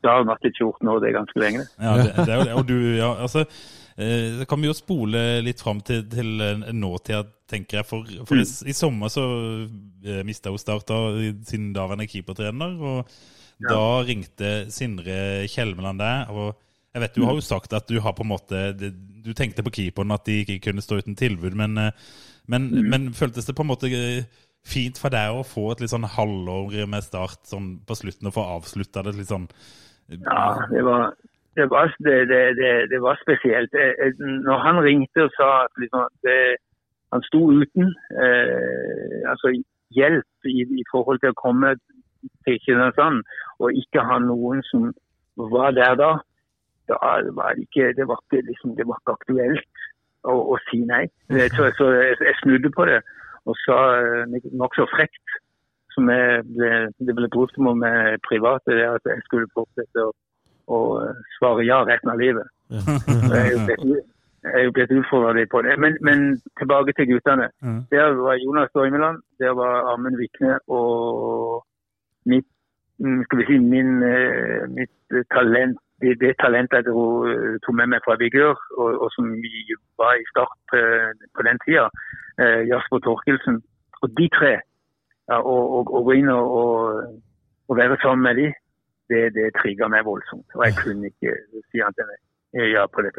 Da 0.02 0.08
har 0.12 0.20
han 0.22 0.32
vært 0.34 0.50
i 0.50 0.56
14 0.60 0.92
år. 0.92 0.98
Det 1.00 1.08
er 1.10 1.20
ganske 1.22 1.39
lenge. 1.46 1.62
Ja, 1.86 1.92
det, 2.00 2.10
det 2.26 2.32
er 2.34 2.38
jo 2.39 2.48
det. 2.50 2.56
Og 2.60 2.66
du, 2.72 2.78
ja, 3.04 3.10
altså 3.26 3.42
eh, 3.95 4.39
Så 4.39 4.47
kan 4.49 4.62
vi 4.62 4.69
jo 4.69 4.75
spole 4.77 5.41
litt 5.45 5.62
fram 5.63 5.82
til, 5.86 6.03
til 6.10 6.41
eh, 6.41 6.65
nåtida, 6.73 7.23
tenker 7.49 7.82
jeg. 7.82 7.89
For, 7.89 8.10
for 8.29 8.41
i, 8.41 8.45
i 8.45 8.75
sommer 8.77 9.12
så 9.13 9.25
eh, 10.06 10.21
mista 10.27 10.53
jo 10.53 10.62
Start 10.62 10.89
da 10.89 10.99
sin 11.47 11.71
daværende 11.75 12.10
keepertrener. 12.10 12.77
Og 12.79 13.15
da 13.63 13.86
ringte 14.03 14.53
Sindre 14.73 15.47
Kjelmeland 15.51 16.01
deg. 16.01 16.32
og 16.34 16.53
jeg 16.93 17.01
vet 17.01 17.15
Du 17.15 17.25
har 17.25 17.38
jo 17.38 17.41
sagt 17.41 17.73
at 17.73 17.88
du 17.89 17.99
har 18.03 18.13
på 18.13 18.25
en 18.25 18.29
måte 18.29 18.63
Du 18.77 19.32
tenkte 19.34 19.63
på 19.65 19.73
keeperen, 19.73 20.13
at 20.13 20.25
de 20.27 20.41
ikke 20.43 20.60
kunne 20.69 20.84
stå 20.84 20.99
uten 21.01 21.15
tilbud. 21.17 21.56
Men, 21.58 21.77
men, 22.45 22.69
mm. 22.69 22.89
men 22.89 23.13
føltes 23.17 23.45
det 23.47 23.56
på 23.56 23.63
en 23.63 23.71
måte 23.71 23.89
eh, 23.89 24.25
fint 24.63 24.99
for 24.99 25.13
deg 25.13 25.36
å 25.36 25.45
få 25.47 25.69
et 25.73 25.84
litt 25.84 25.91
sånn 25.91 26.08
halvår 26.08 26.86
med 26.89 27.06
Start 27.06 27.43
sånn 27.49 27.75
på 27.88 27.97
slutten, 27.99 28.29
og 28.29 28.36
få 28.38 28.45
avslutta 28.58 29.03
det 29.06 29.15
litt 29.17 29.32
sånn 29.32 29.47
Ja, 30.12 30.45
det 30.71 30.84
var, 30.88 31.13
det 31.56 31.70
var, 31.70 31.96
det, 32.06 32.18
det, 32.32 32.42
det, 32.60 32.72
det 32.92 33.00
var 33.02 33.20
spesielt. 33.22 33.72
Eh, 33.74 33.94
eh, 34.04 34.13
Når 34.48 34.58
han 34.66 34.84
ringte 34.88 35.26
og 35.28 35.32
sa 35.38 35.50
at 35.66 35.74
liksom, 35.82 36.08
det, 36.26 36.38
han 37.13 37.24
sto 37.30 37.42
uten 37.52 37.94
eh, 38.24 39.20
altså 39.32 39.54
hjelp 39.98 40.50
i, 40.50 40.62
i 40.82 40.86
forhold 40.92 41.20
til 41.22 41.34
å 41.34 41.42
komme 41.46 41.76
til 42.46 42.58
Kristiansand, 42.66 43.24
og 43.62 43.78
ikke 43.82 44.06
ha 44.10 44.20
noen 44.24 44.63
som 44.72 44.92
var 45.54 45.76
der 45.78 45.98
da, 46.00 46.12
da 46.89 46.98
var 47.38 47.54
det 47.54 47.68
ikke, 47.68 47.94
det 47.98 48.08
var 48.08 48.22
ikke, 48.24 48.46
liksom, 48.50 48.76
det 48.78 48.88
var 48.88 49.02
ikke 49.02 49.18
aktuelt 49.20 49.86
å, 50.24 50.38
å 50.54 50.60
si 50.70 50.82
nei. 50.89 51.06
Eh, 51.30 51.50
Så, 51.56 51.70
så 51.78 51.92
jeg, 52.00 52.18
jeg 52.22 52.39
snudde 52.42 52.74
på 52.74 52.89
det 52.89 53.02
og 53.44 53.58
sa 53.66 53.78
nokså 54.56 54.86
frekt, 54.94 55.39
som 55.92 56.08
jeg 56.10 56.44
ble, 56.56 56.70
det 57.04 57.16
ble 57.18 57.28
brukt 57.30 57.58
om 57.60 57.74
med 57.78 58.22
private, 58.28 58.72
det 58.72 58.86
at 58.88 59.10
jeg 59.10 59.26
skulle 59.28 59.52
fortsette 59.54 60.06
å, 60.06 60.13
å 60.67 60.80
svare 61.38 61.65
ja 61.67 61.84
resten 61.88 62.12
av 62.13 62.19
livet. 62.21 62.47
Jeg 64.43 64.60
er 64.60 64.63
jo 64.65 64.71
blitt, 64.76 64.91
utfordret 64.91 65.49
på 65.52 65.62
det. 65.63 65.78
Men, 65.80 65.97
men 66.02 66.41
tilbake 66.60 66.93
til 66.97 67.08
guttene. 67.13 67.47
Der 67.91 68.15
var 68.19 68.36
Jonas 68.36 68.71
Dormeland, 68.76 69.21
der 69.39 69.54
var 69.56 69.93
Amund 69.93 70.17
Vikne 70.19 70.58
og 70.67 71.63
mitt, 72.26 72.47
mm, 72.99 73.23
skal 73.23 73.39
vi 73.39 73.45
si, 73.47 73.58
min, 73.58 74.04
eh, 74.04 74.67
mitt 74.67 75.15
eh, 75.15 75.23
talent, 75.36 75.80
det, 76.02 76.19
det 76.19 76.34
talentet 76.43 76.82
jeg 76.82 76.88
dro, 76.89 77.06
tok 77.63 77.76
med 77.80 77.93
meg 77.93 78.04
fra 78.06 78.17
Vigør, 78.19 78.60
og, 78.78 78.89
og 79.04 79.10
som 79.15 79.30
vi 79.43 79.76
var 80.02 80.19
i 80.19 80.28
start 80.32 80.76
eh, 80.80 81.12
på 81.36 81.45
den 81.47 81.60
tida, 81.63 81.88
eh, 82.39 82.62
Jasper 82.71 82.99
Torkelsen. 82.99 83.62
Og 84.04 84.12
de 84.17 84.28
tre, 84.38 84.54
ja, 85.30 85.38
og, 85.39 85.63
og, 85.78 85.93
og 85.95 86.10
gå 86.10 86.19
inn 86.19 86.32
og, 86.34 86.52
og, 86.60 87.21
og 87.69 87.80
være 87.80 87.99
sammen 88.04 88.28
med 88.28 88.41
de, 88.41 88.49
det, 89.12 89.24
det 89.36 89.52
trigga 89.60 89.89
meg 89.92 90.06
voldsomt. 90.08 90.48
Og 90.56 90.66
jeg 90.68 90.78
kunne 90.80 91.12
ikke 91.12 91.36
si 91.72 91.84
annet 91.84 92.04
enn 92.06 92.70
ja 92.70 92.86
på 92.88 93.02
det 93.02 93.13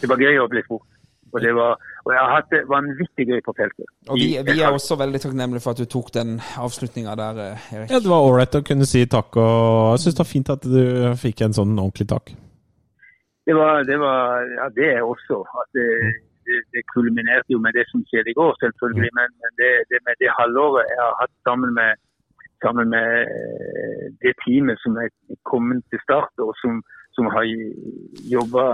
Det 0.00 0.08
var 0.08 0.20
gøy 0.20 0.38
å 0.42 0.50
bli 0.50 0.62
spurt. 0.66 0.88
Og, 1.32 1.40
det 1.40 1.52
var, 1.56 1.78
og 2.04 2.10
jeg 2.12 2.20
har 2.20 2.32
hatt 2.34 2.50
det 2.52 2.58
vanvittig 2.68 3.24
gøy 3.30 3.40
på 3.44 3.54
feltet. 3.56 3.86
Og 4.12 4.18
vi, 4.20 4.34
vi 4.44 4.58
er 4.60 4.68
også 4.68 4.98
veldig 5.00 5.20
takknemlige 5.22 5.64
for 5.64 5.72
at 5.72 5.80
du 5.80 5.88
tok 5.88 6.10
den 6.12 6.34
avslutninga 6.60 7.14
der, 7.16 7.40
eh, 7.40 7.68
Erik. 7.72 7.88
Ja, 7.88 8.00
Det 8.04 8.10
var 8.12 8.26
ålreit 8.26 8.58
å 8.58 8.60
kunne 8.68 8.88
si 8.88 9.06
takk, 9.08 9.38
og 9.40 9.94
jeg 9.94 10.02
syns 10.02 10.18
det 10.18 10.22
var 10.24 10.28
fint 10.28 10.52
at 10.52 10.66
du 10.74 10.82
fikk 11.22 11.40
en 11.46 11.56
sånn 11.56 11.72
ordentlig 11.72 12.08
takk. 12.12 12.34
Det 13.48 13.56
var, 13.56 13.80
det 13.88 13.96
var 13.98 14.44
ja, 14.58 14.68
det 14.76 14.90
er 14.98 15.08
også. 15.08 15.40
At 15.62 15.72
det, 15.78 15.88
det, 16.44 16.60
det 16.76 16.84
kulminerte 16.92 17.56
jo 17.56 17.62
med 17.64 17.80
det 17.80 17.86
som 17.88 18.04
skjedde 18.10 18.34
i 18.34 18.36
går, 18.36 18.52
selvfølgelig. 18.60 19.10
Men, 19.16 19.32
men 19.40 19.56
det, 19.62 19.72
det 19.88 20.04
med 20.04 20.20
det 20.20 20.36
halvåret 20.36 20.92
jeg 20.92 21.00
har 21.00 21.16
hatt 21.22 21.34
sammen 21.48 21.72
med, 21.80 21.96
sammen 22.62 22.90
med 22.94 23.08
eh, 23.36 24.04
det 24.22 24.34
teamet 24.44 24.80
som 24.82 24.96
er 25.02 25.08
kommet 25.50 25.84
til 25.90 26.00
start, 26.06 26.34
og 26.46 26.52
som, 26.62 26.82
som 27.16 27.30
har 27.34 27.46
jobba 28.34 28.66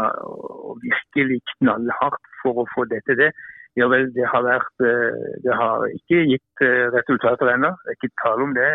virkelig 0.85 1.40
knallhardt 1.57 2.24
for 2.42 2.62
å 2.62 2.68
få 2.74 2.87
dette 2.92 3.16
til. 3.20 3.33
Ja 3.79 3.87
vel, 3.92 4.09
det 4.16 4.27
har 4.33 4.42
vært 4.42 4.83
eh, 4.83 5.35
Det 5.44 5.55
har 5.55 5.87
ikke 5.92 6.24
gitt 6.33 6.64
eh, 6.66 6.88
resultater 6.96 7.53
ennå. 7.53 7.70
Det 7.85 7.92
er 7.92 7.98
ikke 7.98 8.22
tale 8.24 8.46
om 8.48 8.55
det. 8.57 8.68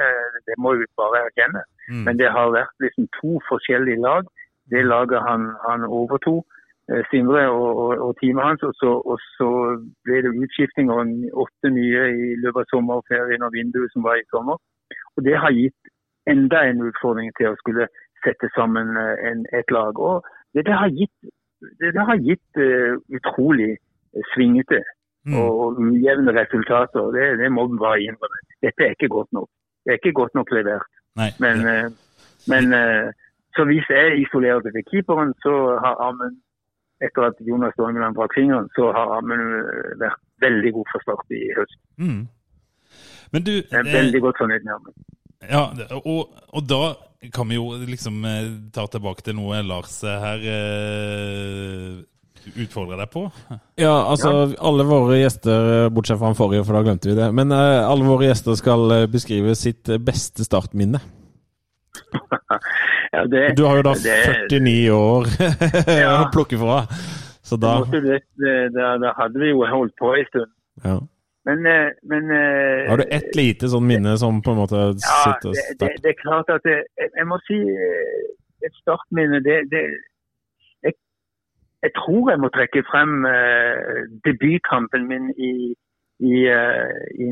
Det 0.48 0.56
må 0.64 0.76
vi 0.80 0.88
bare 1.00 1.26
erkjenne. 1.28 1.64
Mm. 1.90 2.04
Men 2.08 2.20
det 2.22 2.32
har 2.32 2.56
vært 2.56 2.76
liksom 2.86 3.10
to 3.20 3.40
forskjellige 3.50 4.04
lag. 4.08 4.28
Det 4.72 4.86
laget 4.88 5.26
han, 5.28 5.50
han 5.68 5.84
overtok, 5.84 6.46
Sindre 7.12 7.46
og, 7.48 7.70
og, 7.84 7.92
og 8.06 8.16
teamet 8.20 8.44
hans, 8.44 8.64
og 8.68 8.74
så, 8.76 8.92
og 9.12 9.20
så 9.38 9.50
ble 10.04 10.18
det 10.26 10.34
utskifting 10.36 10.90
og 10.92 11.14
åtte 11.46 11.72
nye 11.72 12.02
i 12.12 12.34
løpet 12.44 12.66
av 12.66 12.72
sommerferien 12.74 13.46
og 13.48 13.54
vinduet 13.56 13.94
som 13.94 14.04
var 14.04 14.20
i 14.20 14.26
sommer. 14.34 14.60
Og 15.18 15.26
det 15.28 15.38
har 15.38 15.54
gitt 15.56 15.94
enda 16.30 16.64
en 16.70 16.82
utfordring 16.88 17.32
til 17.38 17.52
å 17.52 17.60
skulle 17.62 17.90
sette 18.24 18.50
sammen 18.56 18.96
eh, 18.98 19.30
en, 19.32 19.46
et 19.54 19.72
lag. 19.72 20.00
Og 20.00 20.26
det, 20.56 20.66
det 20.70 20.76
har 20.80 20.92
gitt, 20.94 21.16
det, 21.80 21.94
det 21.96 22.06
har 22.10 22.20
gitt 22.22 22.62
uh, 22.62 23.00
utrolig 23.18 23.76
svingete 24.34 24.84
Mm. 25.26 25.40
og, 25.40 25.78
ujevne 25.80 26.32
resultater. 26.36 27.04
Det, 27.16 27.26
det 27.40 27.52
må 27.52 27.68
den 27.68 27.80
bare 27.80 28.02
innrømme. 28.04 28.40
Dette 28.66 28.84
er 28.84 28.96
ikke 28.96 29.08
godt 29.18 29.32
nok. 29.32 29.50
Det 29.84 29.92
er 29.92 30.00
ikke 30.02 30.20
godt 30.22 30.36
nok 30.36 30.52
levert. 30.52 30.90
Nei. 31.16 31.30
Men, 31.44 31.58
uh, 31.74 31.88
men 32.52 32.64
uh, 32.76 33.08
så 33.56 33.66
hvis 33.70 33.88
jeg 33.90 34.20
isolerer 34.26 34.60
det 34.60 34.74
til 34.74 34.88
keeperen, 34.92 35.34
så 35.46 35.54
har 35.84 35.96
Amund 36.08 36.38
etter 37.06 37.22
at 37.30 37.38
Jonas 37.50 37.76
Dormeland 37.78 38.16
brakk 38.16 38.36
fingeren, 38.36 38.70
så 38.76 38.92
har 38.96 39.18
Amund 39.18 39.44
eh, 39.60 39.96
vært 40.04 40.20
veldig 40.46 40.72
god 40.78 40.88
fra 40.92 41.02
start 41.04 41.34
i 41.36 41.42
høst. 41.58 41.80
Mm. 42.00 42.22
Men 43.34 43.44
du 43.48 43.52
Jeg 43.56 43.80
er 43.80 43.88
veldig 43.90 44.22
godt 44.22 44.38
fornøyd 44.42 44.64
med 44.68 44.74
ham. 44.76 44.94
Ja, 45.50 45.64
og, 46.06 46.30
og 46.54 46.68
da 46.70 46.82
kan 47.34 47.48
vi 47.50 47.56
jo 47.58 47.70
liksom 47.88 48.24
eh, 48.28 48.50
ta 48.76 48.86
tilbake 48.92 49.24
til 49.26 49.36
noe 49.38 49.62
Lars 49.66 49.98
eh, 50.04 50.20
her 50.24 50.44
eh, 50.54 52.02
utfordrer 52.64 53.00
deg 53.00 53.10
på. 53.14 53.26
Ja, 53.80 53.94
altså 54.12 54.34
alle 54.60 54.84
våre 54.88 55.18
gjester, 55.22 55.88
bortsett 55.96 56.20
fra 56.20 56.30
han 56.32 56.36
forrige, 56.40 56.66
for 56.68 56.76
da 56.78 56.82
glemte 56.86 57.08
vi 57.12 57.16
det. 57.18 57.30
Men 57.36 57.52
alle 57.56 58.04
våre 58.08 58.28
gjester 58.30 58.58
skal 58.60 59.08
beskrive 59.12 59.56
sitt 59.56 59.92
beste 60.04 60.46
startminne. 60.48 61.00
Ja, 63.14 63.28
det, 63.30 63.42
Du 63.58 63.62
har 63.68 63.78
jo 63.78 63.84
da 63.86 63.92
det- 63.94 64.50
49 64.50 64.90
år 64.90 65.28
Ja. 66.02 66.14
å 66.24 66.32
plukke 66.34 66.58
fra. 66.58 66.80
Så 67.46 67.60
da 67.62 67.76
da, 67.86 68.88
da 69.04 69.12
hadde 69.20 69.38
vi 69.44 69.52
jo 69.52 69.62
holdt 69.70 69.94
på 70.02 70.16
en 70.18 70.26
stund. 70.32 70.50
ja. 70.84 70.96
Men, 71.46 71.66
eh, 71.68 71.90
men 72.08 72.32
eh, 72.32 72.90
Har 72.90 72.98
du 72.98 73.04
ett 73.12 73.36
lite 73.36 73.68
sånn 73.68 73.84
minne 73.88 74.16
som 74.20 74.40
på 74.44 74.54
en 74.54 74.62
måte 74.62 74.80
Ja, 74.80 75.16
sitter 75.26 75.52
det, 75.52 75.66
det, 75.82 75.90
det 76.06 76.14
er 76.14 76.22
klart 76.22 76.52
at 76.54 76.64
det, 76.64 76.78
jeg, 77.00 77.12
jeg 77.18 77.28
må 77.28 77.40
si 77.48 77.60
eh, 77.60 78.22
et 78.64 78.78
startminne 78.80 79.42
det, 79.44 79.58
det 79.74 79.84
jeg, 80.88 80.96
jeg 81.84 81.92
tror 82.00 82.32
jeg 82.32 82.40
må 82.40 82.52
trekke 82.56 82.86
frem 82.88 83.28
uh, 83.28 84.08
debutkampen 84.24 85.04
min 85.10 85.30
i, 85.36 85.52
i, 86.24 86.34
uh, 86.48 86.96
i 87.20 87.28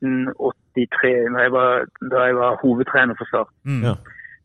1983, 0.00 1.12
da 1.36 1.44
jeg 1.44 1.52
var, 1.52 1.84
da 2.12 2.24
jeg 2.30 2.38
var 2.40 2.56
hovedtrener 2.64 3.20
for 3.20 3.28
Start. 3.28 3.52
Mm. 3.68 3.84
Ja. 3.84 3.94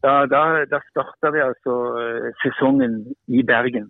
Da, 0.03 0.25
da, 0.29 0.41
da 0.69 0.79
starta 0.89 1.31
vi 1.33 1.41
altså 1.41 1.75
eh, 1.99 2.27
sesongen 2.43 2.99
i 3.27 3.41
Bergen. 3.43 3.89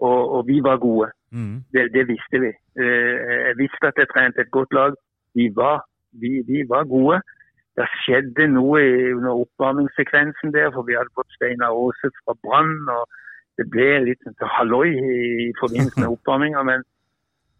Og, 0.00 0.20
og 0.34 0.46
vi 0.48 0.58
var 0.64 0.80
gode. 0.82 1.10
Mm. 1.32 1.56
Det, 1.72 1.82
det 1.94 2.04
visste 2.08 2.40
vi. 2.44 2.50
Eh, 2.82 3.38
Jeg 3.48 3.54
visste 3.58 3.86
at 3.90 3.98
jeg 4.00 4.08
trente 4.14 4.40
et 4.40 4.50
godt 4.50 4.72
lag. 4.72 4.92
Vi 5.34 5.46
var, 5.54 5.84
vi, 6.22 6.30
vi 6.50 6.64
var 6.68 6.84
gode. 6.94 7.20
Det 7.78 7.86
skjedde 8.02 8.48
noe 8.50 8.80
under 9.16 9.32
oppvarmingssekvensen 9.44 10.52
der, 10.56 10.70
for 10.74 10.82
vi 10.88 10.96
hadde 10.98 11.14
fått 11.14 11.30
Steinar 11.36 11.70
Aase 11.76 12.10
fra 12.24 12.34
Brann. 12.44 12.74
og 12.96 13.04
Det 13.58 13.66
ble 13.70 13.88
litt 14.08 14.22
sånn 14.26 14.54
halloi 14.56 14.90
i 14.96 15.52
forbindelse 15.62 16.00
med 16.02 16.12
oppvarminga. 16.16 16.62
Men, 16.70 16.82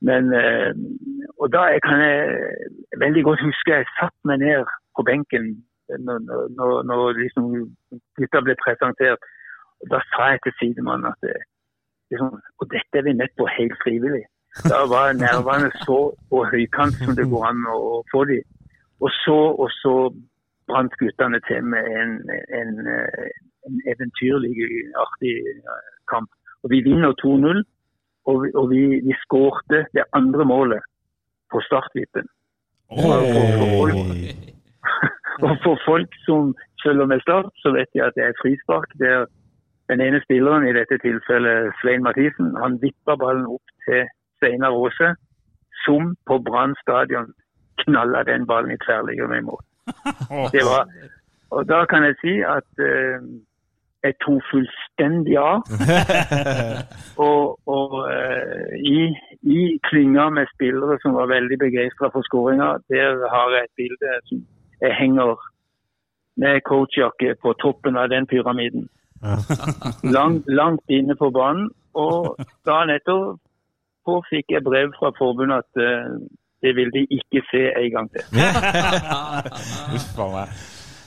men 0.09 0.33
eh, 0.35 0.71
Og 1.41 1.53
da 1.55 1.63
jeg 1.73 1.81
kan 1.87 2.03
jeg 2.03 3.01
veldig 3.05 3.23
godt 3.29 3.45
huske 3.47 3.77
jeg 3.79 3.93
satt 4.01 4.17
meg 4.29 4.43
ned 4.43 4.67
på 4.99 5.07
benken 5.07 5.53
når, 6.07 6.19
når, 6.59 6.83
når 6.91 7.17
liksom 7.23 7.47
gutta 8.19 8.43
ble 8.45 8.59
presentert. 8.65 9.23
Og 9.81 9.95
Da 9.95 10.03
sa 10.11 10.33
jeg 10.35 10.43
til 10.45 10.59
sidemannen 10.59 11.09
at 11.15 11.31
liksom, 12.11 12.41
og 12.61 12.71
dette 12.75 12.99
er 12.99 13.07
vi 13.07 13.13
nødt 13.13 13.35
på 13.39 13.47
helt 13.59 13.77
frivillig. 13.85 14.25
Da 14.73 14.81
var 14.93 15.13
nervene 15.15 15.71
så 15.87 15.99
på 16.31 16.45
høykant 16.53 16.97
som 17.05 17.15
det 17.19 17.27
går 17.33 17.47
an 17.51 17.61
å, 17.71 18.03
få 18.13 18.25
de. 18.31 18.41
Og 19.01 19.11
så, 19.23 19.39
og 19.63 19.69
så 19.79 19.95
brant 20.69 20.95
guttene 21.01 21.41
til 21.47 21.63
med 21.73 21.87
en, 22.01 22.17
en, 22.61 22.73
en 23.67 23.77
eventyrlig 23.93 24.55
artig 25.05 25.35
kamp. 26.13 26.31
Og 26.63 26.75
vi 26.75 26.83
vinner 26.85 27.15
2-0, 27.23 27.63
og, 28.29 28.37
vi, 28.43 28.49
og 28.55 28.71
vi, 28.75 28.83
vi 29.07 29.15
skårte 29.23 29.87
det 29.97 30.05
andre 30.19 30.45
målet 30.45 30.83
på 31.53 31.63
startvippen. 31.71 32.27
Og 35.47 35.55
for 35.65 35.77
folk 35.89 36.11
som 36.27 36.55
følger 36.85 37.07
med 37.07 37.21
Start, 37.25 37.49
så 37.63 37.69
vet 37.77 37.89
de 37.95 38.03
at 38.07 38.17
det 38.17 38.25
er 38.27 38.41
frispark. 38.43 38.89
Der 39.03 39.27
den 39.91 40.01
ene 40.01 40.21
spilleren, 40.23 40.67
i 40.69 40.77
dette 40.77 40.99
tilfellet 41.03 41.75
Svein 41.81 42.05
Mathisen, 42.07 42.55
han 42.63 42.79
vipper 42.83 43.19
ballen 43.19 43.47
opp 43.51 43.75
til 43.87 44.07
Steinar 44.39 44.77
Aase, 44.77 45.15
som 45.85 46.15
på 46.29 46.39
Brann 46.47 46.77
stadion 46.83 47.33
knalla 47.83 48.23
den 48.29 48.47
ballen 48.47 48.75
i 48.75 48.81
tverrligger 48.85 49.27
med 49.33 49.43
mål. 49.49 49.63
Det 50.55 50.65
var, 50.71 50.85
og 51.51 51.69
da 51.69 51.85
kan 51.91 52.05
jeg 52.07 52.15
si 52.23 52.35
at 52.57 52.85
eh, 52.91 53.19
jeg 54.05 54.15
tok 54.25 54.45
fullstendig 54.53 55.37
av. 55.41 55.67
og 57.27 57.59
og 57.77 57.97
eh, 58.13 58.77
i, 58.99 59.01
i 59.57 59.63
klynga 59.89 60.29
med 60.37 60.53
spillere 60.55 60.99
som 61.03 61.19
var 61.19 61.33
veldig 61.35 61.59
begeistra 61.65 62.13
for 62.15 62.23
skåringa, 62.29 62.71
der 62.93 63.27
har 63.35 63.57
jeg 63.57 63.67
et 63.67 63.77
bilde 63.83 64.15
som 64.31 64.47
jeg 64.81 64.97
henger 65.03 65.35
med 66.37 66.63
coachjakke 66.71 67.35
på 67.43 67.53
toppen 67.53 67.97
av 67.97 68.09
den 68.09 68.27
pyramiden. 68.27 68.89
Langt, 70.17 70.45
langt 70.47 70.85
inne 70.89 71.17
på 71.17 71.31
banen. 71.31 71.71
Og 71.95 72.37
dagen 72.67 72.93
etterpå 72.95 74.21
fikk 74.31 74.55
jeg 74.55 74.65
brev 74.65 74.93
fra 74.99 75.11
forbundet 75.19 75.65
at 75.65 75.83
uh, 75.83 76.21
det 76.63 76.77
vil 76.77 76.93
de 76.95 77.07
ikke 77.19 77.43
se 77.51 77.63
en 77.83 77.91
gang 77.97 78.11
til. 78.15 78.23
Uff 79.97 80.19
a 80.19 80.29
meg. 80.37 80.55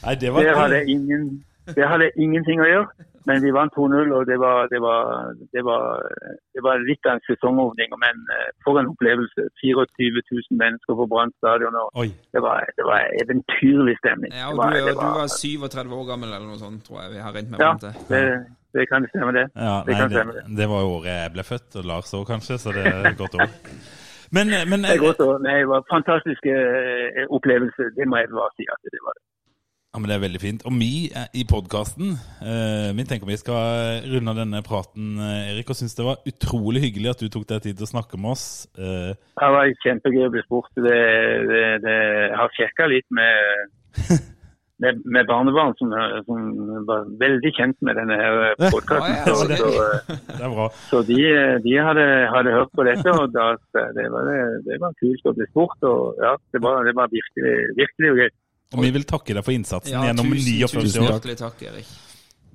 Nei, 0.04 0.16
det 0.22 0.34
var 0.34 0.44
Det 0.44 0.56
hadde, 0.58 0.80
ingen, 0.92 1.44
det 1.76 1.88
hadde 1.88 2.10
ingenting 2.20 2.62
å 2.62 2.68
gjøre, 2.68 3.08
men 3.30 3.42
vi 3.46 3.52
vant 3.56 3.74
2-0, 3.78 4.12
og 4.18 4.26
det 4.28 4.38
var, 4.42 4.68
det, 4.74 4.80
var, 4.84 5.32
det, 5.56 5.62
var, 5.68 5.84
det 6.56 6.64
var 6.66 6.82
litt 6.90 7.06
av 7.08 7.18
en 7.18 7.24
sesongovning. 7.28 7.94
Men 8.04 8.24
eh, 8.38 8.50
for 8.66 8.80
en 8.82 8.90
opplevelse. 8.94 9.46
24 9.64 10.24
000 10.32 10.60
mennesker 10.64 10.98
på 11.00 11.06
Brann 11.14 11.32
stadion. 11.40 11.78
Det 12.36 12.42
var, 12.44 12.68
det 12.80 12.86
var 12.90 13.08
eventyrlig 13.24 13.96
stemning. 14.02 14.32
Ja, 14.36 14.50
og 14.52 14.60
du, 14.60 14.76
det 14.76 14.94
du 14.94 15.00
var- 15.00 15.20
var 15.24 15.32
37 15.32 15.96
år 16.00 16.06
gammel 16.12 16.30
eller 16.34 16.48
noe 16.52 16.60
sånt, 16.62 16.84
tror 16.88 17.02
jeg 17.06 17.16
vi 17.16 17.24
har 17.26 17.32
rent 17.38 17.50
med 17.54 17.64
Ja, 17.64 17.74
det. 17.82 17.94
det, 18.76 18.88
kan 18.92 19.06
stemme, 19.14 19.32
det. 19.40 19.46
Ja, 19.56 19.76
det 19.88 19.94
nei, 19.94 20.00
kan 20.02 20.10
stemme, 20.16 20.34
det. 20.40 20.44
det 20.60 20.68
var 20.72 20.80
jo 20.86 20.94
året 20.98 21.12
jeg 21.14 21.34
ble 21.36 21.44
født, 21.52 21.70
og 21.80 21.86
Lars 21.92 22.14
òg 22.18 22.26
kanskje, 22.34 22.58
så 22.64 22.74
det 22.76 22.86
er 22.90 23.12
et 23.12 23.18
godt 23.20 23.36
år. 23.40 23.52
Men, 24.34 24.50
men 24.72 24.82
Det 24.82 24.96
er 24.98 25.04
godt 25.04 25.20
nei, 25.46 25.60
det 25.62 25.68
var 25.70 25.84
en 25.84 25.92
fantastisk 25.94 26.48
eh, 26.50 27.22
opplevelse, 27.38 27.92
det 27.98 28.08
må 28.10 28.18
jeg 28.18 28.32
bare 28.34 28.50
si. 28.58 28.66
at 28.74 28.82
det 28.96 29.02
var 29.06 29.14
det. 29.20 29.24
Ja, 29.94 30.00
men 30.02 30.10
Det 30.10 30.16
er 30.16 30.24
veldig 30.24 30.40
fint. 30.42 30.64
Og 30.66 30.74
vi 30.74 30.88
i 31.38 31.44
podkasten 31.46 32.16
eh, 32.42 32.90
Vi 32.98 33.04
tenker 33.06 33.30
vi 33.30 33.38
skal 33.38 34.02
runde 34.10 34.34
denne 34.40 34.64
praten, 34.66 35.12
eh, 35.22 35.52
Erik, 35.54 35.70
og 35.70 35.78
syns 35.78 35.94
det 36.00 36.08
var 36.08 36.24
utrolig 36.26 36.82
hyggelig 36.88 37.12
at 37.14 37.22
du 37.22 37.30
tok 37.30 37.46
deg 37.52 37.62
tid 37.68 37.78
til 37.78 37.86
å 37.86 37.92
snakke 37.94 38.18
med 38.18 38.34
oss. 38.34 38.46
Eh, 38.74 39.14
Det 39.14 39.52
var 39.54 39.70
kjempegøy 39.86 40.26
å 40.26 40.34
bli 40.34 40.42
spurt. 40.48 40.72
Det, 40.82 40.98
det, 41.52 41.64
det, 41.86 41.98
jeg 42.32 42.40
har 42.42 42.56
sjekka 42.58 42.88
litt 42.90 43.06
med, 43.14 43.70
med, 44.82 45.04
med 45.14 45.30
barnebarn 45.30 45.78
som, 45.78 45.94
som 46.26 46.42
var 46.90 47.06
veldig 47.22 47.54
kjent 47.60 47.78
med 47.86 48.02
denne 48.02 48.18
podkasten. 48.74 49.18
Ja, 49.22 49.38
så, 49.38 49.46
det- 49.54 49.62
så, 49.62 50.70
så 50.90 51.04
de, 51.06 51.20
de 51.70 51.78
hadde, 51.86 52.08
hadde 52.34 52.58
hørt 52.58 52.74
på 52.74 52.90
dette, 52.90 53.14
og 53.14 53.30
da, 53.38 53.52
det, 53.94 54.10
var, 54.10 54.34
det 54.66 54.82
var 54.82 54.98
kult 55.06 55.30
å 55.30 55.38
bli 55.38 55.52
spurt. 55.54 55.86
og 55.86 56.18
ja, 56.26 56.34
Det 56.50 56.66
var, 56.66 56.82
det 56.90 56.98
var 56.98 57.14
virkelig, 57.14 57.60
virkelig 57.78 58.16
gøy. 58.24 58.34
Og 58.78 58.84
vi 58.84 58.92
vil 58.96 59.04
takke 59.10 59.34
deg 59.38 59.44
for 59.46 59.52
innsatsen 59.56 59.94
Ja, 59.94 60.02
gjennom 60.10 60.32
tusen, 60.34 60.58
49 60.62 60.82
tusen 60.82 61.04
år. 61.04 61.12
hjertelig 61.14 61.38
takk, 61.44 61.62
Erik. 61.70 61.88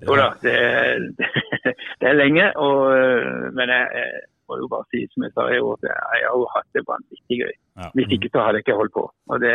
Jo 0.06 0.14
da, 0.14 0.28
det, 0.42 0.52
er- 0.54 1.06
det 2.00 2.06
er 2.10 2.16
lenge, 2.18 2.44
og, 2.56 2.78
øh, 2.96 3.54
men 3.54 3.68
jeg, 3.68 3.86
jeg- 4.00 4.26
må 4.48 4.56
jo 4.56 4.66
bare 4.72 4.86
si 4.88 5.02
som 5.12 5.24
jeg 5.26 5.32
sa 5.36 5.42
i 5.52 5.58
år, 5.60 5.74
at 5.76 5.82
jeg 5.84 5.96
har 6.08 6.20
jo 6.32 6.46
hatt 6.54 6.68
det 6.72 6.82
vanvittig 6.88 7.36
gøy. 7.42 7.50
Ja. 7.82 7.88
Hvis 7.92 8.12
ikke 8.16 8.30
så 8.32 8.40
hadde 8.40 8.56
jeg 8.56 8.64
ikke 8.64 8.76
holdt 8.80 8.94
på. 8.96 9.02
Og 9.28 9.36
det, 9.44 9.50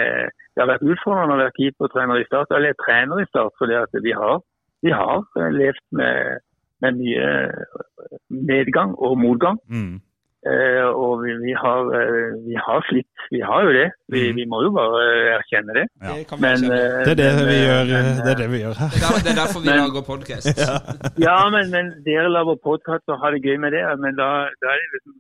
det 0.54 0.60
har 0.62 0.70
vært 0.70 0.86
utfordrende 0.86 1.34
å 1.34 1.40
være 1.42 1.56
keepertrener 1.58 2.22
i 2.22 2.28
start, 2.30 2.54
eller 2.54 2.76
trener 2.78 3.18
i 3.24 3.26
start, 3.32 3.56
fordi 3.58 3.74
at 3.80 3.90
vi 4.06 4.14
har, 4.14 4.36
vi 4.86 4.92
har 4.94 5.24
eh, 5.42 5.50
levd 5.58 5.82
med, 5.98 6.46
med 6.86 7.00
mye 7.02 7.26
medgang 8.30 8.94
og 9.02 9.18
motgang. 9.18 9.58
Mm. 9.70 9.98
Eh, 10.44 10.88
og 11.04 11.22
vi, 11.24 11.32
vi, 11.40 11.54
har, 11.56 11.88
eh, 11.96 12.34
vi 12.48 12.56
har 12.60 12.82
slitt. 12.90 13.08
Vi 13.32 13.40
har 13.48 13.64
jo 13.64 13.72
det. 13.78 13.86
Vi, 14.12 14.22
Mm. 14.30 14.36
vi 14.40 14.46
må 14.52 14.58
jo 14.66 14.72
bare 14.76 15.00
eh, 15.12 15.36
erkjenne 15.40 15.72
det. 15.78 15.86
Ja. 16.04 16.16
Det 16.20 16.40
Men, 16.44 16.60
eh, 16.68 16.98
Det 17.08 17.12
er 17.14 17.20
det 17.22 17.30
men, 17.38 17.46
vi 17.48 17.56
eh, 17.60 17.68
gjør, 17.70 17.84
men, 17.94 18.10
det 18.26 18.32
er 18.34 18.40
det 18.44 18.50
vi 18.52 18.60
gjør 18.64 18.76
her. 18.82 18.90
Det 18.92 19.04
er 19.08 19.24
det 19.24 19.32
er 19.34 19.40
derfor 19.44 19.60
vi 19.64 19.70
Men- 19.72 19.82
lager 19.84 20.04
podkast. 20.12 20.48
Ja, 21.28 21.38
men, 21.56 21.72
men 21.76 21.86
dere 22.08 22.28
lager 22.38 22.60
podkast 22.70 23.06
og 23.08 23.20
har 23.24 23.32
det 23.32 23.42
gøy 23.48 23.58
med 23.64 23.72
det. 23.78 23.84
Men 24.04 24.20
da, 24.20 24.30
da 24.60 24.68
er 24.76 24.78
det 24.84 24.90
liksom 24.96 25.16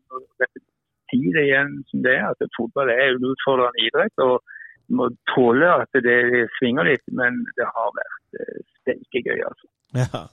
tid 1.14 1.36
igjen 1.46 1.72
som 1.90 2.04
det 2.04 2.16
er. 2.20 2.28
At 2.34 2.44
fotball 2.60 2.90
er 2.92 3.16
en 3.16 3.24
utfordrende 3.32 3.80
idrett. 3.88 4.16
og 4.28 4.44
du 4.92 4.98
må 5.00 5.08
tåle 5.32 5.68
at 5.80 5.88
det 6.04 6.20
svinger 6.60 6.84
litt, 6.92 7.06
men 7.16 7.40
det 7.56 7.64
har 7.72 7.90
vært 7.96 8.42
eh, 8.44 8.60
steike 8.82 9.22
gøy, 9.24 9.40
altså. 9.48 9.68
Ja. 9.96 10.26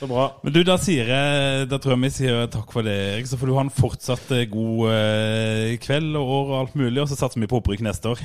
Så 0.00 0.06
bra. 0.08 0.26
Men 0.42 0.52
du, 0.54 0.62
da 0.64 0.78
sier 0.80 1.04
jeg 1.12 1.66
Da 1.68 1.76
tror 1.76 1.92
jeg 1.92 2.00
vi 2.06 2.10
sier 2.14 2.46
takk 2.48 2.70
for 2.72 2.82
det, 2.86 2.94
Erik. 3.14 3.26
Så 3.28 3.36
får 3.36 3.50
du 3.50 3.54
ha 3.58 3.64
en 3.66 3.70
fortsatt 3.74 4.30
eh, 4.32 4.46
god 4.48 4.86
eh, 4.94 5.74
kveld 5.84 6.16
og 6.16 6.30
år 6.38 6.46
og 6.54 6.54
alt 6.62 6.78
mulig, 6.80 7.02
og 7.02 7.08
så 7.10 7.18
satser 7.20 7.40
vi 7.42 7.46
på 7.50 7.60
opprykk 7.60 7.82
neste 7.84 8.08
år. 8.14 8.22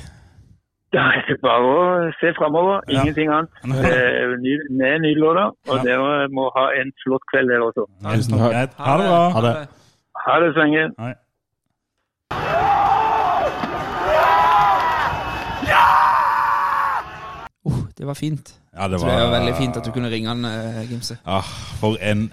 Da 0.94 1.02
er 1.18 1.24
det 1.28 1.36
bare 1.42 1.66
å 1.66 2.10
se 2.20 2.30
framover. 2.38 2.78
Ja. 2.88 3.02
Ingenting 3.02 3.28
annet. 3.28 3.50
Eh, 3.66 4.36
ny- 4.40 4.98
nylåter. 5.04 5.50
Og 5.68 5.76
Ja. 5.76 5.82
dere 5.84 6.28
må 6.32 6.48
ha 6.56 6.68
en 6.80 6.92
flott 7.04 7.24
kveld, 7.32 7.50
dere 7.52 7.68
også. 7.68 7.84
Tusen 8.06 8.38
takk. 8.38 8.78
Ha 8.80 8.96
det 9.02 9.08
bra. 9.10 9.20
Ha 9.36 9.40
det. 9.48 9.54
Ha 10.26 10.40
det, 10.40 10.52
Svenge. 10.56 10.84
Hei. 11.02 11.12
Uh, 17.66 17.72
det 17.98 18.06
var 18.06 18.14
fint. 18.14 18.54
Ja, 18.76 18.88
det 18.88 19.00
Så 19.00 19.06
det 19.08 19.14
er 19.14 19.24
jo 19.24 19.30
veldig 19.32 19.54
fint 19.56 19.76
at 19.80 19.84
du 19.84 19.90
kunne 19.94 20.10
ringe 20.12 20.28
han, 20.28 20.44
eh, 20.44 20.82
Gimse. 20.90 21.16
Ah, 21.24 21.46
for 21.80 21.96
en 22.00 22.26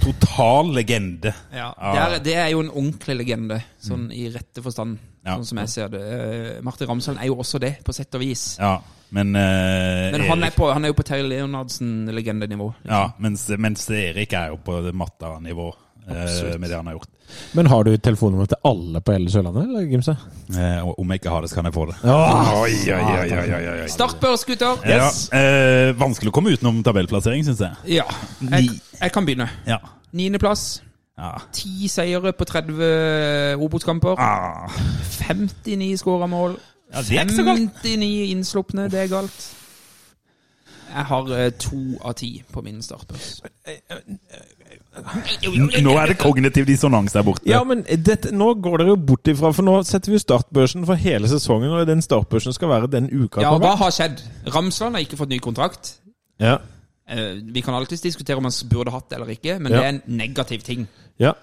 total 0.00 0.72
legende. 0.74 1.34
Ja, 1.52 1.72
Ja. 1.76 1.92
det, 1.92 2.00
er, 2.00 2.18
det 2.24 2.34
er 2.36 2.48
jo 2.54 2.60
en 2.60 2.70
ordentlig 2.70 3.16
legende, 3.18 3.62
sånn 3.82 4.10
i 4.14 4.28
rette 4.32 4.62
forstand. 4.62 4.98
Ja. 5.26 5.34
Sånn 5.36 5.44
som 5.50 5.58
jeg 5.58 5.68
ser 5.68 5.88
det. 5.92 6.00
Eh, 6.00 6.60
Martin 6.64 6.88
Ramsland 6.88 7.18
er 7.20 7.26
jo 7.28 7.36
også 7.42 7.58
det, 7.60 7.74
på 7.84 7.92
sett 7.92 8.14
og 8.14 8.20
vis. 8.22 8.56
Ja, 8.60 8.78
men 9.10 9.34
uh, 9.36 10.10
Men 10.12 10.24
han 10.28 10.44
er, 10.44 10.50
på, 10.56 10.70
han 10.72 10.84
er 10.84 10.92
jo 10.92 10.96
på 10.98 11.04
Terje 11.04 11.24
Leonardsen-legendenivå. 11.28 12.74
ja, 12.88 13.12
mens, 13.18 13.48
mens 13.58 13.88
Erik 13.90 14.32
er 14.32 14.48
jo 14.52 14.58
på 14.64 14.80
det 14.84 14.94
matta-nivå 14.94 15.72
Absolutt. 16.08 16.60
med 16.60 16.70
det 16.70 16.76
han 16.76 16.86
har 16.86 16.94
gjort. 16.98 17.08
Men 17.52 17.66
har 17.66 17.84
du 17.84 17.90
telefonnummer 17.96 18.46
til 18.48 18.56
alle 18.64 19.00
på 19.04 19.12
hele 19.12 19.30
Sørlandet, 19.30 19.66
eller, 19.68 19.84
Gimse? 19.90 20.14
Eh, 20.56 20.88
om 20.88 21.10
jeg 21.12 21.20
ikke 21.20 21.30
har 21.34 21.44
det, 21.44 21.50
så 21.50 21.58
kan 21.58 21.68
jeg 21.68 21.74
få 21.74 21.84
det. 21.90 21.96
Åh, 22.04 22.52
Oi, 22.62 22.74
oi, 22.94 23.72
oi. 23.82 23.88
Startbørs, 23.92 24.44
gutter! 24.48 24.80
Ja, 24.88 25.10
eh, 25.36 25.92
vanskelig 26.00 26.32
å 26.32 26.36
komme 26.38 26.54
utenom 26.56 26.80
tabellplassering, 26.86 27.44
syns 27.44 27.60
jeg. 27.66 27.98
Ja. 28.00 28.08
Jeg, 28.40 28.80
jeg 29.00 29.12
kan 29.12 29.28
begynne. 29.28 29.50
Ja. 29.68 29.78
Niendeplass. 30.16 30.80
Ja. 31.18 31.34
Ti 31.52 31.88
seire 31.90 32.32
på 32.32 32.46
30 32.46 33.58
Obos-kamper. 33.58 34.16
Ah. 34.22 34.70
59 35.28 35.96
skåra 36.00 36.26
mål. 36.30 36.56
Ja, 36.94 37.02
det 37.02 37.18
er 37.18 37.26
ikke 37.26 37.36
så 37.36 37.44
galt. 37.44 37.82
59 37.84 38.30
innslupne, 38.32 38.88
det 38.88 39.02
er 39.04 39.10
galt. 39.12 39.48
Jeg 40.88 41.04
har 41.04 41.32
eh, 41.36 41.50
to 41.60 41.80
av 42.00 42.14
ti 42.16 42.30
på 42.52 42.62
min 42.64 42.78
startbørs. 42.82 43.42
Nå 45.82 45.94
er 46.00 46.12
det 46.12 46.16
kognitiv 46.20 46.66
dissonans 46.68 47.12
der 47.14 47.24
borte. 47.26 47.46
Ja, 47.48 47.60
men 47.66 47.84
dette, 47.88 48.32
nå 48.34 48.52
går 48.62 48.82
dere 48.82 48.94
jo 48.94 48.96
bort 49.10 49.30
ifra, 49.30 49.52
for 49.56 49.66
nå 49.66 49.76
setter 49.88 50.12
vi 50.12 50.18
jo 50.18 50.24
startbørsen 50.24 50.86
for 50.88 50.98
hele 51.00 51.30
sesongen, 51.30 51.70
og 51.74 51.86
den 51.88 52.02
startbørsen 52.04 52.56
skal 52.56 52.68
være 52.72 52.90
den 52.92 53.08
uka 53.12 53.42
Ja, 53.44 53.54
hva 53.58 53.74
har 53.80 53.94
skjedd? 53.94 54.22
Ramsland 54.54 54.98
har 54.98 55.06
ikke 55.06 55.20
fått 55.20 55.32
ny 55.34 55.38
kontrakt. 55.44 55.94
Ja. 56.42 56.58
Eh, 57.08 57.38
Vi 57.42 57.62
kan 57.64 57.74
alltids 57.74 58.02
diskutere 58.04 58.36
om 58.40 58.44
han 58.48 58.52
burde 58.70 58.92
hatt 58.94 59.08
det 59.10 59.18
eller 59.20 59.32
ikke, 59.36 59.58
men 59.60 59.72
Ja. 59.72 59.78
det 59.78 59.84
er 59.84 59.94
en 59.96 60.02
negativ 60.18 60.62
ting. 60.62 60.88
ja. 61.18 61.34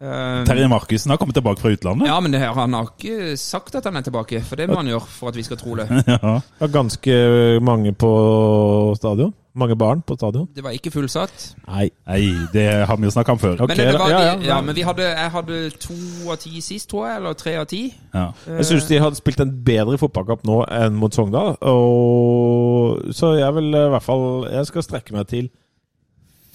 Eh, 0.00 0.44
Terje 0.46 0.68
Markussen 0.70 1.10
har 1.10 1.18
kommet 1.18 1.34
tilbake 1.34 1.58
fra 1.58 1.72
utlandet. 1.74 2.06
Ja, 2.06 2.20
men 2.20 2.30
det 2.30 2.38
her, 2.38 2.52
han 2.54 2.72
har 2.72 2.86
ikke 2.86 3.36
sagt 3.36 3.74
at 3.74 3.82
han 3.84 3.96
er 3.96 4.02
tilbake, 4.06 4.44
for 4.46 4.54
det 4.54 4.68
må 4.68 4.76
han 4.76 4.86
gjøre 4.86 5.00
for 5.10 5.28
at 5.32 5.34
vi 5.34 5.42
skal 5.42 5.56
tro 5.58 5.74
det. 5.74 5.88
Ja. 6.06 6.40
Ganske 6.70 7.58
mange 7.60 7.90
på 7.98 8.94
stadion. 8.94 9.34
Mange 9.58 9.76
barn 9.78 10.02
på 10.06 10.16
stadion. 10.18 10.48
Det 10.54 10.62
var 10.64 10.74
ikke 10.76 10.92
fullsatt. 10.94 11.48
Nei. 11.66 11.88
Nei, 12.06 12.20
det 12.52 12.66
har 12.86 12.96
vi 12.96 13.08
jo 13.08 13.12
snakka 13.14 13.34
om 13.34 13.40
før. 13.42 13.56
Okay, 13.66 13.76
Men, 13.76 13.98
var, 13.98 14.10
Ja, 14.12 14.20
ja, 14.28 14.34
ja, 14.46 14.60
men 14.64 14.76
vi 14.76 14.84
hadde, 14.86 15.06
jeg 15.10 15.30
hadde 15.34 15.60
to 15.82 15.96
av 16.30 16.38
ti 16.42 16.60
sist, 16.64 16.88
tror 16.90 17.08
jeg, 17.08 17.16
eller 17.20 17.38
tre 17.38 17.56
av 17.58 17.66
ti. 17.70 17.82
Ja. 18.14 18.28
Jeg 18.46 18.68
syns 18.70 18.88
de 18.88 19.00
hadde 19.02 19.18
spilt 19.18 19.42
en 19.44 19.54
bedre 19.66 19.98
fotballkamp 20.00 20.46
nå 20.48 20.62
enn 20.78 20.98
mot 20.98 21.14
Sogndal. 21.14 21.56
Og, 21.60 23.12
så 23.14 23.34
jeg 23.38 23.54
vil 23.58 23.72
i 23.74 23.86
hvert 23.92 24.04
fall 24.04 24.26
Jeg 24.52 24.66
skal 24.68 24.84
strekke 24.86 25.16
meg 25.16 25.26
til 25.30 25.50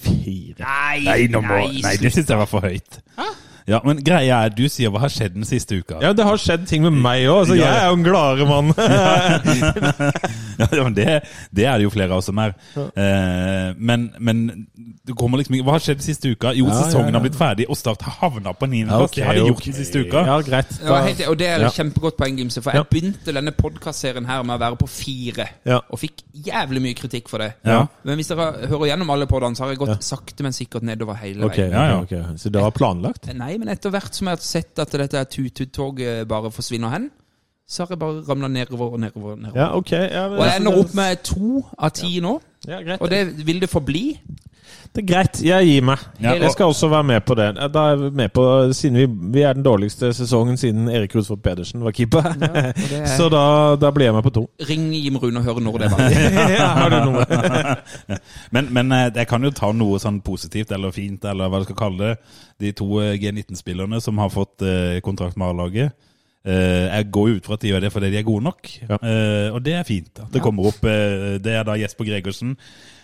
fire. 0.04 0.64
Nei, 0.64 1.00
Nei, 1.04 1.18
Nei 1.28 1.42
må, 1.44 1.64
nei, 1.84 1.98
det 2.02 2.12
syns 2.14 2.30
jeg 2.30 2.40
var 2.40 2.50
for 2.50 2.66
høyt. 2.66 3.02
Ja, 3.68 3.80
Men 3.86 4.02
greia 4.04 4.44
er, 4.46 4.50
du 4.56 4.66
sier 4.72 4.92
hva 4.92 5.00
har 5.06 5.12
skjedd 5.14 5.38
den 5.38 5.48
siste 5.48 5.80
uka? 5.80 6.00
Ja, 6.04 6.12
det 6.14 6.26
har 6.28 6.40
skjedd 6.42 6.66
ting 6.68 6.84
med 6.84 6.98
meg 7.00 7.28
òg. 7.32 7.54
Ja, 7.56 7.64
jeg 7.64 7.84
er 7.84 7.88
jo 7.92 8.00
en 8.00 8.08
gladere 8.08 8.50
mann. 8.50 8.74
Ja, 10.54 10.68
men 10.84 10.94
det, 10.94 11.06
det 11.56 11.66
er 11.66 11.80
det 11.82 11.88
jo 11.88 11.92
flere 11.94 12.14
av 12.14 12.22
oss 12.22 12.28
som 12.30 12.38
er. 12.38 12.54
Eh, 12.78 13.72
men, 13.78 14.04
men 14.22 14.44
det 15.04 15.16
kommer 15.18 15.40
liksom 15.42 15.56
ikke 15.58 15.66
Hva 15.68 15.74
har 15.76 15.84
skjedd 15.84 16.00
den 16.00 16.06
siste 16.06 16.30
uka? 16.30 16.52
Jo, 16.54 16.68
Ja, 16.68 16.76
ja, 16.76 16.84
sesongen 16.86 17.10
ja. 17.10 17.18
har 17.18 17.24
blitt 17.26 17.38
ferdig, 17.40 17.66
og 17.70 17.78
Start 17.80 18.06
har 18.06 18.18
havna 18.22 18.54
på 18.58 18.70
niendeplass. 18.70 19.10
Okay, 19.12 19.22
det 19.24 19.28
har 19.28 19.40
de 19.40 19.48
gjort 19.48 19.62
okay. 19.62 19.72
den 19.72 19.80
siste 19.80 20.04
uka. 20.04 20.24
Ja, 20.30 20.38
greit. 20.46 20.76
Ja, 20.78 21.00
helt, 21.08 21.24
og 21.28 21.40
det 21.40 21.48
er 21.50 21.64
Ja. 21.64 21.72
et 21.72 21.80
kjempegodt 21.80 22.18
poeng, 22.20 22.38
Gimse. 22.38 22.62
For 22.62 22.72
Ja. 22.72 22.84
jeg 22.84 22.90
begynte 22.94 23.36
denne 23.36 23.52
podkastserien 23.52 24.26
her 24.30 24.44
med 24.44 24.56
å 24.56 24.60
være 24.62 24.80
på 24.84 24.88
fire. 24.90 25.48
Ja. 25.66 25.80
Og 25.90 26.00
fikk 26.00 26.24
jævlig 26.34 26.82
mye 26.86 26.94
kritikk 27.02 27.30
for 27.30 27.44
det. 27.44 27.54
Ja. 27.66 27.86
Men 28.04 28.16
hvis 28.22 28.28
dere 28.32 28.68
hører 28.68 28.86
gjennom 28.94 29.10
alle 29.10 29.28
podene, 29.28 29.56
så 29.56 29.66
har 29.66 29.74
jeg 29.74 29.82
gått 29.84 30.04
sakte, 30.04 30.44
men 30.44 30.54
sikkert 30.54 30.84
nedover 30.84 31.16
hele 31.16 31.46
okay, 31.46 31.70
veien. 31.70 32.08
Ja, 32.10 32.18
ja. 32.18 32.24
Så 32.38 32.50
det 32.54 32.62
var 32.62 32.72
planlagt? 32.72 33.34
Nei, 33.34 33.53
men 33.58 33.70
etter 33.74 33.90
hvert 33.94 34.16
som 34.16 34.28
jeg 34.28 34.38
har 34.38 34.46
sett 34.46 34.80
at 34.80 34.92
dette 34.92 35.26
tut-tut-toget 35.36 36.28
bare 36.28 36.52
forsvinner 36.52 36.90
hen, 36.94 37.10
så 37.68 37.84
har 37.84 37.94
jeg 37.96 38.00
bare 38.00 38.24
ramla 38.28 38.48
nedover 38.52 38.94
og 38.96 39.00
nedover. 39.00 39.32
og 39.32 39.40
nedover. 39.40 39.60
Ja, 39.62 39.68
okay. 39.78 40.10
Ja, 40.12 40.28
Og 40.28 40.46
jeg 40.46 40.60
ender 40.60 40.80
opp 40.80 40.94
med 40.96 41.24
to 41.24 41.64
av 41.78 41.94
ti 41.96 42.20
nå, 42.24 42.42
ja, 42.68 42.82
greit. 42.84 43.02
og 43.02 43.10
det 43.10 43.46
vil 43.48 43.62
det 43.64 43.70
forbli. 43.72 44.20
Det 44.94 45.02
er 45.02 45.08
greit, 45.10 45.40
jeg 45.42 45.66
gir 45.66 45.86
meg. 45.88 46.02
Ja, 46.22 46.36
jeg 46.38 46.52
skal 46.54 46.70
også 46.70 46.86
være 46.92 47.04
med 47.10 47.24
på 47.26 47.34
det. 47.40 47.48
Da 47.74 47.84
er 47.92 47.96
vi 47.98 48.10
med 48.20 48.30
på, 48.36 48.44
Siden 48.78 49.00
vi, 49.00 49.06
vi 49.34 49.42
er 49.42 49.56
den 49.58 49.64
dårligste 49.66 50.12
sesongen 50.14 50.58
siden 50.62 50.86
Erik 50.94 51.16
Rudsvold 51.18 51.42
Pedersen 51.42 51.82
var 51.82 51.96
keeper. 51.98 52.28
Ja, 52.42 52.52
er- 52.70 53.08
Så 53.18 53.26
da, 53.34 53.42
da 53.82 53.90
blir 53.96 54.06
jeg 54.12 54.14
med 54.14 54.24
på 54.28 54.34
to. 54.36 54.44
Ring 54.70 54.92
Jim 54.94 55.18
Rune 55.18 55.42
og 55.42 55.48
hør 55.48 55.60
når 55.66 55.80
det 55.82 55.90
var. 55.96 56.06
ja, 56.60 56.68
har 56.78 56.94
du 56.94 57.00
noe? 57.10 57.26
Men, 58.54 58.70
men 58.74 58.92
eh, 58.94 59.10
jeg 59.16 59.28
kan 59.32 59.44
jo 59.44 59.50
ta 59.56 59.72
noe 59.74 59.98
sånn 60.02 60.22
positivt 60.26 60.72
eller 60.76 60.94
fint, 60.94 61.26
eller 61.26 61.50
hva 61.50 61.64
du 61.64 61.66
skal 61.68 61.80
kalle 61.80 62.12
det. 62.14 62.16
De 62.62 62.72
to 62.78 62.88
eh, 63.02 63.16
G19-spillerne 63.22 63.98
som 64.04 64.22
har 64.22 64.30
fått 64.34 64.62
eh, 64.62 65.00
kontrakt 65.06 65.38
med 65.42 65.50
A-laget. 65.56 65.94
Uh, 66.44 66.90
jeg 66.92 67.06
går 67.16 67.28
jo 67.30 67.36
ut 67.40 67.46
fra 67.48 67.56
at 67.56 67.62
de 67.64 67.70
gjør 67.70 67.84
det 67.86 67.90
fordi 67.94 68.08
de 68.12 68.18
er 68.20 68.26
gode 68.28 68.44
nok, 68.44 68.68
Ja. 68.84 68.98
uh, 69.00 69.54
og 69.56 69.62
det 69.64 69.78
er 69.80 69.86
fint. 69.88 70.10
At 70.20 70.34
det 70.36 70.42
kommer 70.44 70.66
opp 70.74 70.82
uh, 70.84 71.38
Det 71.40 71.54
er 71.56 71.64
da 71.64 71.78
Jesper 71.80 72.04
Gregersen 72.10 72.58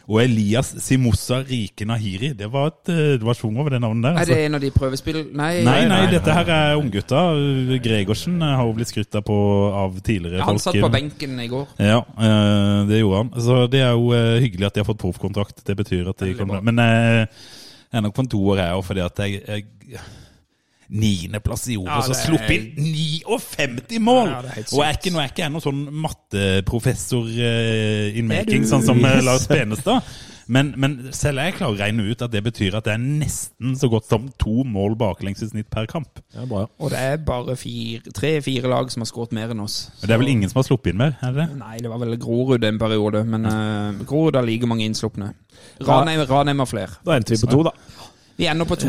og 0.10 0.18
Elias 0.24 0.72
Simosa 0.82 1.44
Rike 1.46 1.86
Nahiri. 1.86 2.32
Det 2.38 2.48
var 2.50 2.72
et 2.72 2.90
eh, 2.90 3.12
det 3.22 3.26
var 3.26 3.38
over 3.46 3.70
det 3.76 3.82
navnet 3.82 4.08
der. 4.08 4.16
Er 4.16 4.24
altså. 4.24 4.34
det 4.34 4.46
en 4.46 4.58
av 4.58 4.64
de 4.64 4.72
prøvespill... 4.74 5.20
Nei, 5.38 5.52
Nei, 5.62 5.76
nei, 5.86 5.90
nei, 5.92 6.00
dette 6.10 6.34
her 6.34 6.50
er 6.56 6.78
unggutta. 6.80 7.22
Gregersen 7.86 8.40
eh, 8.42 8.56
har 8.58 8.66
jo 8.66 8.74
blitt 8.78 8.90
skrytta 8.90 9.22
på 9.26 9.38
av 9.70 10.00
tidligere 10.02 10.48
han 10.48 10.62
satt 10.62 10.80
på 10.82 10.90
benken 10.94 11.38
i 11.44 11.48
går. 11.52 11.76
Ja, 11.78 12.02
eh, 12.02 12.80
det 12.90 13.04
gjorde 13.04 13.22
han. 13.22 13.32
Så 13.46 13.60
det 13.70 13.84
er 13.86 13.94
jo 13.94 14.10
hyggelig 14.42 14.72
at 14.72 14.80
de 14.80 14.84
har 14.84 14.90
fått 14.90 15.02
proffkontrakt. 15.04 15.62
Det 15.68 15.78
betyr 15.78 16.10
at 16.10 16.26
de 16.26 16.34
kommer. 16.40 16.66
Men 16.66 16.82
jeg 16.82 17.30
er 17.94 18.06
nok 18.06 18.18
på 18.18 18.26
en 18.26 18.34
toer, 18.34 18.64
jeg 18.64 18.80
òg, 18.80 18.84
fordi 18.90 19.06
at 19.06 19.24
jeg, 19.26 19.44
jeg 19.46 20.02
Niendeplass 20.90 21.68
i 21.70 21.76
Ja, 21.78 22.00
og 22.00 22.10
det 22.10 22.18
sluppet 22.18 22.80
inn 22.80 22.90
59 23.28 24.02
mål! 24.02 24.32
Ja, 24.32 24.42
det 24.46 24.56
er 24.56 24.66
og 24.66 24.82
jeg 24.82 24.88
er 24.88 24.98
ikke, 24.98 25.14
nå 25.14 25.22
er 25.22 25.30
ikke 25.30 25.44
jeg 25.44 25.54
noen 25.54 25.66
sånn 25.68 25.84
matteprofessor 26.06 27.30
uh, 27.30 28.18
in 28.18 28.30
making, 28.30 28.66
sånn 28.70 28.86
som 28.86 29.02
uh, 29.06 29.20
Lars 29.26 29.46
Benestad. 29.50 30.08
Men, 30.50 30.72
men 30.82 30.96
selv 31.14 31.44
jeg 31.44 31.60
klarer 31.60 31.76
å 31.76 31.78
regne 31.78 32.08
ut 32.10 32.24
at 32.26 32.32
det 32.34 32.42
betyr 32.42 32.80
at 32.80 32.88
det 32.88 32.96
er 32.96 33.02
nesten 33.04 33.76
så 33.78 33.86
godt 33.92 34.08
som 34.10 34.26
to 34.42 34.64
mål 34.66 34.96
baklengs 34.98 35.44
i 35.46 35.50
snitt 35.52 35.70
per 35.70 35.86
kamp. 35.90 36.24
Ja, 36.34 36.48
bra. 36.50 36.64
Og 36.82 36.90
det 36.90 37.02
er 37.12 37.20
bare 37.22 37.54
tre-fire 37.54 38.72
lag 38.72 38.90
som 38.90 39.06
har 39.06 39.12
skåret 39.12 39.36
mer 39.38 39.54
enn 39.54 39.62
oss. 39.62 39.78
Så. 39.92 40.08
Det 40.10 40.16
er 40.16 40.22
vel 40.24 40.32
ingen 40.34 40.50
som 40.50 40.64
har 40.64 40.66
sluppet 40.72 40.96
inn 40.96 41.04
mer? 41.04 41.14
er 41.22 41.36
det 41.36 41.44
det? 41.44 41.60
Nei, 41.60 41.76
det 41.86 41.94
var 41.94 42.02
vel 42.02 42.18
Grorud 42.22 42.66
en 42.66 42.82
periode, 42.82 43.22
men 43.30 43.46
uh, 43.46 44.02
Grorud 44.10 44.40
har 44.42 44.48
like 44.48 44.70
mange 44.70 44.90
innslupne. 44.90 45.36
Ranheim, 45.86 46.26
Ranheim 46.26 46.66
har 46.66 46.72
flere. 46.72 46.98
Da 47.06 47.20
endte 47.20 47.36
vi 47.36 47.44
på 47.44 47.52
to, 47.54 47.62
da. 47.70 47.76
Vi 48.40 48.48
ender 48.48 48.66
på 48.70 48.78
to. 48.80 48.88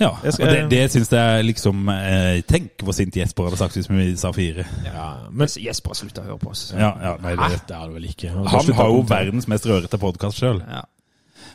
Ja, 0.00 0.08
skal- 0.18 0.48
og 0.48 0.54
det, 0.54 0.62
det 0.72 0.80
syns 0.90 1.10
jeg 1.14 1.44
liksom 1.46 1.88
eh, 1.92 2.40
Tenk 2.48 2.82
hvor 2.82 2.96
sint 2.96 3.14
Jesper 3.14 3.46
hadde 3.46 3.58
sagt 3.60 3.76
hvis 3.78 3.86
vi 3.90 4.08
sa 4.18 4.32
fire. 4.34 4.64
Ja, 4.86 5.04
men 5.30 5.46
Jesper 5.62 5.92
har 5.94 5.98
slutta 6.00 6.24
å 6.24 6.30
høre 6.32 6.40
på 6.42 6.50
oss. 6.50 6.64
Ja, 6.74 6.90
ja, 7.04 7.12
nei, 7.22 7.36
det, 7.38 7.60
det 7.68 7.76
er 7.76 7.84
det 7.86 7.94
vel 8.00 8.08
ikke. 8.10 8.32
han 8.34 8.48
har 8.80 8.90
jo 8.90 9.04
verdens 9.06 9.46
mest 9.50 9.68
rørete 9.70 10.00
podkast 10.02 10.42
sjøl. 10.42 10.58
Ja. 10.66 10.82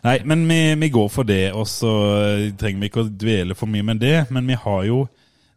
Nei, 0.05 0.19
men 0.29 0.43
vi, 0.47 0.59
vi 0.85 0.89
går 0.93 1.07
for 1.09 1.27
det, 1.27 1.49
og 1.57 1.65
så 1.67 1.91
eh, 2.21 2.47
trenger 2.59 2.83
vi 2.85 2.89
ikke 2.91 3.03
å 3.03 3.09
dvele 3.09 3.55
for 3.57 3.71
mye 3.71 3.83
med 3.91 3.99
det. 4.03 4.15
Men 4.35 4.47
vi 4.47 4.55
har 4.61 4.83
jo 4.87 5.03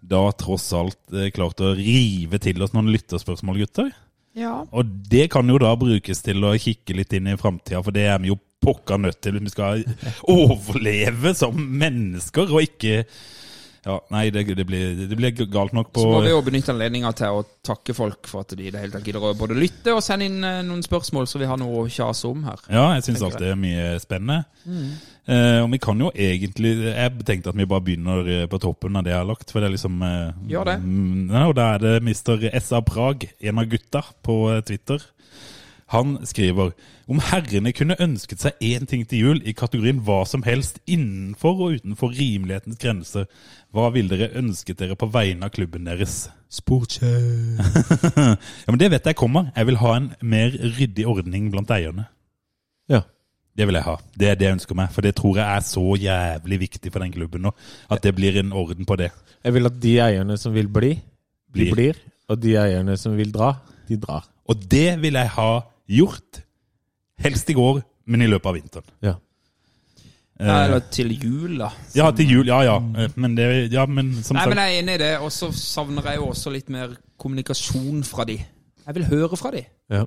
da 0.09 0.25
tross 0.39 0.71
alt 0.79 0.99
eh, 1.15 1.31
klart 1.35 1.61
å 1.63 1.75
rive 1.79 2.41
til 2.43 2.63
oss 2.65 2.75
noen 2.75 2.91
lytterspørsmål, 2.95 3.63
gutter. 3.67 3.91
Ja. 4.39 4.55
Og 4.71 4.93
det 5.11 5.29
kan 5.35 5.49
jo 5.51 5.59
da 5.61 5.73
brukes 5.79 6.23
til 6.25 6.45
å 6.47 6.55
kikke 6.61 6.97
litt 6.99 7.15
inn 7.17 7.31
i 7.33 7.39
framtida, 7.41 7.83
for 7.83 7.95
det 7.95 8.07
er 8.13 8.21
vi 8.23 8.31
jo 8.31 8.39
pokker 8.63 9.01
nødt 9.03 9.21
til. 9.23 9.39
Vi 9.43 9.53
skal 9.53 9.85
overleve 10.29 11.35
som 11.39 11.59
mennesker, 11.59 12.51
og 12.53 12.67
ikke 12.67 13.05
Ja, 13.89 13.95
nei, 14.13 14.27
det, 14.35 14.43
det, 14.53 14.67
blir, 14.69 14.95
det 15.09 15.17
blir 15.17 15.33
galt 15.49 15.73
nok 15.73 15.91
på 15.97 16.03
Så 16.05 16.11
må 16.13 16.21
vi 16.27 16.33
jo 16.35 16.43
benytte 16.45 16.75
anledninga 16.75 17.13
til 17.17 17.39
å 17.41 17.45
takke 17.65 17.95
folk 17.97 18.29
for 18.29 18.45
at 18.45 18.53
de 18.59 18.67
i 18.69 18.73
det 18.75 18.83
hele 18.83 18.93
tatt 18.93 19.07
gidder 19.09 19.25
å 19.31 19.35
både 19.39 19.57
lytte 19.57 19.95
og 19.97 20.03
sende 20.05 20.29
inn 20.29 20.43
eh, 20.45 20.61
noen 20.67 20.85
spørsmål, 20.85 21.27
så 21.31 21.41
vi 21.41 21.49
har 21.49 21.57
noe 21.61 21.87
å 21.87 21.89
kjase 21.89 22.29
om 22.29 22.43
her. 22.45 22.61
Ja, 22.69 22.85
jeg 22.99 23.07
syns 23.09 23.25
alt 23.25 23.41
det 23.41 23.55
er 23.55 23.61
mye 23.61 23.95
spennende. 24.05 24.43
Eh, 25.29 25.59
og 25.61 25.69
vi 25.75 25.79
kan 25.83 25.99
jo 26.01 26.09
egentlig 26.17 26.71
Jeg 26.89 27.25
tenkte 27.29 27.51
at 27.53 27.57
vi 27.59 27.67
bare 27.69 27.85
begynner 27.85 28.29
eh, 28.33 28.47
på 28.49 28.61
toppen 28.63 28.97
av 28.97 29.05
det 29.05 29.13
jeg 29.13 29.21
har 29.21 29.29
lagt. 29.29 29.51
For 29.53 29.61
det 29.61 29.69
er 29.69 29.75
liksom 29.75 30.01
eh, 30.05 30.31
Gjør 30.55 30.71
det. 30.71 30.77
mm, 30.85 31.31
Ja, 31.35 31.43
og 31.51 31.55
da 31.59 31.67
er 31.75 31.85
det 31.85 31.95
Mr. 32.07 32.47
SA 32.65 32.81
Prag, 32.87 33.27
en 33.41 33.61
av 33.61 33.69
gutta 33.69 34.05
på 34.25 34.39
eh, 34.55 34.63
Twitter. 34.65 35.05
Han 35.89 36.19
skriver 36.29 36.75
om 37.09 37.21
herrene 37.31 37.73
kunne 37.73 37.97
ønsket 38.01 38.43
seg 38.43 38.59
én 38.61 38.85
ting 38.89 39.07
til 39.09 39.23
jul 39.23 39.39
i 39.49 39.55
kategorien 39.57 40.03
hva 40.05 40.19
som 40.29 40.43
helst 40.45 40.83
innenfor 40.85 41.63
og 41.65 41.79
utenfor 41.79 42.13
rimelighetens 42.13 42.77
grenser, 42.83 43.25
hva 43.73 43.89
ville 43.95 44.13
dere 44.13 44.37
ønsket 44.37 44.83
dere 44.83 44.99
på 45.01 45.09
vegne 45.15 45.49
av 45.49 45.55
klubben 45.55 45.89
deres? 45.89 46.27
ja, 48.19 48.69
men 48.69 48.81
Det 48.81 48.91
vet 48.93 49.09
jeg 49.09 49.17
kommer. 49.17 49.49
Jeg 49.57 49.69
vil 49.69 49.81
ha 49.81 49.95
en 49.97 50.11
mer 50.21 50.53
ryddig 50.79 51.07
ordning 51.09 51.49
blant 51.53 51.73
eierne. 51.73 52.05
Ja. 52.89 53.03
Det 53.59 53.67
vil 53.67 53.75
jeg 53.75 53.89
ha. 53.89 53.97
Det 54.15 54.29
er 54.29 54.37
det 54.39 54.47
jeg 54.47 54.57
ønsker 54.59 54.77
meg. 54.79 54.93
For 54.95 55.05
det 55.05 55.15
tror 55.19 55.41
jeg 55.41 55.57
er 55.57 55.65
så 55.67 55.87
jævlig 55.99 56.61
viktig 56.69 56.93
for 56.93 57.03
den 57.03 57.13
klubben 57.17 57.43
nå. 57.49 57.55
At 57.91 58.05
det 58.05 58.15
blir 58.15 58.37
en 58.39 58.53
orden 58.53 58.87
på 58.87 58.97
det. 59.01 59.09
Jeg 59.45 59.57
vil 59.57 59.67
at 59.67 59.81
de 59.83 59.97
eierne 60.05 60.37
som 60.39 60.55
vil 60.55 60.69
bli, 60.69 60.93
de 60.95 61.57
Blir. 61.57 61.73
blir. 61.75 61.99
Og 62.29 62.39
de 62.43 62.55
eierne 62.61 62.97
som 63.01 63.17
vil 63.17 63.33
dra, 63.35 63.55
de 63.89 63.97
drar. 63.97 64.29
Og 64.49 64.63
det 64.71 65.01
vil 65.03 65.17
jeg 65.17 65.33
ha 65.35 65.51
gjort. 65.89 66.43
Helst 67.25 67.51
i 67.51 67.57
går, 67.59 67.81
men 68.07 68.23
i 68.23 68.29
løpet 68.31 68.47
av 68.51 68.55
vinteren. 68.59 68.93
Ja. 69.05 69.15
Ja, 70.39 70.61
eller 70.69 70.85
til 70.95 71.11
jul, 71.19 71.57
da. 71.59 71.73
Ja, 71.99 72.13
til 72.15 72.31
jul. 72.31 72.47
Ja, 72.47 72.61
ja. 72.63 72.77
Eh, 73.03 73.11
Men, 73.19 73.35
det, 73.35 73.73
ja, 73.75 73.87
men 73.91 74.13
som 74.23 74.37
Nei, 74.39 74.45
sagt 74.45 74.53
men 74.55 74.61
jeg 74.63 74.77
er 74.77 74.83
enig 74.85 74.95
i 74.95 75.01
det, 75.03 75.11
og 75.19 75.33
så 75.35 75.49
savner 75.51 76.07
jeg 76.13 76.21
jo 76.21 76.29
også 76.31 76.53
litt 76.55 76.69
mer 76.71 76.93
kommunikasjon 77.19 78.05
fra 78.07 78.23
de. 78.29 78.37
Jeg 78.87 78.95
vil 79.01 79.09
høre 79.11 79.37
fra 79.41 79.51
de. 79.57 79.65
ja. 79.91 80.05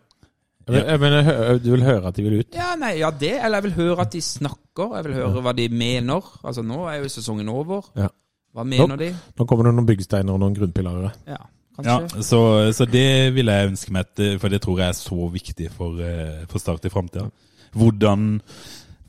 Jeg, 0.72 0.86
jeg 0.88 1.00
mener, 1.02 1.58
du 1.60 1.72
vil 1.74 1.82
høre 1.84 2.08
at 2.08 2.16
de 2.16 2.24
vil 2.24 2.36
ut? 2.40 2.54
Ja, 2.56 2.76
nei, 2.80 2.92
ja 3.02 3.10
det, 3.12 3.32
eller 3.44 3.58
jeg 3.60 3.66
vil 3.66 3.74
høre 3.82 4.04
at 4.06 4.14
de 4.14 4.20
snakker. 4.24 4.94
Jeg 4.96 5.08
vil 5.08 5.16
høre 5.18 5.42
hva 5.44 5.52
de 5.58 5.66
mener. 5.74 6.28
Altså, 6.48 6.62
nå 6.64 6.84
er 6.88 7.00
jo 7.02 7.10
sesongen 7.12 7.50
over. 7.52 7.90
Ja. 7.98 8.08
Hva 8.56 8.64
mener 8.64 8.96
de? 9.02 9.10
Nå 9.40 9.48
kommer 9.50 9.68
det 9.68 9.74
noen 9.76 9.88
byggesteiner 9.90 10.32
og 10.32 10.40
noen 10.40 10.56
grunnpilarer. 10.56 11.18
Ja, 11.28 11.42
Ja, 11.80 11.98
så, 12.22 12.42
så 12.76 12.86
det 12.86 13.32
vil 13.36 13.48
jeg 13.48 13.72
ønske 13.72 13.94
meg, 13.96 14.12
for 14.42 14.52
det 14.52 14.62
tror 14.64 14.82
jeg 14.82 14.92
er 14.92 14.98
så 14.98 15.28
viktig 15.32 15.70
for, 15.74 16.02
eh, 16.04 16.44
for 16.52 16.62
Start 16.62 16.86
i 16.86 16.92
framtida. 16.94 17.30
Hvordan 17.72 18.42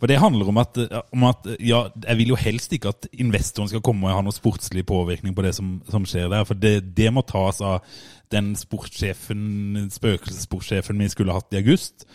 For 0.03 0.11
det 0.11 0.19
handler 0.19 0.49
om 0.51 0.59
at, 0.59 0.79
om 1.15 1.25
at 1.29 1.45
ja, 1.63 1.85
jeg 2.09 2.19
vil 2.19 2.33
jo 2.33 2.39
helst 2.39 2.73
ikke 2.75 2.91
at 2.91 3.07
investoren 3.13 3.69
skal 3.71 3.85
komme 3.87 4.09
og 4.09 4.17
ha 4.17 4.23
noe 4.27 4.35
sportslig 4.35 4.83
påvirkning 4.87 5.35
på 5.35 5.45
det 5.47 5.53
som, 5.55 5.77
som 5.91 6.03
skjer 6.03 6.27
der. 6.33 6.43
For 6.49 6.59
det, 6.59 6.97
det 6.97 7.13
må 7.15 7.23
tas 7.23 7.61
av 7.63 7.85
den 8.35 8.57
sportssjefen, 8.59 9.91
spøkelsessportssjefen 9.95 10.99
vi 10.99 11.11
skulle 11.13 11.37
hatt 11.37 11.55
i 11.55 11.61
august, 11.61 12.07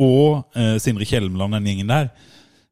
og 0.00 0.52
eh, 0.56 0.76
Sindre 0.82 1.08
Kjelmeland, 1.08 1.56
den 1.56 1.70
gjengen 1.70 1.94
der. 1.94 2.12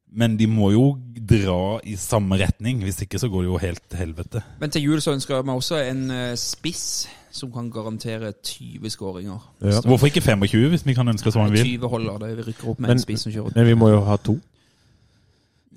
Men 0.09 0.37
de 0.37 0.47
må 0.49 0.71
jo 0.73 0.85
dra 1.17 1.79
i 1.85 1.97
samme 2.01 2.39
retning, 2.41 2.81
hvis 2.85 3.03
ikke 3.05 3.21
så 3.21 3.29
går 3.29 3.45
det 3.45 3.51
jo 3.51 3.61
helt 3.61 3.83
til 3.89 4.01
helvete. 4.01 4.43
Men 4.61 4.73
til 4.73 4.85
jul 4.89 5.03
så 5.05 5.13
ønsker 5.17 5.37
jeg 5.37 5.49
meg 5.49 5.61
også 5.61 5.81
en 5.85 6.05
eh, 6.13 6.37
spiss 6.41 7.09
som 7.39 7.51
kan 7.55 7.71
garantere 7.71 8.33
20 8.45 8.91
skåringer. 8.93 9.41
Ja. 9.63 9.81
Hvorfor 9.87 10.11
ikke 10.11 10.21
25, 10.25 10.69
hvis 10.75 10.85
vi 10.87 10.95
kan 10.99 11.09
ønske 11.09 11.31
oss 11.31 11.39
hva 11.39 11.47
vi 11.49 11.57
vil? 11.59 11.79
20 11.79 11.89
holder 11.95 12.19
det. 12.27 12.31
Vi 12.37 12.47
rykker 12.51 12.69
opp 12.73 12.79
med 12.81 12.89
Men- 12.89 12.97
en 12.99 13.03
spiss 13.03 13.23
som 13.27 13.33
kjører. 13.33 13.55
Men 13.57 13.67
vi 13.67 13.75
må 13.75 13.89
jo 13.95 14.01
ha 14.05 14.17
to. 14.17 14.39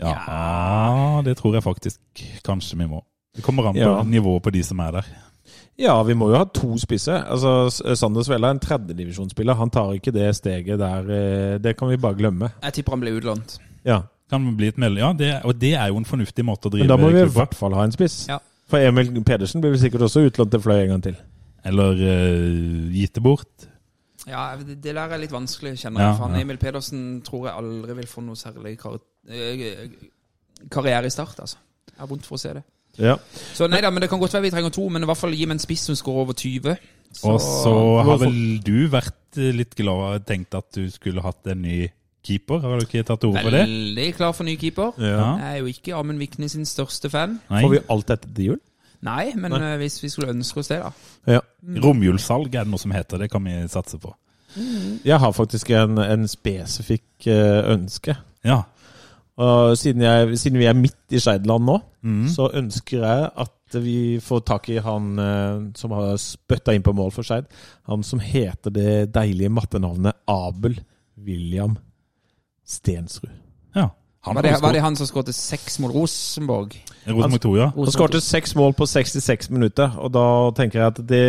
Ja, 0.01 1.22
det 1.26 1.38
tror 1.38 1.53
jeg 1.53 1.64
faktisk 1.64 1.99
kanskje 2.45 2.78
vi 2.78 2.88
må. 2.89 3.03
Det 3.36 3.43
kommer 3.43 3.68
an 3.70 3.76
på 3.76 3.80
Ja. 3.80 4.03
nivået 4.03 4.41
på 4.43 4.51
de 4.51 4.64
som 4.64 4.80
er 4.80 4.91
der. 4.91 5.05
Ja, 5.80 6.03
vi 6.03 6.14
må 6.14 6.30
jo 6.30 6.38
ha 6.38 6.43
to 6.45 6.78
spisser. 6.78 7.24
Altså, 7.32 7.70
Sander 7.95 8.24
Svella 8.24 8.47
er 8.47 8.51
en 8.51 8.59
tredjedivisjonsspiller. 8.59 9.53
Han 9.55 9.70
tar 9.70 9.93
ikke 9.93 10.12
det 10.12 10.36
steget 10.36 10.80
der. 10.80 10.99
eh, 10.99 11.57
Det 11.57 11.78
kan 11.78 11.89
vi 11.89 11.97
bare 11.97 12.16
glemme. 12.16 12.51
Jeg 12.64 12.74
tipper 12.74 12.91
han 12.91 12.99
blir 13.01 13.18
utlånt. 13.22 13.59
Ja, 13.86 14.01
Kan 14.30 14.55
bli 14.55 14.68
et 14.68 14.78
ja, 14.78 15.12
det, 15.12 15.41
og 15.43 15.59
det 15.59 15.74
er 15.74 15.88
jo 15.88 15.97
en 15.97 16.05
fornuftig 16.05 16.45
måte 16.45 16.68
å 16.68 16.72
drive 16.72 16.88
Men 16.88 16.88
da 16.88 16.95
må 16.97 17.09
vi 17.12 17.20
i 17.20 17.26
hvert 17.26 17.53
fall 17.53 17.74
ha 17.74 17.84
en 17.84 17.91
spiss. 17.91 18.28
Ja. 18.30 18.38
For 18.70 18.78
Emil 18.78 19.24
Pedersen 19.26 19.59
blir 19.62 19.72
vel 19.72 19.80
sikkert 19.80 20.01
også 20.07 20.24
utlånt 20.30 20.51
til 20.51 20.59
Fløy 20.62 20.84
en 20.84 20.88
gang 20.88 21.01
til. 21.03 21.16
Eller 21.68 21.99
uh, 21.99 22.88
gitt 22.93 23.16
det 23.18 23.24
bort. 23.26 23.68
Ja, 24.30 24.51
det 24.57 24.78
det 24.84 24.93
der 24.95 25.16
er 25.16 25.22
litt 25.22 25.34
vanskelig, 25.34 25.78
kjenner 25.82 26.03
Ja. 26.03 26.12
For 26.16 26.28
han 26.28 26.38
ja. 26.38 26.45
Emil 26.45 26.59
Pedersen 26.62 27.22
tror 27.26 27.47
jeg 27.47 27.57
aldri 27.57 27.95
vil 28.01 28.09
få 28.09 28.22
noe 28.26 28.38
særlig 28.38 28.76
kar 28.82 28.99
eh, 29.30 29.89
karriere 30.70 31.09
i 31.09 31.14
start, 31.14 31.39
altså. 31.41 31.57
Jeg 31.89 31.99
har 31.99 32.09
vondt 32.09 32.28
for 32.28 32.38
å 32.38 32.41
se 32.41 32.53
det. 32.53 32.64
Ja. 33.01 33.16
Så 33.55 33.70
nei 33.72 33.82
da, 33.82 33.89
men 33.89 34.03
det 34.03 34.09
kan 34.12 34.20
godt 34.22 34.36
være 34.36 34.49
vi 34.49 34.51
trenger 34.53 34.74
to, 34.76 34.88
men 34.89 35.05
i 35.05 35.09
hvert 35.09 35.18
fall 35.18 35.34
gi 35.34 35.47
meg 35.47 35.57
en 35.57 35.64
spiss 35.64 35.88
som 35.89 35.97
skårer 35.97 36.26
over 36.28 36.38
20. 36.38 36.76
Og 37.28 37.39
så 37.43 37.74
har 38.05 38.22
vel 38.22 38.38
du 38.64 38.78
vært 38.91 39.39
eh, 39.39 39.51
litt 39.55 39.74
glad 39.80 40.05
og 40.22 40.28
tenkt 40.28 40.55
at 40.55 40.70
du 40.78 40.86
skulle 40.93 41.24
hatt 41.26 41.49
en 41.51 41.66
ny 41.66 41.80
keeper? 42.26 42.62
Har 42.62 42.80
du 42.80 42.86
ikke 42.86 43.03
tatt 43.07 43.24
til 43.24 43.32
orde 43.32 43.43
for 43.45 43.55
det? 43.55 43.64
Veldig 43.66 44.09
klar 44.18 44.36
for 44.38 44.47
ny 44.47 44.55
keeper. 44.62 44.93
Ja. 45.01 45.32
Jeg 45.41 45.47
er 45.49 45.62
jo 45.64 45.72
ikke 45.72 45.95
Amund 45.97 46.22
Vikne 46.22 46.49
sin 46.51 46.68
største 46.70 47.09
fan. 47.12 47.39
Nei. 47.49 47.64
Får 47.66 47.74
vi 47.74 47.82
alt 47.95 48.12
dette 48.14 48.30
til 48.36 48.51
jul? 48.51 48.62
Nei, 49.06 49.32
men 49.36 49.56
Nei. 49.56 49.76
hvis 49.82 49.97
vi 50.04 50.10
skulle 50.14 50.34
ønske 50.36 50.62
oss 50.62 50.70
det, 50.70 50.82
da. 50.84 50.91
Ja. 51.38 51.41
Romjulssalg 51.82 52.54
er 52.54 52.68
det 52.68 52.74
noe 52.74 52.82
som 52.82 52.93
heter. 52.93 53.24
Det 53.24 53.32
kan 53.34 53.45
vi 53.45 53.56
satse 53.72 53.97
på. 54.02 54.14
Jeg 55.08 55.18
har 55.24 55.32
faktisk 55.32 55.72
en, 55.78 55.97
en 56.04 56.28
spesifikk 56.28 57.28
eh, 57.32 57.62
ønske. 57.72 58.16
Ja. 58.45 58.62
Og 59.41 59.78
siden, 59.80 60.04
jeg, 60.04 60.38
siden 60.38 60.60
vi 60.60 60.68
er 60.70 60.78
midt 60.78 61.16
i 61.16 61.22
Skeideland 61.22 61.66
nå, 61.66 61.78
mm. 62.04 62.26
så 62.34 62.49
ønsker 62.60 63.06
jeg 63.06 63.30
at 63.45 63.78
vi 63.80 64.20
får 64.22 64.43
tak 64.49 64.68
i 64.70 64.82
han 64.84 65.14
eh, 65.24 65.62
som 65.80 65.95
har 65.95 66.18
spytta 66.20 66.76
inn 66.76 66.84
på 66.84 66.93
mål 66.95 67.14
for 67.16 67.26
Skeid. 67.26 67.47
Han 67.89 68.04
som 68.06 68.20
heter 68.22 68.74
det 68.76 69.14
deilige 69.16 69.54
mattenavnet 69.54 70.20
Abel 70.30 70.78
William 71.18 71.78
Stensrud. 72.68 73.32
ja. 73.76 73.89
Han 74.22 74.36
Var 74.38 74.41
det, 74.45 74.51
var 74.61 74.72
det 74.76 74.82
han 74.84 74.95
som 74.95 75.07
skåret 75.09 75.34
seks 75.34 75.80
mot 75.82 75.89
Rosenborg? 75.95 76.76
Rosenborg 77.07 77.41
2, 77.41 77.51
ja. 77.57 77.67
Han 77.74 77.88
skåret 77.89 78.22
seks 78.22 78.51
mål 78.55 78.76
på 78.78 78.86
66 78.86 79.49
minutter, 79.49 79.95
og 79.97 80.11
da 80.13 80.26
tenker 80.59 80.78
jeg 80.80 80.88
at 80.91 80.99
det, 81.09 81.22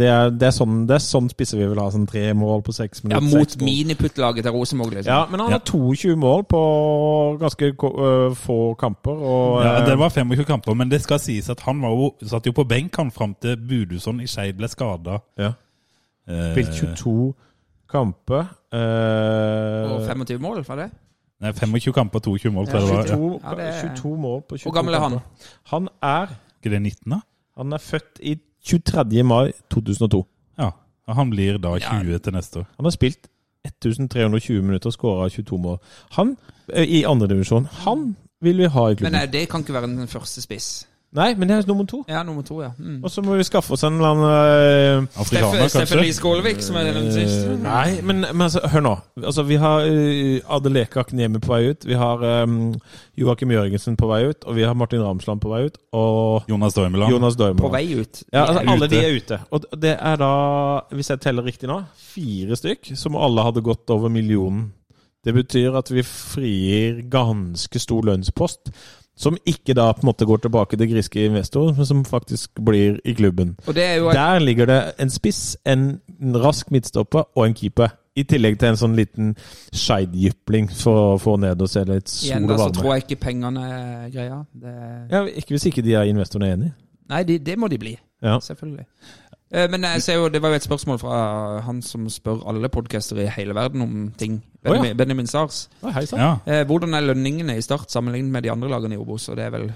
det, 0.00 0.08
er, 0.10 0.32
det, 0.34 0.48
er, 0.48 0.54
sånn, 0.56 0.80
er 0.90 0.98
sånn 0.98 1.28
spisser 1.30 1.60
vi 1.60 1.68
vil 1.70 1.78
ha. 1.78 1.84
Sånn 1.94 2.08
tre 2.10 2.24
mål 2.34 2.64
på 2.66 2.74
seks 2.74 3.04
Ja, 3.06 3.20
mot 3.22 3.54
mål. 3.54 3.62
miniputtlaget 3.68 4.42
til 4.48 4.56
Rosenborg, 4.56 4.96
liksom. 4.96 5.12
Ja, 5.14 5.20
men 5.30 5.44
han 5.44 5.54
har 5.54 5.62
22 5.62 6.16
mål 6.18 6.42
på 6.50 6.64
ganske 7.44 7.70
øh, 7.70 8.34
få 8.34 8.58
kamper. 8.82 9.14
Og, 9.14 9.62
Ja, 9.62 9.76
øh, 9.84 9.86
Det 9.92 9.98
var 10.02 10.10
25 10.10 10.44
kamper, 10.50 10.74
men 10.74 10.90
det 10.90 11.02
skal 11.06 11.22
sies 11.22 11.48
at 11.54 11.62
han 11.68 11.82
var 11.86 11.94
jo, 11.94 12.10
satt 12.26 12.50
jo 12.50 12.56
på 12.58 12.66
benk 12.66 12.96
han 12.98 13.14
fram 13.14 13.36
til 13.38 13.54
Budusson 13.62 14.18
i 14.20 14.26
Skeid 14.26 14.58
ble 14.58 14.68
skada. 14.68 15.20
ja. 15.38 15.52
Spilt 16.26 16.74
22 16.98 17.34
kamper. 17.90 18.46
øh, 18.74 19.92
Og 19.92 20.06
25 20.10 20.42
mål, 20.42 20.64
var 20.66 20.76
det? 20.82 20.90
Nei, 21.40 21.52
25 21.52 21.92
kamper, 21.92 22.18
22 22.20 22.52
mål. 22.52 22.66
Ja. 22.68 22.80
22, 22.80 23.40
Ja, 23.44 23.54
det 23.54 23.64
er- 23.64 23.94
22 23.96 24.16
mål 24.16 24.40
på 24.48 24.56
22 24.56 24.62
Hvor 24.62 24.72
gammel 24.74 24.94
er 24.94 25.00
han? 25.00 25.10
kamper. 25.10 25.26
Han 25.64 25.88
er, 26.02 26.26
Ikke 26.62 26.70
det 26.74 26.82
19, 26.82 27.10
da? 27.12 27.20
han 27.56 27.72
er 27.72 27.78
født 27.78 28.20
i 28.22 28.36
23. 28.64 29.22
mai 29.24 29.52
2002. 29.70 30.26
Ja. 30.58 30.70
Og 31.06 31.14
Han 31.14 31.30
blir 31.30 31.58
da 31.58 31.68
Ja. 31.74 31.78
20 32.02 32.18
til 32.18 32.32
neste 32.32 32.58
år. 32.60 32.66
Han 32.76 32.84
har 32.84 32.90
spilt 32.90 33.28
1320 33.64 34.62
minutter 34.62 34.86
og 34.86 34.92
skåra 34.92 35.28
22 35.28 35.58
mål. 35.58 35.78
Han, 36.12 36.36
øh, 36.72 36.82
i 36.84 37.02
andredivisjon, 37.04 37.64
han 37.66 38.16
vil 38.40 38.58
vi 38.58 38.64
ha 38.64 38.80
i 38.86 38.88
Men 38.88 38.96
klubben. 38.96 39.12
nei, 39.12 39.26
det 39.26 39.48
kan 39.48 39.60
ikke 39.60 39.72
være 39.72 39.86
den 39.86 40.08
første 40.08 40.42
spiss. 40.42 40.86
Nei, 41.14 41.28
men 41.38 41.46
det 41.46 41.56
er 41.56 41.68
nummer 41.70 41.84
to. 41.86 42.00
Ja, 42.10 42.24
nummer 42.26 42.42
to, 42.42 42.56
ja. 42.58 42.72
Mm. 42.74 42.96
Og 43.04 43.10
så 43.10 43.22
må 43.22 43.36
vi 43.38 43.44
skaffe 43.46 43.76
oss 43.76 43.84
en 43.86 44.00
eller 44.00 44.08
annen 44.08 45.04
uh, 45.06 45.20
Afrikaner, 45.22 45.68
Steffen 45.70 46.00
Lie 46.00 46.08
kanskje? 46.10 46.16
Skålevik, 46.18 46.62
som 46.66 46.78
er 46.80 46.88
den 46.90 47.06
siste. 47.14 47.52
Uh, 47.52 47.60
Nei, 47.62 48.00
men, 48.02 48.24
men 48.32 48.42
altså, 48.48 48.64
hør 48.72 48.82
nå. 48.82 48.94
Altså, 49.22 49.44
vi 49.46 49.60
har 49.62 49.86
uh, 49.86 50.56
Adeleka 50.56 51.04
Akniemi 51.04 51.38
på 51.38 51.52
vei 51.52 51.68
ut. 51.70 51.86
Vi 51.86 51.94
har 52.00 52.24
um, 52.42 52.56
Joakim 53.20 53.54
Jørgensen 53.54 53.98
på 54.00 54.08
vei 54.10 54.24
ut. 54.32 54.42
Og 54.42 54.58
vi 54.58 54.66
har 54.66 54.74
Martin 54.74 55.04
Ramsland 55.06 55.42
på 55.44 55.52
vei 55.54 55.62
ut. 55.68 55.78
Og 55.94 56.50
Jonas 56.50 56.74
Dormeland. 56.74 57.14
Jonas 57.14 57.38
Dormeland. 57.38 57.62
På 57.62 57.70
vei 57.76 57.84
ut. 57.94 58.24
Ja, 58.32 58.48
altså, 58.48 58.66
alle 58.74 58.90
de 58.90 59.04
er 59.04 59.14
ute. 59.14 59.38
Og 59.54 59.70
det 59.86 59.94
er 59.94 60.18
da, 60.24 60.32
hvis 60.98 61.14
jeg 61.14 61.22
teller 61.22 61.46
riktig 61.46 61.70
nå, 61.70 61.78
fire 62.10 62.58
stykk 62.58 62.90
som 62.98 63.14
alle 63.14 63.46
hadde 63.46 63.62
gått 63.62 63.94
over 63.94 64.10
millionen. 64.10 64.72
Det 65.24 65.32
betyr 65.32 65.78
at 65.78 65.94
vi 65.94 66.02
frigir 66.04 67.04
ganske 67.08 67.80
stor 67.80 68.02
lønnspost. 68.10 68.74
Som 69.16 69.36
ikke 69.46 69.74
da 69.78 69.92
på 69.94 70.02
en 70.02 70.08
måte 70.10 70.26
går 70.26 70.40
tilbake 70.42 70.76
til 70.76 70.88
griske 70.90 71.24
investorer, 71.28 71.74
men 71.76 71.86
som 71.86 72.04
faktisk 72.04 72.58
blir 72.66 72.96
i 73.04 73.12
klubben. 73.14 73.56
Jo 73.66 74.10
Der 74.12 74.38
ligger 74.42 74.66
det 74.66 74.78
en 74.98 75.10
spiss, 75.10 75.56
en 75.66 76.00
rask 76.34 76.70
midtstopper 76.70 77.24
og 77.36 77.46
en 77.46 77.54
keeper. 77.54 77.88
I 78.16 78.22
tillegg 78.22 78.58
til 78.58 78.68
en 78.68 78.76
sånn 78.78 78.92
liten 78.94 79.32
skeidjypling 79.74 80.68
for 80.70 81.14
å 81.14 81.18
få 81.18 81.36
ned 81.42 81.62
og 81.62 81.70
se 81.70 81.82
litt 81.88 82.10
sol 82.10 82.28
Igjen 82.28 82.44
og 82.46 82.52
da, 82.52 82.58
så 82.68 82.76
tror 82.76 82.94
jeg 82.94 83.04
ikke 83.06 83.20
pengene 83.24 83.64
er 83.66 84.08
greia. 84.14 84.40
Det, 84.54 84.74
Ja, 85.10 85.24
ikke 85.26 85.54
hvis 85.56 85.66
ikke 85.70 85.82
de 85.82 85.94
er 85.98 86.10
investorene 86.10 86.52
enig. 86.54 86.72
nei, 87.10 87.22
de, 87.24 87.38
det 87.38 87.58
må 87.58 87.68
de 87.68 87.78
bli. 87.78 87.96
Ja. 88.22 88.38
Selvfølgelig. 88.40 88.86
Eh, 89.50 89.68
Men 89.70 89.82
jeg 89.82 90.02
ser 90.02 90.14
jo, 90.14 90.28
det 90.28 90.42
var 90.42 90.48
jo 90.54 90.54
et 90.54 90.62
spørsmål 90.66 90.98
fra 90.98 91.60
han 91.66 91.82
som 91.82 92.08
spør 92.08 92.46
alle 92.48 92.68
podcaster 92.68 93.18
i 93.18 93.26
hele 93.26 93.54
verden 93.54 93.82
om 93.82 94.12
ting. 94.18 94.42
Å, 94.64 94.68
ja. 94.68 94.72
Benjamin, 94.72 94.96
Benjamin 94.96 95.26
Sars. 95.28 95.68
Oh, 95.82 95.90
hei. 95.92 96.04
Ja. 96.16 96.30
Eh, 96.48 96.62
Hvordan 96.64 96.94
er 96.96 97.04
lønningene 97.10 97.56
i 97.58 97.62
Start 97.64 97.90
sammenlignet 97.92 98.32
med 98.32 98.42
de 98.46 98.50
andre 98.54 98.70
lagene 98.72 98.96
i 98.96 99.00
Obos? 99.02 99.28
Og 99.28 99.36
det 99.36 99.44
er 99.48 99.52
vel 99.58 99.66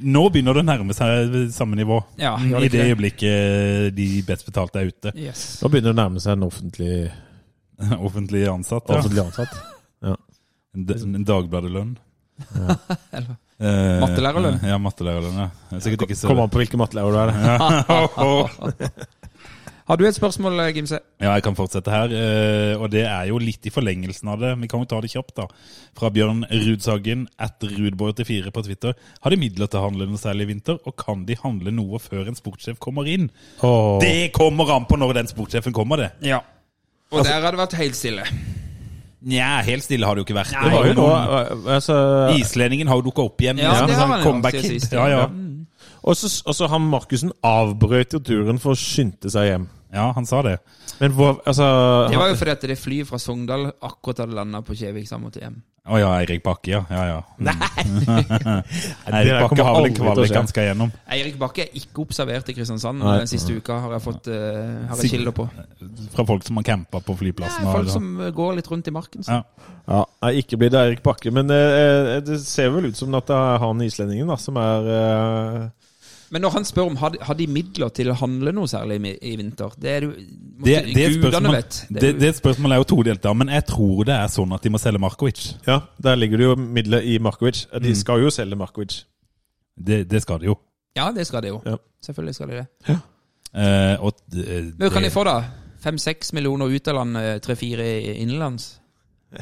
Nå 0.00 0.20
begynner 0.30 0.54
det 0.54 0.62
å 0.62 0.68
nærme 0.68 0.94
seg 0.94 1.34
samme 1.52 1.74
nivå. 1.76 1.98
Ja, 2.16 2.36
det 2.38 2.46
I 2.46 2.68
det 2.70 2.78
det? 2.78 2.84
øyeblikket 2.92 3.94
de 3.96 4.06
best 4.24 4.46
betalte 4.46 4.80
er 4.80 4.92
ute. 4.92 5.12
Yes. 5.18 5.42
Nå 5.60 5.68
begynner 5.72 5.90
det 5.90 5.96
å 5.96 6.02
nærme 6.04 6.22
seg 6.22 6.36
en 6.38 6.46
offentlig, 6.46 6.92
Offentlig 8.06 8.46
ansatt. 8.48 8.86
Ja. 8.88 9.00
offentlig 9.02 9.24
ansatt. 9.26 9.58
En, 10.74 10.86
d- 10.88 11.00
en 11.04 11.26
Dagbladet-lønn. 11.26 11.96
Eller- 13.18 13.40
Eh, 13.64 14.00
Mattelærerlønn? 14.02 14.56
Ja, 14.66 14.74
mattelærerlønn. 14.82 15.36
Ja. 15.38 15.44
Er 15.76 15.82
Sikkert 15.84 16.02
ikke 16.08 16.16
så 16.18 16.26
Kommer 16.26 16.42
an 16.42 16.50
på 16.50 16.58
hvilken 16.58 16.80
mattelærer 16.80 17.14
du 17.14 17.18
er. 17.22 17.30
Har 19.84 19.98
du 20.00 20.06
et 20.08 20.16
spørsmål, 20.16 20.54
eh, 20.64 20.70
Gimse? 20.72 20.96
Ja, 21.20 21.34
jeg 21.34 21.42
kan 21.44 21.54
fortsette 21.54 21.90
her. 21.92 22.08
eh, 22.08 22.74
Og 22.80 22.88
det 22.90 23.02
er 23.04 23.26
jo 23.28 23.36
litt 23.38 23.66
i 23.66 23.70
forlengelsen 23.70 24.30
av 24.32 24.40
det. 24.40 24.54
Vi 24.62 24.66
kan 24.72 24.80
jo 24.80 24.86
ta 24.88 25.00
det 25.04 25.10
kjapt, 25.12 25.34
da. 25.36 25.46
Fra 25.98 26.08
Bjørn 26.10 26.44
Rudsagen, 26.48 27.26
at 27.38 27.60
Rudborg84 27.60 28.50
på 28.50 28.64
Twitter. 28.64 28.94
Har 29.20 29.30
de 29.30 29.36
midler 29.36 29.68
til 29.68 29.80
å 29.80 29.84
handle 29.90 30.06
noe 30.08 30.16
særlig 30.16 30.48
i 30.48 30.52
vinter, 30.54 30.78
og 30.86 30.96
kan 30.96 31.26
de 31.28 31.36
handle 31.42 31.70
noe 31.70 31.98
før 32.00 32.28
en 32.28 32.34
sportssjef 32.34 32.78
kommer 32.80 33.06
inn? 33.06 33.28
Oh. 33.62 34.00
Det 34.00 34.32
kommer 34.32 34.72
an 34.74 34.86
på 34.86 34.96
når 34.96 35.14
den 35.20 35.26
sportssjefen 35.28 35.72
kommer, 35.76 35.96
det. 36.00 36.10
Ja. 36.22 36.40
Og 37.12 37.22
der 37.22 37.42
har 37.44 37.50
det 37.52 37.60
vært 37.60 37.76
helt 37.78 37.94
stille. 37.94 38.24
Nja, 39.24 39.62
helt 39.64 39.84
stille 39.84 40.04
har 40.04 40.16
det 40.16 40.20
jo 40.20 40.26
ikke 40.26 40.36
vært. 40.36 40.52
Nei, 40.52 40.64
det 40.68 40.72
var 40.76 40.86
jo 40.86 40.94
noen... 40.98 41.68
altså, 41.72 41.94
Islendingen 42.36 42.88
har 42.88 42.98
jo 43.00 43.06
dukka 43.06 43.24
opp 43.24 43.40
igjen. 43.40 43.56
Ja, 43.62 43.70
med 43.80 43.88
det 43.88 43.96
sånn 43.96 44.10
har 44.10 44.18
han 44.18 44.20
jo 44.20 44.32
comeback. 44.32 44.58
Ja, 44.92 45.06
ja. 45.08 45.22
Og 46.04 46.16
så 46.16 46.28
og 46.44 46.56
så 46.56 46.68
han 46.68 46.88
Markussen 46.92 47.32
avbrøt 47.44 48.16
jo 48.16 48.20
turen 48.20 48.60
for 48.60 48.74
å 48.74 48.78
skynde 48.78 49.30
seg 49.32 49.48
hjem. 49.48 49.68
ja, 49.94 50.10
han 50.12 50.26
sa 50.28 50.42
det. 50.44 50.58
Men 51.00 51.14
hvor, 51.16 51.38
altså 51.46 52.08
Det 52.10 52.18
var 52.18 52.28
jo 52.28 52.40
fordi 52.40 52.50
at 52.50 52.66
det 52.68 52.78
flyet 52.78 53.08
fra 53.08 53.18
Sogndal 53.18 53.70
akkurat 53.80 54.24
hadde 54.24 54.36
landa 54.36 54.60
på 54.62 54.76
Kjevik 54.76 55.08
sammen 55.08 55.30
måte 55.30 55.40
hjem. 55.40 55.62
Å 55.84 55.98
ja, 56.00 56.10
Eirik 56.16 56.40
Bakke, 56.40 56.70
ja. 56.70 56.78
ja, 56.88 57.02
ja. 57.10 57.16
Mm. 57.36 57.44
det 57.44 59.10
Eirik 59.18 59.34
Bakke 59.42 59.64
har 59.66 59.74
vel 59.76 59.88
en 59.90 59.96
til 59.96 59.98
kvalik 59.98 60.36
han 60.38 60.46
skal 60.48 60.68
gjennom. 60.70 60.92
Eirik 61.12 61.36
Bakke 61.40 61.66
er 61.66 61.76
ikke 61.76 62.06
observert 62.06 62.48
i 62.48 62.54
Kristiansand 62.56 63.02
Nei. 63.02 63.18
den 63.20 63.28
siste 63.28 63.52
uka, 63.52 63.76
har 63.82 63.92
jeg 63.92 64.04
fått 64.06 64.30
uh, 64.32 64.38
har 64.88 65.02
jeg 65.04 65.12
kilder 65.12 65.36
på. 65.36 65.44
Fra 66.14 66.24
folk 66.30 66.46
som 66.48 66.60
har 66.60 66.64
campa 66.70 67.02
på 67.04 67.18
flyplassen. 67.20 67.68
Ja, 67.68 67.74
folk 67.76 67.92
som 67.92 68.08
eh, 68.16 68.32
går 68.32 68.56
litt 68.62 68.70
rundt 68.72 68.88
i 68.88 68.94
marken. 68.96 69.28
Så. 69.28 69.36
Ja. 69.36 69.68
Ja, 69.84 70.32
ikke 70.32 70.56
blir 70.62 70.72
det 70.72 70.80
Eirik 70.80 71.04
Bakke, 71.04 71.28
men 71.36 71.52
uh, 71.52 72.16
det 72.24 72.40
ser 72.48 72.72
vel 72.72 72.88
ut 72.88 72.96
som 72.96 73.12
at 73.20 73.28
det 73.28 73.36
er 73.36 73.60
han 73.66 73.84
islendingen 73.84 74.32
da, 74.32 74.40
som 74.40 74.56
er 74.64 74.88
eh, 74.96 75.60
Men 76.34 76.42
når 76.42 76.50
han 76.56 76.64
spør 76.66 76.88
om 76.90 76.96
har 76.98 77.12
de, 77.14 77.18
har 77.22 77.36
de 77.38 77.46
midler 77.46 77.92
til 77.94 78.08
å 78.10 78.14
handle 78.18 78.50
noe 78.56 78.66
særlig 78.70 78.96
i, 79.06 79.12
i 79.30 79.34
vinter 79.38 79.70
Det 79.78 79.90
er 79.92 80.06
det, 80.08 80.24
Det, 80.66 80.74
det, 80.88 81.04
et 81.06 81.18
Gudene 81.22 81.52
vet. 81.54 81.78
det, 81.94 82.10
det 82.18 82.30
spørsmålet 82.40 82.74
er 82.74 82.82
jo 82.82 82.88
todelt, 82.90 83.22
da, 83.22 83.32
men 83.38 83.52
jeg 83.54 83.66
tror 83.70 84.02
det 84.08 84.16
er 84.18 84.32
sånn 84.34 84.54
at 84.56 84.66
de 84.66 84.72
må 84.74 84.80
selge 84.82 84.98
Markovic. 85.04 85.44
Ja, 85.68 85.76
der 86.02 86.18
ligger 86.18 86.42
det 86.42 86.48
jo 86.50 86.56
midler 86.60 87.06
i 87.06 87.18
Markovic. 87.22 87.64
De 87.72 87.92
Mm. 87.94 87.98
skal 88.02 88.24
jo 88.26 88.30
selge 88.34 88.58
Markovic. 88.58 89.04
Det, 89.78 90.02
det 90.10 90.22
skal 90.26 90.40
de 90.42 90.50
jo. 90.52 90.58
Ja, 90.98 91.10
det 91.14 91.26
skal 91.26 91.42
de 91.42 91.54
jo. 91.54 91.60
Ja. 91.66 91.76
Selvfølgelig 92.04 92.34
skal 92.34 92.48
de 92.50 92.62
det. 92.62 92.66
Eh, 93.54 93.96
og, 94.02 94.12
eh, 94.34 94.72
Men 94.74 94.88
hva 94.88 94.90
kan 94.98 95.02
de 95.06 95.10
få, 95.14 95.24
da? 95.26 95.36
Fem-seks 95.84 96.32
millioner 96.34 96.66
ut 96.72 96.88
av 96.88 96.94
land, 96.98 97.16
tre-fire 97.44 97.86
innenlands? 98.18 98.80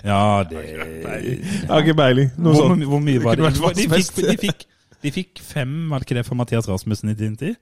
Ja, 0.05 0.43
det 0.49 0.63
Jeg 0.65 1.69
har 1.69 1.83
ikke 1.85 1.95
peiling. 1.99 2.31
Hvor, 2.37 2.75
hvor 2.89 3.01
mye 3.05 3.21
var 3.23 3.37
det? 3.37 3.51
De 3.77 3.89
fikk, 3.93 4.15
de, 4.25 4.37
fikk, 4.41 4.65
de 5.03 5.13
fikk 5.15 5.43
fem, 5.45 5.75
var 5.91 6.01
det 6.03 6.09
ikke 6.09 6.19
det, 6.21 6.27
for 6.29 6.39
Mathias 6.39 6.69
Rasmussen 6.71 7.13
i 7.13 7.19
din 7.19 7.37
tid? 7.37 7.59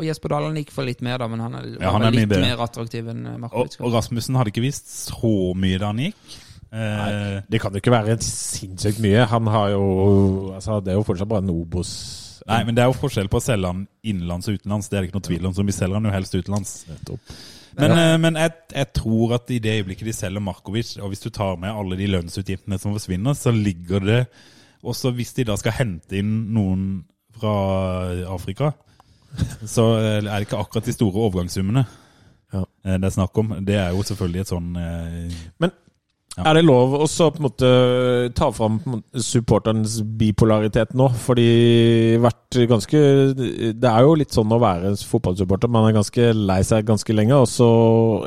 Og 0.00 0.06
Jesper 0.06 0.32
Dalen 0.32 0.56
gikk 0.56 0.72
for 0.72 0.88
litt 0.88 1.02
mer, 1.04 1.18
da, 1.20 1.28
men 1.28 1.42
han 1.44 1.58
er, 1.58 1.66
Ja, 1.76 1.90
han 1.92 2.06
er 2.06 2.14
litt 2.14 2.32
mer 2.32 2.62
attraktiv 2.64 3.10
enn 3.12 3.26
Markovic. 3.42 3.76
Og, 3.78 3.86
og 3.88 3.98
Rasmussen 3.98 4.38
hadde 4.40 4.52
ikke 4.54 4.64
visst 4.64 4.88
så 5.10 5.52
mye 5.58 5.80
da 5.80 5.90
han 5.92 6.00
gikk. 6.06 6.38
Nei, 6.72 7.42
Det 7.52 7.60
kan 7.60 7.74
jo 7.74 7.82
ikke 7.82 7.92
være 7.92 8.16
sinnssykt 8.24 9.02
mye. 9.04 9.26
Han 9.28 9.48
har 9.52 9.74
jo 9.74 9.82
altså, 10.56 10.78
Det 10.80 10.94
er 10.94 10.96
jo 10.96 11.04
fortsatt 11.04 11.28
bare 11.28 11.44
en 11.44 11.52
Obos. 11.52 11.90
nei, 12.48 12.62
men 12.64 12.74
det 12.74 12.82
er 12.82 12.88
jo 12.88 12.96
forskjell 12.96 13.28
på 13.30 13.38
å 13.38 13.44
selge 13.44 13.68
han 13.68 13.82
innenlands 14.02 14.48
og 14.48 14.56
utenlands. 14.56 14.88
Det 14.88 14.96
er 14.96 15.04
det 15.04 15.10
ikke 15.10 15.20
noe 15.20 15.28
tvil 15.28 15.50
om, 15.50 15.54
så 15.54 15.66
vi 15.68 15.76
selger 15.76 16.00
han 16.00 16.08
jo 16.08 16.14
helst 16.16 16.38
utenlands. 16.38 16.72
Men, 17.76 17.92
eh, 17.92 18.16
men 18.20 18.40
jeg, 18.40 18.56
jeg 18.74 18.88
tror 18.96 19.36
at 19.36 19.52
i 19.52 19.60
det 19.62 19.76
øyeblikket 19.80 20.08
de 20.08 20.16
selger 20.16 20.44
Markovic, 20.44 20.96
og 21.00 21.12
hvis 21.12 21.22
du 21.24 21.30
tar 21.30 21.60
med 21.60 21.70
alle 21.70 21.96
de 22.00 22.08
lønnsutgiftene 22.16 22.80
som 22.80 22.96
forsvinner, 22.96 23.36
så 23.38 23.52
ligger 23.54 24.08
det 24.08 24.18
Også 24.82 25.12
hvis 25.14 25.32
de 25.36 25.44
da 25.46 25.56
skal 25.60 25.72
hente 25.76 26.16
inn 26.18 26.32
noen 26.54 26.86
fra 27.38 27.52
Afrika, 28.34 28.72
så 29.64 29.84
er 30.00 30.20
det 30.26 30.40
ikke 30.46 30.58
akkurat 30.60 30.84
de 30.88 30.92
store 30.96 31.26
overgangssummene 31.28 31.84
Ja. 32.52 32.64
eh, 32.84 32.98
det 33.00 33.04
er 33.08 33.14
snakk 33.14 33.38
om. 33.40 33.54
Det 33.64 33.76
er 33.80 33.94
jo 33.94 34.02
selvfølgelig 34.04 34.40
et 34.42 34.50
sånn 34.50 34.76
eh, 34.76 35.36
Men 35.62 35.70
Ja. 36.32 36.46
er 36.48 36.56
det 36.56 36.62
lov 36.64 36.94
å 36.96 37.06
ta 38.32 38.46
fram 38.56 38.78
supporterens 39.12 39.98
bipolaritet 40.16 40.94
nå? 40.96 41.10
Fordi 41.26 42.16
vært 42.22 42.56
ganske 42.70 43.00
Det 43.76 43.90
er 43.90 44.06
jo 44.06 44.14
litt 44.16 44.32
sånn 44.32 44.52
å 44.52 44.60
være 44.62 44.94
fotballsupporter. 44.96 45.68
Man 45.72 45.90
er 45.90 45.98
ganske 45.98 46.30
lei 46.32 46.60
seg 46.64 46.88
ganske 46.88 47.12
lenge, 47.12 47.36
og 47.36 47.50
så 47.52 47.68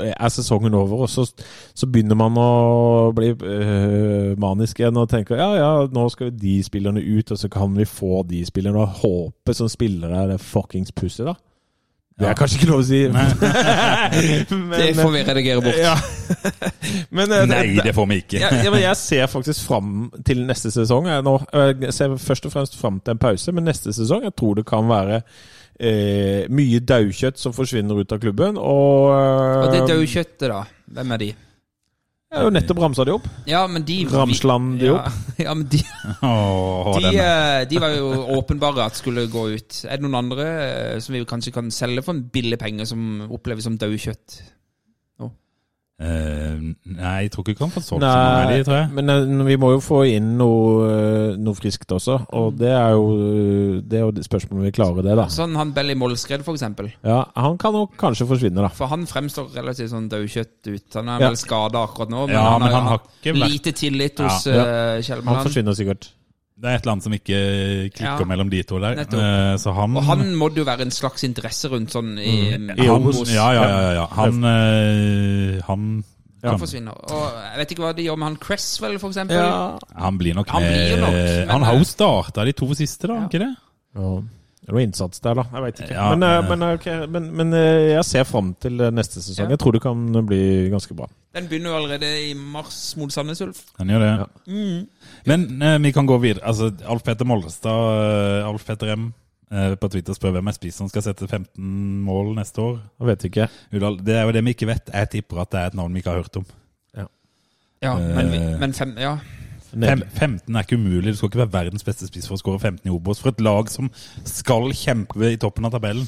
er 0.06 0.34
sesongen 0.34 0.78
over, 0.78 1.06
og 1.06 1.10
så, 1.10 1.26
så 1.74 1.90
begynner 1.90 2.20
man 2.20 2.38
å 2.38 3.10
bli 3.16 3.32
øh, 3.34 4.36
manisk 4.42 4.84
igjen 4.84 5.02
og 5.02 5.10
tenker 5.10 5.42
ja, 5.42 5.50
ja, 5.58 5.72
nå 5.90 6.06
skal 6.14 6.30
de 6.30 6.60
spillerne 6.66 7.02
ut, 7.02 7.34
og 7.34 7.42
så 7.42 7.50
kan 7.50 7.74
vi 7.78 7.90
få 7.90 8.22
de 8.30 8.44
spillerne, 8.46 8.86
og 8.86 9.02
håpe 9.02 9.58
som 9.58 9.72
spillere 9.72 10.22
er 10.22 10.36
det 10.36 10.44
fuckings 10.46 10.94
pussig, 10.94 11.26
da. 11.26 11.38
Det 12.16 12.28
er 12.30 12.36
kanskje 12.40 12.60
ikke 12.62 12.68
lov 12.70 12.80
å 12.80 12.86
si. 12.88 13.00
Men- 13.12 14.72
Det 14.80 14.94
får 14.96 15.12
vi 15.12 15.24
redigere 15.28 15.64
bort. 15.66 15.80
ja. 15.82 15.96
Men, 17.16 17.28
det, 17.32 17.42
Nei, 17.52 17.66
det 17.84 17.92
får 17.96 18.08
vi 18.08 18.18
ikke. 18.24 18.40
men 18.72 18.80
jeg 18.82 18.96
ser 19.00 19.28
faktisk 19.32 19.66
fram 19.68 19.90
til 20.26 20.46
neste 20.48 20.72
sesong. 20.72 21.10
Jeg, 21.12 21.24
nå, 21.28 21.36
jeg 21.84 21.94
ser 21.96 22.16
først 22.20 22.48
og 22.48 22.54
fremst 22.56 22.78
fram 22.80 23.02
til 23.04 23.16
en 23.16 23.22
pause, 23.22 23.52
men 23.56 23.68
neste 23.68 23.94
sesong 23.96 24.24
jeg 24.28 24.36
tror 24.40 24.56
det 24.60 24.66
kan 24.68 24.88
være 24.90 25.20
eh, 25.80 26.48
mye 26.56 26.80
daukjøtt 26.88 27.40
som 27.42 27.56
forsvinner 27.56 28.00
ut 28.00 28.16
av 28.16 28.22
klubben. 28.24 28.58
Og, 28.60 29.12
Og 29.12 29.74
det 29.76 29.84
daukjøttet, 29.92 30.48
da. 30.52 30.64
Hvem 30.96 31.12
er 31.18 31.24
de? 31.26 31.30
Jeg 32.34 32.42
har 32.42 32.48
jo 32.50 32.54
nettopp 32.56 32.80
ramsa 32.82 33.04
de 33.06 33.14
opp. 33.14 33.28
Ja, 33.48 33.62
men 33.70 33.84
de 33.86 34.00
Ramsland 34.10 34.80
de 34.82 34.88
ja, 34.90 34.96
opp. 34.98 35.20
ja, 35.46 35.54
men 35.54 35.68
de, 35.72 35.80
Åh, 36.26 36.98
de, 37.04 37.12
eh, 37.22 37.62
de 37.70 37.80
var 37.80 37.94
jo 37.94 38.10
åpenbare 38.40 38.88
at 38.90 38.98
skulle 38.98 39.28
gå 39.32 39.46
ut. 39.54 39.78
Er 39.86 40.00
det 40.00 40.04
noen 40.04 40.18
andre 40.24 40.48
eh, 40.66 40.98
som 41.06 41.16
vi 41.16 41.22
kanskje 41.30 41.54
kan 41.56 41.70
selge 41.72 42.04
for 42.04 42.18
en 42.18 42.26
billig 42.34 42.58
penge, 42.60 42.88
som 42.90 43.28
oppleves 43.30 43.70
som 43.70 43.78
daukjøtt? 43.80 44.40
Eh, 45.96 46.56
nei, 46.92 47.12
jeg 47.24 47.30
tror 47.32 47.46
ikke 47.46 47.54
vi 47.54 47.60
kan 47.62 47.70
få 47.72 47.80
solgt 47.80 48.04
så 48.04 48.10
mange 48.12 48.40
av 48.42 48.50
de, 48.52 48.64
tror 48.68 48.76
jeg. 48.82 48.88
men 48.98 49.12
eh, 49.14 49.46
vi 49.48 49.56
må 49.64 49.70
jo 49.72 49.78
få 49.80 50.02
inn 50.12 50.34
noe, 50.36 50.90
eh, 50.92 51.38
noe 51.40 51.56
friskt 51.56 51.94
også, 51.96 52.18
og 52.36 52.58
det 52.60 52.74
er 52.76 52.98
jo 52.98 53.06
det 53.80 54.02
er 54.02 54.04
jo 54.04 54.26
spørsmålet 54.26 54.60
om 54.60 54.66
vi 54.68 54.74
klarer 54.76 55.08
det, 55.08 55.16
da. 55.22 55.28
Sånn 55.32 55.56
han 55.56 55.72
Belly 55.78 55.96
Målskred, 55.96 56.44
for 56.44 56.58
eksempel. 56.60 56.92
Ja, 57.00 57.22
Han 57.40 57.56
kan 57.62 57.72
nok 57.78 57.96
kanskje 58.02 58.28
forsvinne, 58.28 58.60
da. 58.60 58.74
For 58.76 58.92
han 58.92 59.08
fremstår 59.08 59.56
relativt 59.56 59.94
sånn 59.94 60.10
daukjøtt 60.12 60.68
ut. 60.68 61.00
Han 61.00 61.08
er 61.16 61.20
Ja. 61.22 61.30
vel 61.30 61.40
skada 61.40 61.86
akkurat 61.88 62.10
nå, 62.12 62.28
men 62.28 62.36
Ja, 62.36 62.44
han 62.52 62.62
men 62.62 62.72
har 62.72 62.82
han 62.82 62.88
har 62.92 63.00
ikke 63.00 63.34
vært 63.40 63.52
lite 63.56 63.72
tillit 63.72 64.20
hos 64.20 64.46
Ja. 64.48 65.00
ja. 65.00 65.22
Han 65.24 65.44
forsvinner 65.48 65.72
sikkert. 65.80 66.10
Det 66.56 66.70
er 66.72 66.78
et 66.80 66.86
land 66.88 67.04
som 67.04 67.12
ikke 67.12 67.38
klikker 67.92 68.22
Ja. 68.22 68.26
mellom 68.26 68.50
de 68.50 68.62
to 68.64 68.78
der. 68.80 69.02
Eh, 69.04 69.56
så 69.60 69.74
han 69.76 69.98
Og 69.98 70.04
han 70.08 70.22
må 70.40 70.48
det 70.50 70.62
jo 70.64 70.64
være 70.64 70.82
en 70.88 70.92
slags 70.92 71.24
interesse 71.28 71.68
rundt 71.70 71.92
sånn 71.92 72.14
i, 72.18 72.56
I 72.56 72.88
han, 72.88 73.02
Obos. 73.04 73.28
ja, 73.30 73.52
ja, 73.52 73.66
ja, 73.68 73.92
ja. 73.98 74.06
Han, 74.16 74.40
eh, 74.44 75.62
han, 75.68 76.04
Han 76.46 76.60
forsvinner. 76.62 76.94
Og 77.12 77.34
jeg 77.52 77.58
vet 77.60 77.72
ikke 77.76 77.84
hva 77.84 77.94
de 77.98 78.04
gjør 78.06 78.18
med 78.22 78.28
han 78.30 78.38
Cresswell, 78.38 78.98
for 79.00 79.10
eksempel. 79.10 79.36
Ja. 79.36 79.78
han 79.98 80.18
blir 80.18 80.34
nok 80.36 80.48
Han 80.50 80.62
blir 80.64 80.98
nok, 81.02 81.12
men- 81.12 81.50
Han 81.50 81.62
har 81.64 81.74
jo 81.78 81.84
starta 81.84 82.46
de 82.46 82.54
to 82.54 82.68
siste, 82.74 83.08
da, 83.08 83.14
Ja. 83.16 83.28
ikke 83.28 83.40
det? 83.40 83.56
Ja. 83.96 84.22
Det 84.66 84.72
er 84.72 84.78
noe 84.80 84.82
innsats 84.88 85.22
der, 85.22 85.36
da. 85.38 85.44
Jeg 85.54 85.62
veit 85.62 85.80
ikke. 85.84 85.94
Ja, 85.94 86.06
men, 86.16 86.24
eh, 86.26 86.38
eh. 86.40 86.48
men, 86.50 86.64
okay, 86.74 87.04
men, 87.14 87.28
men 87.38 87.54
eh, 87.54 87.92
jeg 87.92 88.06
ser 88.10 88.24
fram 88.26 88.48
til 88.66 88.82
eh, 88.82 88.90
neste 88.98 89.22
sesong. 89.22 89.46
Ja. 89.46 89.54
Jeg 89.54 89.62
tror 89.62 89.76
det 89.78 89.82
kan 89.84 90.00
bli 90.26 90.40
ganske 90.74 90.98
bra. 90.98 91.06
Den 91.38 91.46
begynner 91.52 91.70
jo 91.70 91.78
allerede 91.84 92.10
i 92.26 92.34
mars 92.34 92.80
mot 92.98 93.14
Sandnes 93.14 93.44
Ulf. 93.46 93.62
Den 93.78 93.94
gjør 93.94 94.02
det. 94.02 94.10
Ja. 94.10 94.26
Mm. 94.50 95.14
Men 95.30 95.46
eh, 95.62 95.78
vi 95.86 95.92
kan 95.94 96.10
gå 96.10 96.18
videre. 96.24 96.42
Altså, 96.50 96.72
Alf 96.90 97.06
Petter 97.06 97.30
Mollestad, 97.30 97.94
eh, 98.42 98.50
Alf 98.50 98.66
Petter 98.66 98.96
M, 98.96 99.12
eh, 99.54 99.76
på 99.78 99.92
Twitter 99.94 100.18
spør 100.18 100.34
hvem 100.40 100.50
er 100.50 100.58
spiser. 100.58 100.78
som 100.82 100.90
skal 100.90 101.06
sette 101.06 101.30
15 101.30 102.02
mål 102.10 102.34
neste 102.40 102.66
år. 102.66 102.80
Jeg 103.00 103.12
vet 103.14 103.30
ikke. 103.30 103.50
Det 103.70 104.18
er 104.18 104.26
jo 104.26 104.32
det 104.40 104.46
vi 104.50 104.58
ikke 104.58 104.74
vet. 104.74 104.90
Jeg 104.90 105.14
tipper 105.14 105.46
at 105.46 105.52
det 105.54 105.62
er 105.62 105.74
et 105.76 105.78
navn 105.78 105.94
vi 105.94 106.02
ikke 106.02 106.16
har 106.16 106.24
hørt 106.26 106.42
om. 106.42 106.46
Ja, 107.86 107.98
men, 108.00 108.32
vi, 108.32 108.38
Eh. 108.38 108.60
men 108.60 108.74
fem 108.74 108.96
Ja. 108.98 109.18
Fem, 109.72 110.04
15 110.14 110.56
er 110.56 110.66
ikke 110.66 110.78
umulig. 110.80 111.14
Du 111.14 111.20
skal 111.20 111.32
ikke 111.32 111.44
være 111.44 111.56
verdens 111.56 111.86
beste 111.88 112.08
spiss 112.10 112.30
for 112.30 112.38
å 112.38 112.42
skåre 112.42 112.62
15 112.62 112.86
i 112.88 112.94
Obos. 112.94 113.22
For 113.24 113.34
et 113.34 113.44
lag 113.44 113.72
som 113.74 113.90
skal 114.28 114.70
kjempe 114.76 115.32
i 115.32 115.40
toppen 115.42 115.68
av 115.68 115.76
tabellen. 115.76 116.08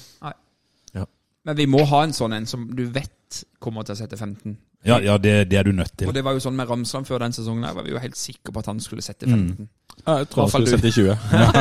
Men 1.48 1.56
vi 1.56 1.68
må 1.72 1.84
ha 1.88 2.04
en 2.04 2.16
sånn 2.16 2.36
en 2.36 2.48
som 2.50 2.66
du 2.76 2.84
vet 2.92 3.44
kommer 3.64 3.86
til 3.88 3.96
å 3.96 4.00
sette 4.02 4.18
15. 4.20 4.58
Ja, 4.88 4.98
ja 5.04 5.16
det, 5.20 5.34
det 5.52 5.60
er 5.60 5.68
du 5.68 5.72
nødt 5.76 5.94
til. 5.96 6.10
Og 6.10 6.16
det 6.16 6.24
var 6.28 6.36
jo 6.36 6.42
sånn 6.44 6.58
med 6.58 6.68
Ramsland 6.68 7.08
før 7.08 7.24
den 7.24 7.36
sesongen. 7.36 7.64
her, 7.64 7.76
var 7.78 7.88
vi 7.88 7.94
jo 7.94 8.02
helt 8.04 8.20
sikre 8.20 8.52
på 8.52 8.64
at 8.64 8.68
han 8.68 8.82
skulle 8.84 9.06
sette 9.06 9.30
15. 9.30 9.70
Ja, 10.04 10.18
jeg 10.20 10.28
tror 10.32 10.44
han 10.44 10.52
skulle 10.52 10.68
du. 10.68 10.74
sette 10.76 10.92
20. 10.92 11.16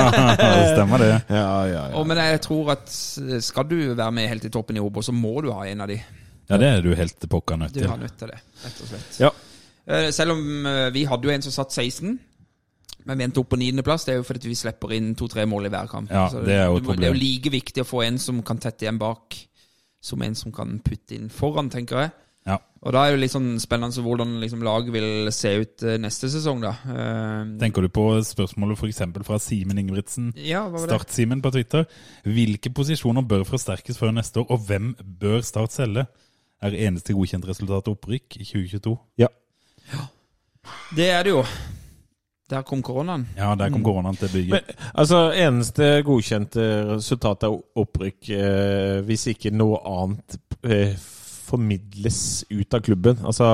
det 0.43 0.67
stemmer 0.73 1.03
det. 1.05 1.13
Ja, 1.31 1.39
ja, 1.39 1.63
ja. 1.71 1.85
Og, 2.01 2.07
men 2.11 2.19
jeg 2.19 2.43
tror 2.45 2.75
at 2.75 2.91
skal 2.91 3.69
du 3.71 3.79
være 3.95 4.11
med 4.19 4.29
helt 4.35 4.49
i 4.51 4.53
toppen 4.59 4.79
i 4.79 4.83
Obos, 4.83 5.07
så 5.07 5.15
må 5.15 5.37
du 5.47 5.53
ha 5.55 5.65
en 5.71 5.87
av 5.87 5.91
de. 5.91 6.01
Ja, 6.51 6.59
det 6.59 6.73
er 6.73 6.83
du 6.83 6.91
helt 6.95 7.17
pokka 7.23 7.31
pokker 7.37 7.63
nødt 7.63 7.79
Du 7.79 7.87
har 7.87 7.99
nødt 7.99 8.19
til 8.19 8.35
det, 8.35 8.43
rett 8.65 8.83
og 8.83 8.91
slett. 8.91 9.21
Ja. 9.23 9.31
Eh, 9.87 10.11
Selv 10.11 10.33
om 10.35 10.67
eh, 10.67 10.91
vi 10.95 11.05
hadde 11.07 11.29
jo 11.29 11.31
en 11.35 11.43
som 11.47 11.53
satt 11.55 11.73
16, 11.73 12.19
men 13.07 13.19
vi 13.19 13.25
endte 13.25 13.39
opp 13.39 13.51
på 13.53 13.59
niendeplass. 13.61 14.05
Det 14.07 14.15
er 14.15 14.21
jo 14.21 14.27
fordi 14.27 14.49
vi 14.51 14.59
slipper 14.59 14.93
inn 14.97 15.13
to-tre 15.15 15.45
mål 15.47 15.69
i 15.69 15.71
hver 15.71 15.87
kamp. 15.91 16.11
Ja, 16.11 16.29
det 16.31 16.57
er 16.59 16.67
jo 16.67 16.77
et 16.81 16.85
må- 16.89 16.97
Det 16.97 17.05
er 17.07 17.15
jo 17.15 17.21
like 17.21 17.51
viktig 17.55 17.83
å 17.85 17.87
få 17.87 18.05
en 18.07 18.19
som 18.19 18.43
kan 18.43 18.59
tette 18.59 18.83
igjen 18.87 18.99
bak, 18.99 19.37
som 20.01 20.23
en 20.23 20.35
som 20.35 20.51
kan 20.53 20.81
putte 20.81 21.15
inn 21.15 21.29
foran, 21.31 21.71
tenker 21.71 22.01
jeg. 22.03 22.13
Ja. 22.47 22.59
Og 22.83 22.93
da 22.93 23.05
er 23.05 23.11
det 23.11 23.17
jo 23.17 23.23
litt 23.23 23.33
sånn 23.35 23.59
spennende 23.59 24.03
hvordan 24.03 24.37
liksom 24.41 24.61
laget 24.63 24.93
vil 24.95 25.31
se 25.35 25.51
ut 25.63 25.83
eh, 25.83 25.97
neste 25.99 26.29
sesong, 26.31 26.61
da. 26.63 26.75
Tenker 27.59 27.83
du 27.83 27.89
på 27.89 28.05
spørsmålet 28.23 28.79
f.eks. 28.79 29.03
fra 29.27 29.39
Simen 29.39 29.79
Ingebrigtsen? 29.79 30.33
Ja? 30.37 30.69
Start-Simen 30.71 31.43
på 31.43 31.51
Twitter. 31.53 31.87
Hvilke 32.25 32.71
posisjoner 32.75 33.23
bør 33.27 33.43
forsterkes 33.45 33.99
før 33.99 34.13
neste 34.15 34.43
år, 34.43 34.47
og 34.51 34.61
hvem 34.67 34.95
bør 34.99 35.43
Start 35.43 35.73
selge? 35.75 36.07
Er 36.63 36.71
eneste 36.71 37.13
godkjent 37.15 37.47
resultat 37.47 37.87
opprykk 37.91 38.39
i 38.41 38.45
2022? 38.45 38.99
ja. 39.19 39.29
Det 40.97 41.09
er 41.13 41.25
det 41.27 41.31
jo. 41.35 41.43
Der 42.51 42.63
kom 42.63 42.79
koronaen. 42.87 43.25
Ja, 43.37 43.55
der 43.59 43.73
kom 43.75 43.83
koronaen 43.83 44.15
til 44.21 44.29
bygget. 44.31 44.53
Men, 44.55 44.85
altså, 44.95 45.25
eneste 45.35 45.89
godkjente 46.07 46.67
resultat 46.93 47.43
er 47.49 47.57
opprykk 47.83 48.29
eh, 48.37 49.01
hvis 49.09 49.25
ikke 49.33 49.51
noe 49.55 49.81
annet 49.83 50.37
eh, 50.63 50.93
formidles 51.47 52.45
ut 52.55 52.75
av 52.79 52.85
klubben. 52.87 53.19
Altså, 53.27 53.49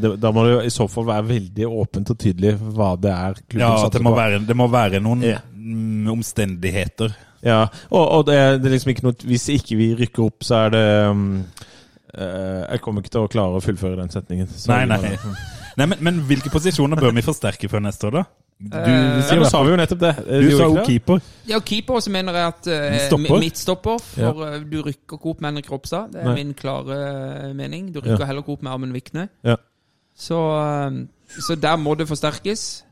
det, 0.00 0.14
Da 0.20 0.32
må 0.32 0.46
det 0.48 0.62
i 0.68 0.72
så 0.72 0.86
fall 0.92 1.06
være 1.10 1.26
veldig 1.28 1.68
åpent 1.68 2.12
og 2.14 2.18
tydelig 2.24 2.54
hva 2.72 2.94
det 3.00 3.12
er 3.12 3.36
klubben 3.42 3.66
Ja, 3.66 3.74
satser 3.82 3.98
det 3.98 4.04
må 4.08 4.14
på. 4.14 4.20
være, 4.22 4.40
det 4.48 4.56
må 4.62 4.68
være 4.72 5.00
noen 5.04 5.22
Ja. 5.28 5.38
mm, 5.52 6.08
omstendigheter. 6.16 7.12
Ja, 7.44 7.66
og, 7.90 8.04
og 8.16 8.26
det, 8.28 8.36
er- 8.38 8.56
det 8.62 8.68
er 8.70 8.76
liksom 8.76 8.92
ikke 8.94 9.02
noe 9.08 9.16
Hvis 9.26 9.48
ikke 9.50 9.76
vi 9.76 9.88
rykker 9.98 10.28
opp, 10.28 10.44
så 10.46 10.60
er 10.66 10.68
det 10.76 10.84
um, 11.10 11.24
uh, 12.14 12.62
Jeg 12.70 12.80
kommer 12.84 13.02
ikke 13.02 13.10
til 13.16 13.24
å 13.26 13.30
klare 13.32 13.58
å 13.58 13.64
fullføre 13.64 13.98
den 13.98 14.12
setningen. 14.14 14.46
Så 14.48 14.70
Nei, 14.72 14.84
nei. 14.86 15.18
Nei, 15.78 15.86
men, 15.86 15.98
men 16.04 16.20
hvilke 16.28 16.50
posisjoner 16.52 17.00
bør 17.00 17.14
vi 17.16 17.24
forsterke 17.24 17.68
før 17.72 17.84
neste 17.86 18.08
år, 18.10 18.18
da? 18.20 18.24
Du, 18.62 18.76
Eh, 18.78 19.24
Ja, 19.26 19.36
nå 19.40 19.48
sa 19.50 19.62
vi 19.64 19.72
jo 19.72 19.76
nettopp 19.80 19.98
det. 20.04 20.12
Du, 20.22 20.44
du 20.44 20.52
sa 20.54 20.68
jo 20.70 20.84
keeper. 20.86 21.18
Ja, 21.48 21.56
og 21.58 21.64
keeper 21.66 21.98
så 22.04 22.12
mener 22.14 22.36
jeg 22.38 22.52
at 22.52 22.68
uh, 23.10 23.18
midtstopper. 23.40 23.98
For 24.12 24.44
ja. 24.46 24.60
du 24.62 24.76
rykker 24.86 25.18
ikke 25.18 25.32
opp 25.32 25.40
med 25.42 25.50
Henrik 25.50 25.70
Ropstad. 25.72 26.12
Det 26.14 26.20
er 26.22 26.28
Nei. 26.30 26.34
min 26.38 26.52
klare 26.54 26.98
eh, 27.00 27.50
mening. 27.58 27.88
Du 27.94 27.98
rykker 28.00 28.20
Ja. 28.22 28.28
heller 28.30 28.44
ikke 28.44 28.54
opp 28.54 28.62
med 28.62 28.72
Amund 28.72 28.94
Vikne. 28.94 29.26
Ja. 29.42 29.56
Så, 30.14 30.38
eh, 30.60 31.00
så 31.42 31.56
der 31.58 31.76
må 31.80 31.96
det 31.98 32.06
forsterkes. 32.12 32.84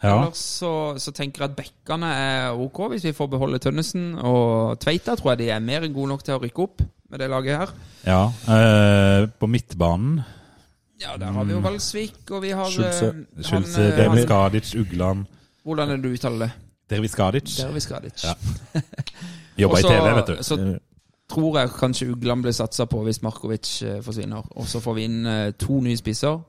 Ja. 0.00 0.14
Ellers 0.14 0.40
så, 0.40 0.72
så 0.96 1.12
tenker 1.12 1.44
jeg 1.44 1.50
at 1.50 1.56
bekkene 1.58 2.08
er 2.16 2.56
ok 2.56 2.86
hvis 2.94 3.04
vi 3.04 3.12
får 3.12 3.28
beholde 3.34 3.60
Tønnesen. 3.60 4.14
Og 4.24 4.78
Tveita 4.80 5.18
tror 5.20 5.34
jeg 5.34 5.42
de 5.42 5.50
er 5.52 5.60
mer 5.60 5.84
enn 5.84 5.92
gode 5.92 6.14
nok 6.14 6.24
til 6.24 6.38
å 6.38 6.40
rykke 6.40 6.64
opp 6.64 6.80
med 7.10 7.20
det 7.20 7.28
laget 7.28 7.58
her. 7.60 7.74
ja. 8.06 8.22
eh, 8.56 9.26
på 9.36 9.48
midtbanen 9.50 10.22
Ja, 11.00 11.16
der 11.16 11.32
har 11.32 11.44
vi 11.44 11.52
jo 11.52 11.58
Valsvik, 11.58 12.30
og 12.30 12.42
vi 12.42 12.50
har 12.50 12.70
Schulze. 12.70 13.06
eh, 13.06 13.14
han, 13.36 13.44
Schulze, 13.44 13.82
eh, 13.82 14.80
Ugland 14.80 15.24
Hvordan 15.64 15.90
er 15.90 15.96
det 15.96 16.04
du 16.04 16.12
uttaler 16.12 16.38
det? 16.38 16.50
Derviskadic. 16.90 17.56
Derviskadic. 17.56 18.24
Ja. 18.24 18.34
Jobba 19.62 19.78
i 19.78 19.82
TV, 19.82 20.14
vet 20.14 20.26
du. 20.26 20.36
Så 20.42 20.78
tror 21.28 21.58
jeg 21.58 21.70
kanskje 21.70 22.10
Ugland 22.10 22.42
blir 22.42 22.52
satsa 22.52 22.84
på 22.84 23.02
hvis 23.04 23.22
Markovic 23.22 23.82
eh, 23.82 24.02
forsvinner. 24.02 24.42
Og 24.50 24.66
så 24.66 24.80
får 24.80 24.94
vi 24.94 25.04
inn 25.04 25.52
to 25.58 25.80
nye 25.80 25.96
spisser. 25.96 26.40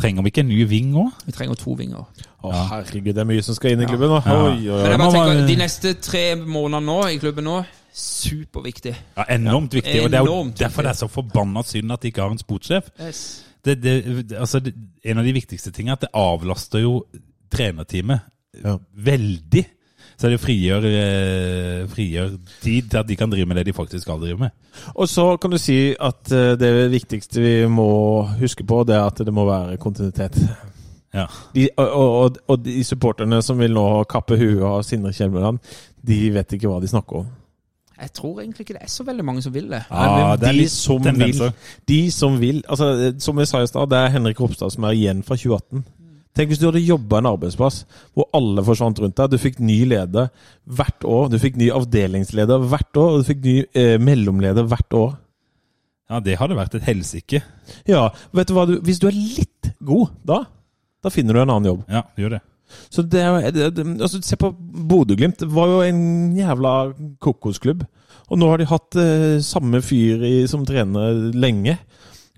Trenger 0.00 0.22
vi 0.22 0.32
ikke 0.32 0.40
en 0.40 0.48
ny 0.48 0.64
ving 0.68 0.94
òg? 0.96 1.10
Vi 1.26 1.32
trenger 1.32 1.54
to 1.54 1.76
vinger. 1.78 2.06
Å, 2.42 2.50
herregud, 2.72 3.12
det 3.14 3.22
er 3.22 3.28
mye 3.28 3.44
som 3.44 3.54
skal 3.54 3.76
inn 3.76 3.84
i 3.84 3.86
klubben 3.86 4.10
nå. 4.10 4.18
Ja. 4.24 4.38
Oi, 4.48 4.56
oi, 4.56 4.80
Men 4.80 4.82
oi. 4.82 4.90
jeg 4.90 4.98
bare 4.98 5.12
tenker, 5.12 5.46
De 5.46 5.56
neste 5.60 5.94
tre 6.02 6.24
månedene 6.40 6.86
nå 6.88 6.98
i 7.12 7.20
klubben 7.22 7.46
nå, 7.46 7.60
superviktig. 7.92 8.94
Ja, 9.18 9.26
enormt 9.36 9.74
viktig. 9.76 10.00
Og 10.02 10.10
det 10.10 10.18
er 10.18 10.26
jo 10.26 10.42
derfor 10.58 10.86
det 10.86 10.94
er 10.94 11.00
så 11.04 11.08
forbanna 11.12 11.62
synd 11.66 11.92
at 11.92 12.02
de 12.02 12.10
ikke 12.10 12.24
har 12.24 12.32
en 12.34 12.40
sportssjef. 12.40 12.88
Yes. 12.98 13.22
Det, 13.64 13.76
det, 13.82 13.94
altså, 14.34 14.58
det, 14.60 14.72
en 15.04 15.18
av 15.18 15.24
de 15.26 15.34
viktigste 15.36 15.70
tingene 15.70 15.94
er 15.94 16.00
at 16.00 16.06
det 16.08 16.14
avlaster 16.18 16.82
jo 16.82 16.96
trenerteamet 17.52 18.28
Ja. 18.64 18.78
veldig. 18.96 19.64
Så 20.18 20.28
det 20.28 20.40
frigjør, 20.42 20.84
eh, 20.86 21.86
frigjør 21.88 22.34
tid 22.62 22.90
til 22.90 22.98
at 22.98 23.06
de 23.08 23.16
kan 23.16 23.30
drive 23.30 23.46
med 23.48 23.56
det 23.56 23.66
de 23.66 23.72
faktisk 23.72 24.04
skal 24.04 24.20
drive 24.20 24.38
med. 24.38 24.50
Og 24.94 25.08
så 25.08 25.36
kan 25.40 25.50
du 25.50 25.58
si 25.58 25.94
at 25.98 26.32
eh, 26.32 26.54
det 26.60 26.90
viktigste 26.92 27.40
vi 27.40 27.54
må 27.66 28.22
huske 28.38 28.66
på, 28.66 28.82
det 28.86 28.94
er 28.98 29.06
at 29.06 29.18
det 29.24 29.32
må 29.34 29.46
være 29.48 29.78
kontinuitet. 29.82 30.38
Ja. 31.14 31.26
De, 31.54 31.68
og, 31.76 31.88
og, 32.22 32.36
og 32.48 32.64
de 32.64 32.84
supporterne 32.84 33.42
som 33.42 33.58
vil 33.58 33.72
nå 33.74 34.04
kappe 34.08 34.36
huet 34.40 34.62
av 34.64 34.82
Sindre 34.86 35.12
Kjelmeland, 35.12 35.58
de 36.02 36.20
vet 36.34 36.54
ikke 36.56 36.70
hva 36.70 36.80
de 36.80 36.88
snakker 36.88 37.22
om. 37.22 37.26
Jeg 38.02 38.12
tror 38.18 38.42
egentlig 38.42 38.66
ikke 38.66 38.74
det 38.76 38.82
er 38.82 38.90
så 38.90 39.04
veldig 39.06 39.24
mange 39.24 39.42
som 39.44 39.54
vil 39.54 39.68
det. 39.70 39.82
Ja, 39.86 40.02
men 40.02 40.40
det 40.42 40.48
er 40.48 40.56
de 40.56 40.58
litt 40.58 40.74
som 40.74 41.02
tendenser. 41.04 41.52
vil, 41.52 41.74
de 41.92 41.98
som 42.10 42.38
vil 42.40 42.62
altså, 42.66 42.88
Som 43.22 43.38
jeg 43.38 43.50
sa 43.50 43.62
i 43.62 43.68
stad, 43.70 43.90
det 43.92 43.98
er 44.00 44.14
Henrik 44.16 44.40
Ropstad 44.42 44.74
som 44.74 44.88
er 44.88 44.96
igjen 44.98 45.22
fra 45.26 45.38
2018. 45.38 45.84
Tenk 46.32 46.48
hvis 46.48 46.60
du 46.62 46.64
hadde 46.70 46.80
jobba 46.80 47.20
en 47.20 47.28
arbeidsplass 47.34 47.82
hvor 48.16 48.30
alle 48.36 48.64
forsvant 48.64 49.02
rundt 49.04 49.18
deg. 49.20 49.34
Du 49.34 49.40
fikk 49.40 49.60
ny 49.60 49.82
leder 49.90 50.30
hvert 50.64 51.04
år. 51.04 51.28
Du 51.32 51.36
fikk 51.42 51.58
ny 51.60 51.68
avdelingsleder 51.74 52.64
hvert 52.72 53.00
år, 53.00 53.10
og 53.12 53.20
du 53.20 53.28
fikk 53.28 53.42
ny 53.44 53.56
eh, 53.76 53.98
mellomleder 54.00 54.64
hvert 54.70 54.96
år. 54.96 55.12
Ja, 56.12 56.20
det 56.24 56.38
hadde 56.40 56.56
vært 56.56 56.74
et 56.76 56.88
helsike. 56.88 57.42
Ja, 57.88 58.06
vet 58.36 58.48
du 58.48 58.56
hva 58.56 58.66
du, 58.68 58.78
Hvis 58.84 59.00
du 59.00 59.06
er 59.08 59.16
litt 59.16 59.70
god 59.84 60.16
da, 60.28 60.42
da 61.04 61.12
finner 61.12 61.36
du 61.36 61.42
en 61.44 61.52
annen 61.52 61.70
jobb. 61.70 61.84
Ja, 61.92 62.06
gjør 62.18 62.38
det. 62.38 62.42
Så 62.92 63.04
det 63.04 63.24
det, 63.56 63.70
det, 63.76 63.86
altså 64.00 64.20
Se 64.24 64.36
på 64.40 64.52
Bodø-Glimt. 64.92 65.40
Det 65.42 65.50
var 65.52 65.70
jo 65.70 65.80
en 65.86 66.36
jævla 66.36 66.74
kokosklubb. 67.22 67.84
Og 68.32 68.38
nå 68.40 68.48
har 68.48 68.62
de 68.62 68.68
hatt 68.70 68.96
eh, 69.00 69.40
samme 69.44 69.82
fyr 69.84 70.22
i, 70.24 70.34
som 70.48 70.64
trener 70.68 71.32
lenge. 71.36 71.76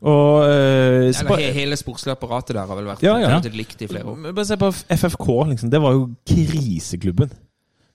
Og 0.05 0.43
eh, 0.45 1.09
Eller 1.15 1.41
he 1.41 1.51
hele 1.57 1.79
sportslige 1.81 2.17
apparatet 2.19 2.57
der 2.59 2.67
har 2.69 2.77
vel 2.77 2.91
vært 2.91 3.05
Ja, 3.07 3.15
ja. 3.23 3.39
likt 3.55 3.81
i 3.85 3.89
flere 3.89 4.05
år. 4.11 4.19
Bare 4.35 4.45
se 4.49 4.59
på 4.61 4.73
FFK. 4.75 5.29
liksom, 5.55 5.71
Det 5.73 5.81
var 5.81 5.97
jo 5.97 6.09
kriseklubben. 6.29 7.33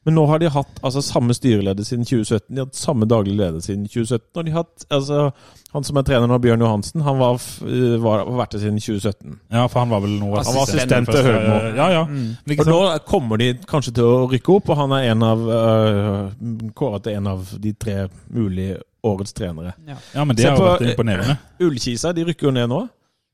Men 0.07 0.15
nå 0.15 0.23
har 0.29 0.39
de 0.39 0.47
hatt 0.47 0.79
altså, 0.79 1.01
samme 1.03 1.35
styreleder 1.35 1.83
siden 1.83 2.05
2017. 2.07 2.45
De 2.47 2.61
har 2.61 2.67
hatt 2.69 2.79
samme 2.79 3.07
daglig 3.09 3.35
leder 3.35 3.59
siden 3.59 3.83
2017. 3.87 4.29
Og 4.39 4.45
de 4.45 4.53
har 4.53 4.63
hatt, 4.63 4.85
altså, 4.95 5.31
Han 5.73 5.85
som 5.85 5.99
er 5.99 6.05
trener 6.07 6.31
nå, 6.31 6.37
Bjørn 6.41 6.63
Johansen, 6.63 7.03
han 7.05 7.19
var, 7.19 7.41
øh, 7.61 7.97
var, 8.01 8.23
har 8.23 8.37
vært 8.39 8.55
det 8.55 8.61
siden 8.63 8.79
2017. 8.79 9.35
Ja, 9.51 9.65
for 9.67 9.83
han 9.83 9.91
var 9.91 10.01
vel 10.05 10.15
noe 10.21 10.39
Han 10.39 10.55
var 10.55 10.63
assistent 10.63 11.11
til. 11.11 11.27
Høgmo. 11.27 11.57
Ja, 11.75 11.89
ja. 11.93 12.05
Mm. 12.07 12.55
Og 12.55 12.71
nå 12.71 12.79
kommer 13.09 13.41
de 13.41 13.51
kanskje 13.69 13.93
til 13.99 14.07
å 14.07 14.23
rykke 14.31 14.55
opp, 14.55 14.71
og 14.71 14.79
han 14.79 14.95
er 14.97 15.09
en 15.11 15.27
av 15.27 15.43
uh, 15.51 16.71
kåret 16.79 17.05
til 17.05 17.19
en 17.19 17.29
av 17.35 17.51
de 17.59 17.75
tre 17.75 18.07
mulige 18.31 18.79
årets 19.03 19.35
trenere. 19.35 19.75
Ja, 20.15 20.23
men 20.23 20.35
det 20.35 20.47
er 20.47 20.55
har 20.55 20.63
jo 20.63 20.71
vært 20.71 20.87
imponerende. 20.93 21.37
Ullkisa 21.67 22.15
de 22.15 22.25
rykker 22.31 22.49
jo 22.49 22.55
ned 22.55 22.71
nå. 22.71 22.85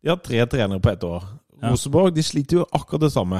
De 0.03 0.11
har 0.11 0.19
tre 0.21 0.43
trenere 0.49 0.81
på 0.81 0.91
ett 0.91 1.05
år. 1.05 1.23
Ja. 1.61 1.71
Rosenborg 1.71 2.13
de 2.13 2.25
sliter 2.25 2.59
jo 2.59 2.65
akkurat 2.71 3.07
det 3.07 3.13
samme. 3.13 3.39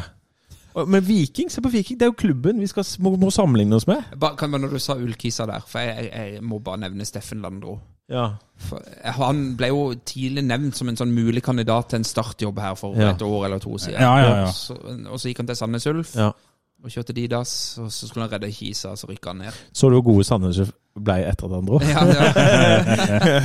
Og- 0.76 0.90
Men 0.92 1.04
Viking, 1.08 1.50
se 1.52 1.62
på 1.62 1.70
Viking, 1.72 1.98
det 2.00 2.06
er 2.06 2.12
jo 2.12 2.18
klubben 2.20 2.60
vi 2.60 2.68
skal, 2.68 2.84
må, 3.00 3.16
må 3.18 3.30
sammenligne 3.32 3.76
oss 3.76 3.88
med. 3.88 4.04
Bare, 4.20 4.36
kan, 4.36 4.50
når 4.52 4.70
du 4.76 4.80
sa 4.80 4.94
Ullkisa 5.00 5.46
der, 5.48 5.62
for 5.68 5.80
jeg, 5.80 6.10
jeg, 6.12 6.34
jeg 6.34 6.44
må 6.44 6.60
bare 6.60 6.78
nevne 6.84 7.06
Steffen 7.08 7.42
Landro. 7.42 7.78
Ja. 8.12 8.26
For, 8.58 8.82
eh, 9.04 9.12
han 9.18 9.56
ble 9.58 9.68
jo 9.72 9.94
tidlig 10.06 10.44
nevnt 10.46 10.76
som 10.78 10.90
en 10.92 10.98
sånn 11.00 11.14
mulig 11.16 11.42
kandidat 11.44 11.90
til 11.90 11.98
en 11.98 12.04
startjobb 12.04 12.60
her 12.62 12.76
for 12.76 12.94
Ja. 13.00 13.14
et 13.16 13.22
år 13.26 13.46
eller 13.48 13.60
to 13.64 13.78
siden. 13.78 14.02
Ja, 14.02 14.18
ja, 14.20 14.36
ja. 14.44 14.52
Så, 14.52 14.76
og 15.10 15.18
så 15.20 15.30
gikk 15.32 15.38
han 15.42 15.48
til 15.48 15.56
Sandnes 15.56 15.88
Ulf 15.88 16.14
ja. 16.16 16.32
Og 16.86 16.94
kjørte 16.94 17.16
Didas, 17.18 17.52
og 17.82 17.90
så 17.92 18.08
skulle 18.08 18.28
han 18.28 18.34
redde 18.36 18.52
Kisa, 18.54 18.92
og 18.94 19.00
så 19.00 19.08
rykka 19.10 19.34
han 19.34 19.40
ned. 19.42 19.62
Så 19.74 19.90
du 19.90 19.98
hvor 19.98 20.06
gode 20.12 20.26
Sandnes 20.28 20.60
ble 20.96 21.16
etter 21.26 21.48
at 21.48 21.56
han 21.58 21.66
dro? 21.66 21.80
Ja, 21.82 22.04
ja. 22.14 22.28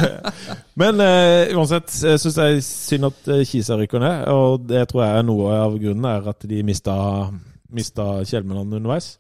Men 0.80 1.01
uh, 1.01 1.57
uansett, 1.57 1.88
jeg 2.05 2.20
syns 2.20 2.36
er 2.38 2.59
synd 2.64 3.09
at 3.09 3.32
eh, 3.32 3.47
Kisa 3.49 3.78
rykker 3.80 4.03
ned. 4.03 4.28
Og 4.34 4.68
det 4.68 4.84
tror 4.91 5.07
jeg 5.07 5.22
er 5.22 5.26
noe 5.26 5.57
av 5.57 5.78
grunnen 5.80 6.07
er 6.11 6.28
at 6.34 6.47
de 6.51 6.61
mista, 6.66 6.95
mista 7.72 8.12
Kjelmeland 8.28 8.76
underveis. 8.76 9.14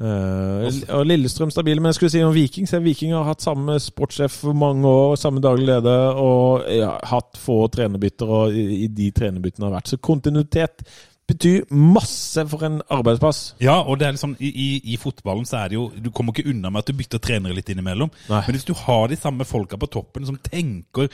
Uh, 0.00 0.64
og 0.96 1.04
Lillestrøm 1.04 1.52
stabile. 1.52 1.82
Men 1.82 1.92
jeg 1.92 1.98
skulle 1.98 2.12
si 2.14 2.24
om 2.24 2.32
Viking. 2.34 2.68
Så 2.68 2.80
Viking 2.80 3.12
har 3.12 3.28
hatt 3.28 3.44
samme 3.44 3.76
sportssjef 3.82 4.40
for 4.46 4.56
mange 4.56 4.88
år, 4.88 5.18
samme 5.20 5.44
daglig 5.44 5.68
leder, 5.68 6.16
og 6.16 6.64
ja, 6.72 6.94
hatt 7.12 7.36
få 7.36 7.66
trenerbytter, 7.68 8.34
og 8.40 8.56
i, 8.56 8.86
i 8.86 8.88
de 8.88 9.12
trenerbyttene 9.12 9.68
har 9.68 9.76
vært. 9.76 9.92
Så 9.92 10.00
kontinuitet 10.00 10.86
betyr 11.30 11.66
masse 11.72 12.44
for 12.50 12.66
en 12.66 12.78
arbeidsplass. 12.92 13.40
Ja, 13.62 13.78
og 13.82 13.98
det 14.00 14.08
er 14.08 14.14
liksom, 14.16 14.36
i, 14.42 14.50
i, 14.50 14.68
I 14.94 15.00
fotballen 15.00 15.46
så 15.48 15.62
er 15.62 15.72
det 15.72 15.78
jo 15.78 15.88
Du 16.02 16.10
kommer 16.14 16.34
ikke 16.34 16.50
unna 16.52 16.70
med 16.70 16.82
at 16.84 16.90
du 16.90 16.98
bytter 16.98 17.22
trenere 17.22 17.56
litt 17.56 17.70
innimellom. 17.72 18.10
Nei. 18.30 18.42
Men 18.46 18.56
hvis 18.56 18.66
du 18.68 18.74
har 18.84 19.08
de 19.10 19.18
samme 19.20 19.46
folka 19.48 19.78
på 19.80 19.88
toppen 19.90 20.26
som 20.28 20.38
tenker 20.44 21.10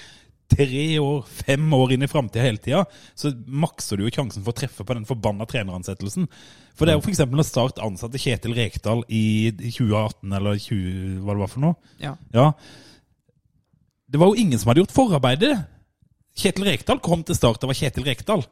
tre 0.46 0.84
år, 1.02 1.24
fem 1.26 1.64
år 1.74 1.96
inn 1.96 2.06
i 2.06 2.08
framtida 2.10 2.44
hele 2.44 2.60
tida, 2.62 2.84
så 3.18 3.32
makser 3.50 3.98
du 3.98 4.04
jo 4.04 4.12
sjansen 4.14 4.44
for 4.46 4.54
å 4.54 4.58
treffe 4.60 4.84
på 4.86 4.94
den 4.94 5.06
forbanna 5.08 5.42
treneransettelsen. 5.50 6.28
For 6.78 6.86
det 6.86 6.94
er 6.94 7.00
jo 7.00 7.02
f.eks. 7.02 7.24
når 7.32 7.48
Start 7.48 7.80
ansatte 7.82 8.20
Kjetil 8.22 8.54
Rekdal 8.54 9.02
i 9.10 9.24
2018, 9.58 10.36
eller 10.38 10.60
20, 10.62 11.16
hva 11.26 11.34
det 11.34 11.42
var 11.42 11.50
for 11.50 11.64
noe. 11.66 11.94
ja. 12.02 12.14
Ja. 12.36 12.52
Det 14.06 14.20
var 14.22 14.30
jo 14.30 14.38
ingen 14.38 14.54
som 14.62 14.70
hadde 14.70 14.84
gjort 14.84 14.94
forarbeidet. 14.94 15.56
Kjetil 16.38 16.68
Rekdal 16.68 17.00
kom 17.02 17.24
til 17.26 17.34
Start 17.34 17.64
og 17.64 17.72
var 17.72 17.78
Kjetil 17.80 18.04
Rekdal. 18.06 18.44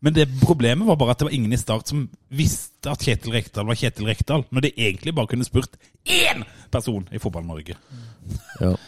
Men 0.00 0.16
det 0.16 0.24
problemet 0.40 0.88
var 0.88 0.96
bare 0.96 1.12
at 1.12 1.20
det 1.20 1.28
var 1.28 1.36
ingen 1.36 1.52
i 1.52 1.60
Start 1.60 1.90
som 1.92 2.06
visste 2.32 2.79
at 2.86 3.02
Kjetil 3.04 3.32
Rekdal 3.34 3.66
var 3.68 3.74
Kjetil 3.78 4.06
Rekdal, 4.08 4.44
når 4.50 4.60
de 4.68 4.72
egentlig 4.76 5.14
bare 5.14 5.26
kunne 5.32 5.44
spurt 5.44 5.76
én 6.08 6.44
person 6.72 7.04
i 7.12 7.18
Fotball-Norge. 7.20 7.74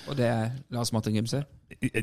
Og 0.08 0.14
det 0.16 0.26
er 0.28 0.50
Lars 0.70 0.92
Martin 0.92 1.14
Gimse. 1.16 1.42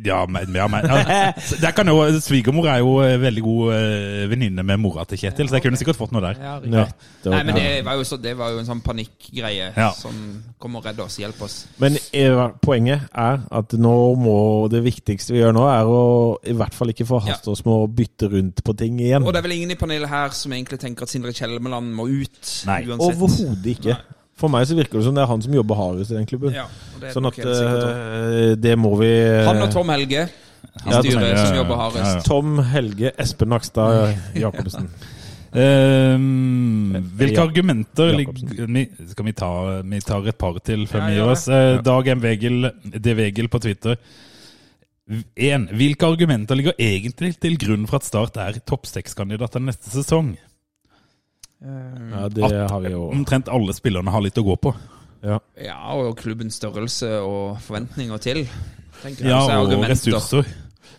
Ja, 0.06 0.26
men, 0.26 0.50
ja, 0.56 0.66
men 0.68 0.82
ja. 0.84 1.32
Der 1.62 1.72
kan 1.78 1.88
jo, 1.88 2.02
Svigermor 2.20 2.66
er 2.68 2.80
jo 2.82 2.96
eh, 3.06 3.14
veldig 3.22 3.42
god 3.46 3.74
eh, 3.76 4.24
venninne 4.32 4.64
med 4.66 4.80
mora 4.82 5.04
til 5.08 5.20
Kjetil, 5.22 5.48
så 5.48 5.56
jeg 5.60 5.64
kunne 5.68 5.78
sikkert 5.80 5.96
fått 6.00 6.12
noe 6.12 6.24
der. 6.26 6.40
Ja, 6.42 6.56
Ja, 6.66 6.86
Nei, 7.30 7.44
men 7.46 7.56
det 7.56 7.68
var, 7.86 7.96
jo 8.00 8.04
så, 8.08 8.18
det 8.20 8.34
var 8.40 8.50
jo 8.52 8.60
en 8.64 8.68
sånn 8.68 8.82
panikkgreie 8.84 9.70
Ja. 9.78 9.92
som 9.96 10.18
kom 10.60 10.76
og 10.80 10.88
redde 10.90 11.06
oss, 11.06 11.20
hjelpe 11.22 11.46
oss. 11.46 11.60
Men 11.80 11.96
eh, 12.12 12.42
poenget 12.66 13.06
er 13.14 13.40
at 13.62 13.78
nå 13.78 13.94
må 14.20 14.36
det 14.74 14.82
viktigste 14.84 15.36
vi 15.38 15.44
gjør 15.44 15.54
nå, 15.56 15.64
er 15.70 15.86
å 15.94 16.02
i 16.50 16.58
hvert 16.58 16.76
fall 16.76 16.92
ikke 16.92 17.08
forhaste 17.08 17.54
oss 17.54 17.64
med 17.68 17.76
å 17.78 17.88
bytte 18.02 18.32
rundt 18.34 18.64
på 18.66 18.76
ting 18.82 18.98
igjen. 19.00 19.24
Og 19.24 19.32
det 19.38 19.44
er 19.44 19.48
vel 19.48 19.56
ingen 19.60 19.76
i 19.78 19.80
panelet 19.80 20.10
her 20.12 20.34
som 20.36 20.58
egentlig 20.58 20.82
tenker 20.82 21.06
at 21.08 21.14
Sindre 21.14 21.32
Kjelmeland 21.38 21.79
må 21.82 22.06
ut, 22.10 22.40
Nei. 22.68 22.82
uansett. 22.88 23.16
Overhodet 23.16 23.66
ikke. 23.78 23.98
For 24.40 24.48
meg 24.52 24.68
så 24.70 24.76
virker 24.78 25.00
det 25.00 25.06
som 25.10 25.16
det 25.18 25.24
er 25.26 25.28
han 25.28 25.42
som 25.44 25.54
jobber 25.54 25.76
hardest 25.76 26.12
i 26.14 26.16
den 26.16 26.28
klubben. 26.30 26.54
Ja, 26.56 26.66
det 27.02 27.12
Sånn 27.16 27.28
at 27.28 27.40
eh, 27.44 28.56
det 28.56 28.76
må 28.80 28.94
vi 29.02 29.10
Han 29.48 29.62
og 29.66 29.72
Tom 29.74 29.90
Helge 29.92 30.28
i 30.30 30.92
Ja, 30.92 31.02
styret 31.02 31.40
som 31.44 31.58
jobber 31.58 31.76
hardest. 31.82 32.16
ja. 32.16 32.22
Tom 32.28 32.60
Helge 32.72 33.12
Espen 33.20 33.52
Nakstad 33.52 34.16
Jacobsen. 34.40 34.90
Ehm, 35.50 36.94
hvilke 37.18 37.42
argumenter 37.42 38.12
ligger 38.14 39.08
Skal 39.10 39.26
vi 39.26 39.32
ta 39.34 39.48
Vi 39.82 40.00
tar 40.06 40.28
et 40.30 40.38
par 40.38 40.60
til 40.62 40.84
før 40.86 41.08
vi 41.08 41.16
gir 41.16 41.26
oss. 41.32 41.48
Eh, 41.50 41.80
Dag 41.82 42.08
M. 42.14 42.22
Vegel, 42.22 42.70
D. 42.86 43.16
Vegel 43.18 43.50
på 43.50 43.58
Twitter. 43.64 43.98
En, 45.36 45.66
Hvilke 45.74 46.06
argumenter 46.06 46.54
ligger 46.56 46.78
egentlig 46.78 47.34
til 47.42 47.58
grunn 47.58 47.88
for 47.90 47.98
at 47.98 48.06
Start 48.06 48.38
er 48.38 48.60
topp 48.62 48.86
seks-kandidater 48.86 49.64
neste 49.64 49.90
sesong? 49.90 50.36
Ja, 51.60 52.30
det 52.32 52.48
har 52.72 52.80
vi 52.86 52.94
jo. 52.94 53.10
Omtrent 53.12 53.50
alle 53.52 53.74
spillerne 53.76 54.12
har 54.14 54.24
litt 54.24 54.38
å 54.40 54.46
gå 54.48 54.56
på. 54.64 54.74
Ja. 55.26 55.40
Ja, 55.60 55.78
og 56.00 56.16
klubbens 56.22 56.56
størrelse 56.62 57.10
og 57.20 57.60
forventninger 57.66 58.22
til. 58.24 58.46
jeg. 59.04 59.18
Ja, 59.28 59.42
og 59.60 59.74
ressurser. 59.84 60.48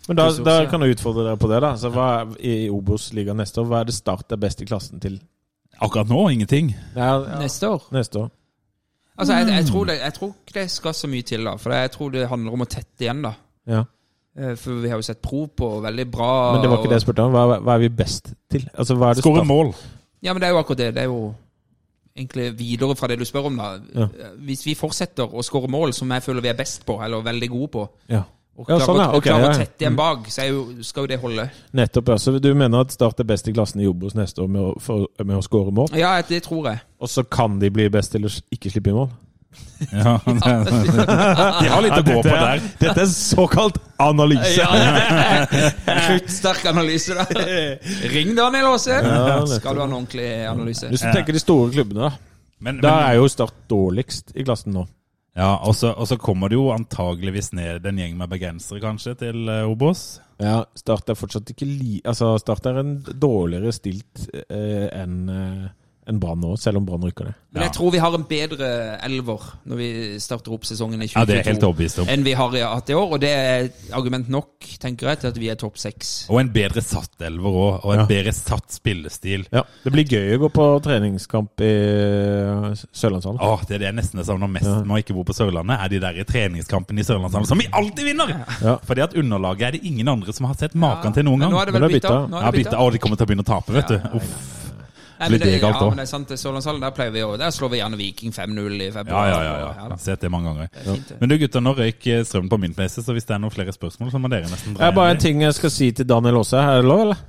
Men 0.07 0.17
da, 0.17 0.27
Ressurser, 0.27 0.45
da 0.45 0.69
kan 0.69 0.81
jeg 0.81 0.95
utfordre 0.97 1.23
dere 1.27 1.37
på 1.37 1.49
det. 1.49 1.61
da 1.61 1.75
Så 1.77 1.89
hva 1.93 2.05
er, 2.21 2.35
I 2.41 2.69
Obos-ligaen 2.73 3.37
neste 3.37 3.61
år, 3.61 3.67
hva 3.69 3.81
er 3.81 3.89
det 3.89 3.93
Start 3.95 4.31
er 4.33 4.39
best 4.41 4.61
i 4.61 4.65
klassen 4.65 5.01
til? 5.01 5.19
Akkurat 5.81 6.09
nå 6.09 6.27
ingenting. 6.29 6.73
Ja, 6.95 7.19
Neste 7.41 7.69
år. 7.69 7.85
neste 7.93 8.19
år. 8.25 8.29
Altså, 9.17 9.33
jeg, 9.37 9.47
jeg, 9.53 9.65
tror 9.69 9.85
det, 9.85 9.95
jeg 9.99 10.13
tror 10.13 10.29
ikke 10.33 10.53
det 10.59 10.71
skal 10.71 10.93
så 10.97 11.07
mye 11.09 11.25
til, 11.27 11.43
da. 11.45 11.55
For 11.61 11.73
jeg 11.75 11.91
tror 11.93 12.11
det 12.13 12.27
handler 12.29 12.53
om 12.57 12.63
å 12.65 12.69
tette 12.69 13.05
igjen, 13.05 13.21
da. 13.25 13.33
Ja. 13.69 13.83
Eh, 14.37 14.53
For 14.57 14.81
vi 14.81 14.89
har 14.89 15.01
jo 15.01 15.05
sett 15.05 15.21
pro 15.21 15.43
på 15.47 15.67
veldig 15.83 16.05
bra 16.11 16.29
Men 16.55 16.61
det 16.63 16.69
var 16.71 16.79
ikke 16.79 16.89
det 16.93 16.97
jeg 17.01 17.05
spurte 17.05 17.25
om. 17.27 17.33
Hva, 17.35 17.59
hva 17.61 17.75
er 17.75 17.83
vi 17.83 17.89
best 18.01 18.31
til? 18.49 18.65
Altså, 18.73 18.95
hva 18.97 19.11
er 19.11 19.19
det 19.19 19.25
Skåre 19.25 19.43
mål. 19.45 19.73
Ja, 20.23 20.33
men 20.33 20.41
det 20.41 20.47
er 20.49 20.53
jo 20.53 20.59
akkurat 20.61 20.77
det. 20.77 20.93
Det 20.95 21.01
er 21.03 21.09
jo 21.09 21.33
egentlig 22.17 22.51
videre 22.59 22.95
fra 22.95 23.07
det 23.07 23.19
du 23.19 23.25
spør 23.25 23.45
om, 23.49 23.57
da. 23.57 23.69
Ja. 23.95 24.07
Hvis 24.45 24.65
vi 24.67 24.75
fortsetter 24.75 25.31
å 25.31 25.41
skåre 25.45 25.69
mål, 25.71 25.93
som 25.93 26.11
jeg 26.11 26.23
føler 26.25 26.41
vi 26.41 26.51
er 26.51 26.57
best 26.59 26.85
på, 26.85 26.99
eller 27.03 27.21
veldig 27.25 27.49
gode 27.49 27.67
på, 27.71 27.85
Ja. 28.09 28.23
og 28.57 28.65
Ja, 28.69 28.75
klarer, 28.77 28.85
sånn, 28.85 28.97
ja. 28.97 29.05
å- 29.07 29.09
og 29.09 29.15
Ok, 29.15 29.23
klarer 29.23 29.49
å 29.49 29.57
tette 29.57 29.79
igjen 29.85 29.95
bak, 29.95 30.27
så 30.27 30.47
jo, 30.49 30.83
skal 30.83 31.03
jo 31.03 31.07
det 31.07 31.19
holde. 31.21 31.49
Nettopp. 31.73 32.07
ja. 32.09 32.15
Så 32.17 32.39
du 32.41 32.53
mener 32.53 32.81
at 32.81 32.91
Start 32.91 33.19
er 33.19 33.23
best 33.23 33.47
i 33.47 33.53
klassen 33.53 33.81
i 33.81 33.87
Obos 33.87 34.13
neste 34.13 34.39
år 34.43 34.49
med 34.49 34.61
å, 34.61 34.79
for, 34.81 35.07
med 35.23 35.37
å 35.37 35.41
skåre 35.41 35.71
mål? 35.71 35.89
Ja, 35.97 36.21
det 36.21 36.43
tror 36.43 36.65
jeg. 36.69 36.81
Og 36.99 37.07
så 37.09 37.23
kan 37.29 37.57
de 37.59 37.69
bli 37.71 37.87
best 37.89 38.11
til 38.11 38.21
å 38.25 38.41
ikke 38.51 38.69
slippe 38.71 38.87
inn 38.89 38.95
mål? 38.95 39.09
Ja, 39.91 40.19
de 40.25 41.69
har 41.71 41.81
litt 41.81 41.95
å 41.97 42.03
gå 42.05 42.17
på 42.21 42.29
der. 42.29 42.61
Dette 42.79 43.01
er 43.01 43.09
såkalt 43.09 43.79
analyse! 44.01 44.61
Sluttsterk 46.05 46.65
analyse, 46.71 47.15
da. 47.17 47.25
Ring 48.13 48.35
Daniel 48.37 48.71
Aase! 48.75 48.99
Skal 49.57 49.75
du 49.75 49.81
ha 49.81 49.87
en 49.87 49.95
ordentlig 49.97 50.29
analyse. 50.49 50.89
Hvis 50.91 51.03
du 51.05 51.11
tenker 51.15 51.35
de 51.35 51.41
store 51.43 51.71
klubbene, 51.73 52.09
da. 52.09 52.13
Men, 52.61 52.77
Da 52.83 52.93
er 53.09 53.17
jo 53.17 53.29
Start 53.31 53.55
dårligst 53.71 54.35
i 54.37 54.43
klassen 54.45 54.75
nå. 54.77 54.85
ja, 55.33 55.55
og 55.65 55.73
så 55.75 55.93
og 55.95 56.05
så 56.11 56.17
kommer 56.21 56.51
det 56.51 56.59
jo 56.59 56.67
antageligvis 56.75 57.51
ned 57.57 57.85
en 57.89 57.97
gjeng 58.03 58.17
med 58.19 58.29
bergensere, 58.29 58.81
kanskje, 58.83 59.15
til 59.17 59.49
eh, 59.49 59.65
Obos. 59.65 60.19
Ja, 60.41 60.59
Start 60.77 61.09
er 61.09 61.17
fortsatt 61.17 61.49
ikke 61.53 61.65
li... 61.65 62.01
Altså, 62.05 62.35
Start 62.41 62.65
er 62.69 62.81
en 62.83 62.99
dårligere 63.01 63.73
stilt 63.73 64.27
eh, 64.45 64.87
enn 65.01 65.17
eh, 65.33 65.69
enn 66.11 66.19
Brann 66.21 66.41
nå, 66.43 66.53
selv 66.59 66.77
om 66.81 66.85
Brann 66.87 67.03
rykker 67.07 67.29
ned. 67.31 67.37
Men 67.51 67.65
jeg 67.65 67.73
tror 67.75 67.91
vi 67.91 67.99
har 67.99 68.13
en 68.15 68.23
bedre 68.29 68.67
elver 69.03 69.41
når 69.67 69.79
vi 69.81 69.87
starter 70.23 70.53
opp 70.55 70.63
sesongen 70.67 71.01
i 71.03 71.07
Ja, 71.11 71.25
det 71.27 71.41
er 71.41 71.47
helt 71.49 71.59
2022 71.63 71.97
ja, 71.97 72.03
om. 72.05 72.11
enn 72.13 72.23
vi 72.23 72.33
har 72.39 72.53
hatt 72.75 72.91
i 72.93 72.95
år, 72.95 73.15
og 73.17 73.19
det 73.23 73.31
er 73.35 73.67
argument 73.97 74.29
nok, 74.31 74.67
tenker 74.79 75.09
jeg, 75.11 75.19
til 75.23 75.31
at 75.33 75.39
vi 75.41 75.49
er 75.51 75.59
topp 75.59 75.75
seks. 75.81 76.11
Og 76.31 76.39
en 76.39 76.51
bedre 76.53 76.83
satt 76.85 77.25
elver 77.27 77.49
òg, 77.51 77.81
og 77.83 77.93
en 77.95 77.99
Ja. 78.03 78.05
bedre 78.07 78.31
satt 78.37 78.71
spillestil. 78.71 79.47
Ja, 79.51 79.63
Det 79.83 79.91
blir 79.91 80.05
gøy 80.07 80.37
å 80.37 80.39
gå 80.45 80.51
på 80.55 80.67
treningskamp 80.85 81.59
i 81.65 81.71
eh, 81.71 82.73
Sørlandshallen. 82.95 83.39
Åh, 83.41 83.65
det 83.67 83.75
er 83.75 83.83
det 83.83 83.89
jeg 83.91 83.97
nesten 83.99 84.23
savner 84.27 84.47
mest 84.51 84.69
med 84.85 84.95
jeg 85.01 85.05
ikke 85.05 85.17
bor 85.19 85.27
på 85.31 85.35
Sørlandet, 85.35 85.79
er 85.81 85.91
de 85.91 85.99
der 86.03 86.23
treningskampene 86.27 87.03
i 87.03 87.07
Sørlandshallen 87.07 87.47
som 87.51 87.59
vi 87.59 87.67
alltid 87.71 88.05
vinner! 88.13 88.31
Ja. 88.61 88.77
Fordi 88.87 89.01
at 89.05 89.13
underlaget 89.17 89.67
er 89.67 89.71
det 89.77 89.83
ingen 89.87 90.07
andre 90.07 90.33
som 90.33 90.45
har 90.47 90.55
sett 90.59 90.73
maken 90.75 91.13
til 91.15 91.23
noen 91.27 91.39
Men 91.39 91.49
gang. 91.49 91.57
nå 91.57 91.61
er 91.61 91.65
det 91.65 91.73
Men 91.73 91.81
vel 91.87 91.95
bytta? 91.99 92.15
Nå 92.31 92.39
Ja, 92.41 92.47
er 92.47 92.51
det 92.51 92.63
bytta. 92.65 92.77
Å, 92.81 92.91
de 92.91 92.97
kommer 93.03 93.17
til 93.19 93.25
å 93.25 93.29
begynne 93.31 93.45
å 93.45 93.51
tape, 93.51 93.73
vet 93.75 93.87
du. 93.87 93.97
Uff. 94.17 94.57
Nei, 95.21 95.27
blir 95.29 95.41
det, 95.43 95.49
ja, 95.61 95.71
men 95.85 95.99
det 95.99 96.05
er 96.07 96.09
sant, 96.09 96.31
Sørlandshallen, 96.41 96.81
der 96.81 96.93
pleier 96.97 97.11
vi 97.13 97.21
å 97.21 97.35
Der 97.37 97.51
slår 97.53 97.69
vi 97.75 97.77
gjerne 97.81 97.97
Viking 97.99 98.31
5-0 98.33 98.79
i 98.81 98.87
februar. 98.95 99.27
ja, 99.29 99.41
ja. 99.45 99.57
ja. 99.61 99.89
ja. 99.91 99.97
Sett 100.01 100.23
det 100.25 100.31
mange 100.33 100.49
ganger. 100.49 100.71
Det 100.73 100.85
fint, 100.87 101.11
det. 101.11 101.17
Men 101.21 101.29
du 101.29 101.35
gutter, 101.43 101.65
nå 101.65 101.75
røyk 101.77 102.07
eh, 102.09 102.23
strømmen 102.25 102.49
på 102.49 102.59
min 102.63 102.73
PC, 102.77 103.03
så 103.05 103.13
hvis 103.13 103.29
det 103.29 103.35
er 103.37 103.43
noen 103.43 103.53
flere 103.53 103.75
spørsmål, 103.75 104.09
så 104.13 104.21
må 104.23 104.31
dere 104.33 104.49
nesten 104.49 104.79
Det 104.79 104.87
er 104.87 104.95
bare 104.97 105.13
en 105.13 105.21
ting 105.21 105.45
jeg 105.45 105.53
skal 105.59 105.73
si 105.77 105.91
til 105.93 106.09
Daniel 106.09 106.41
også. 106.41 106.57
Er 106.57 106.81
det 106.81 106.89
lov, 106.89 107.05
eller? 107.05 107.21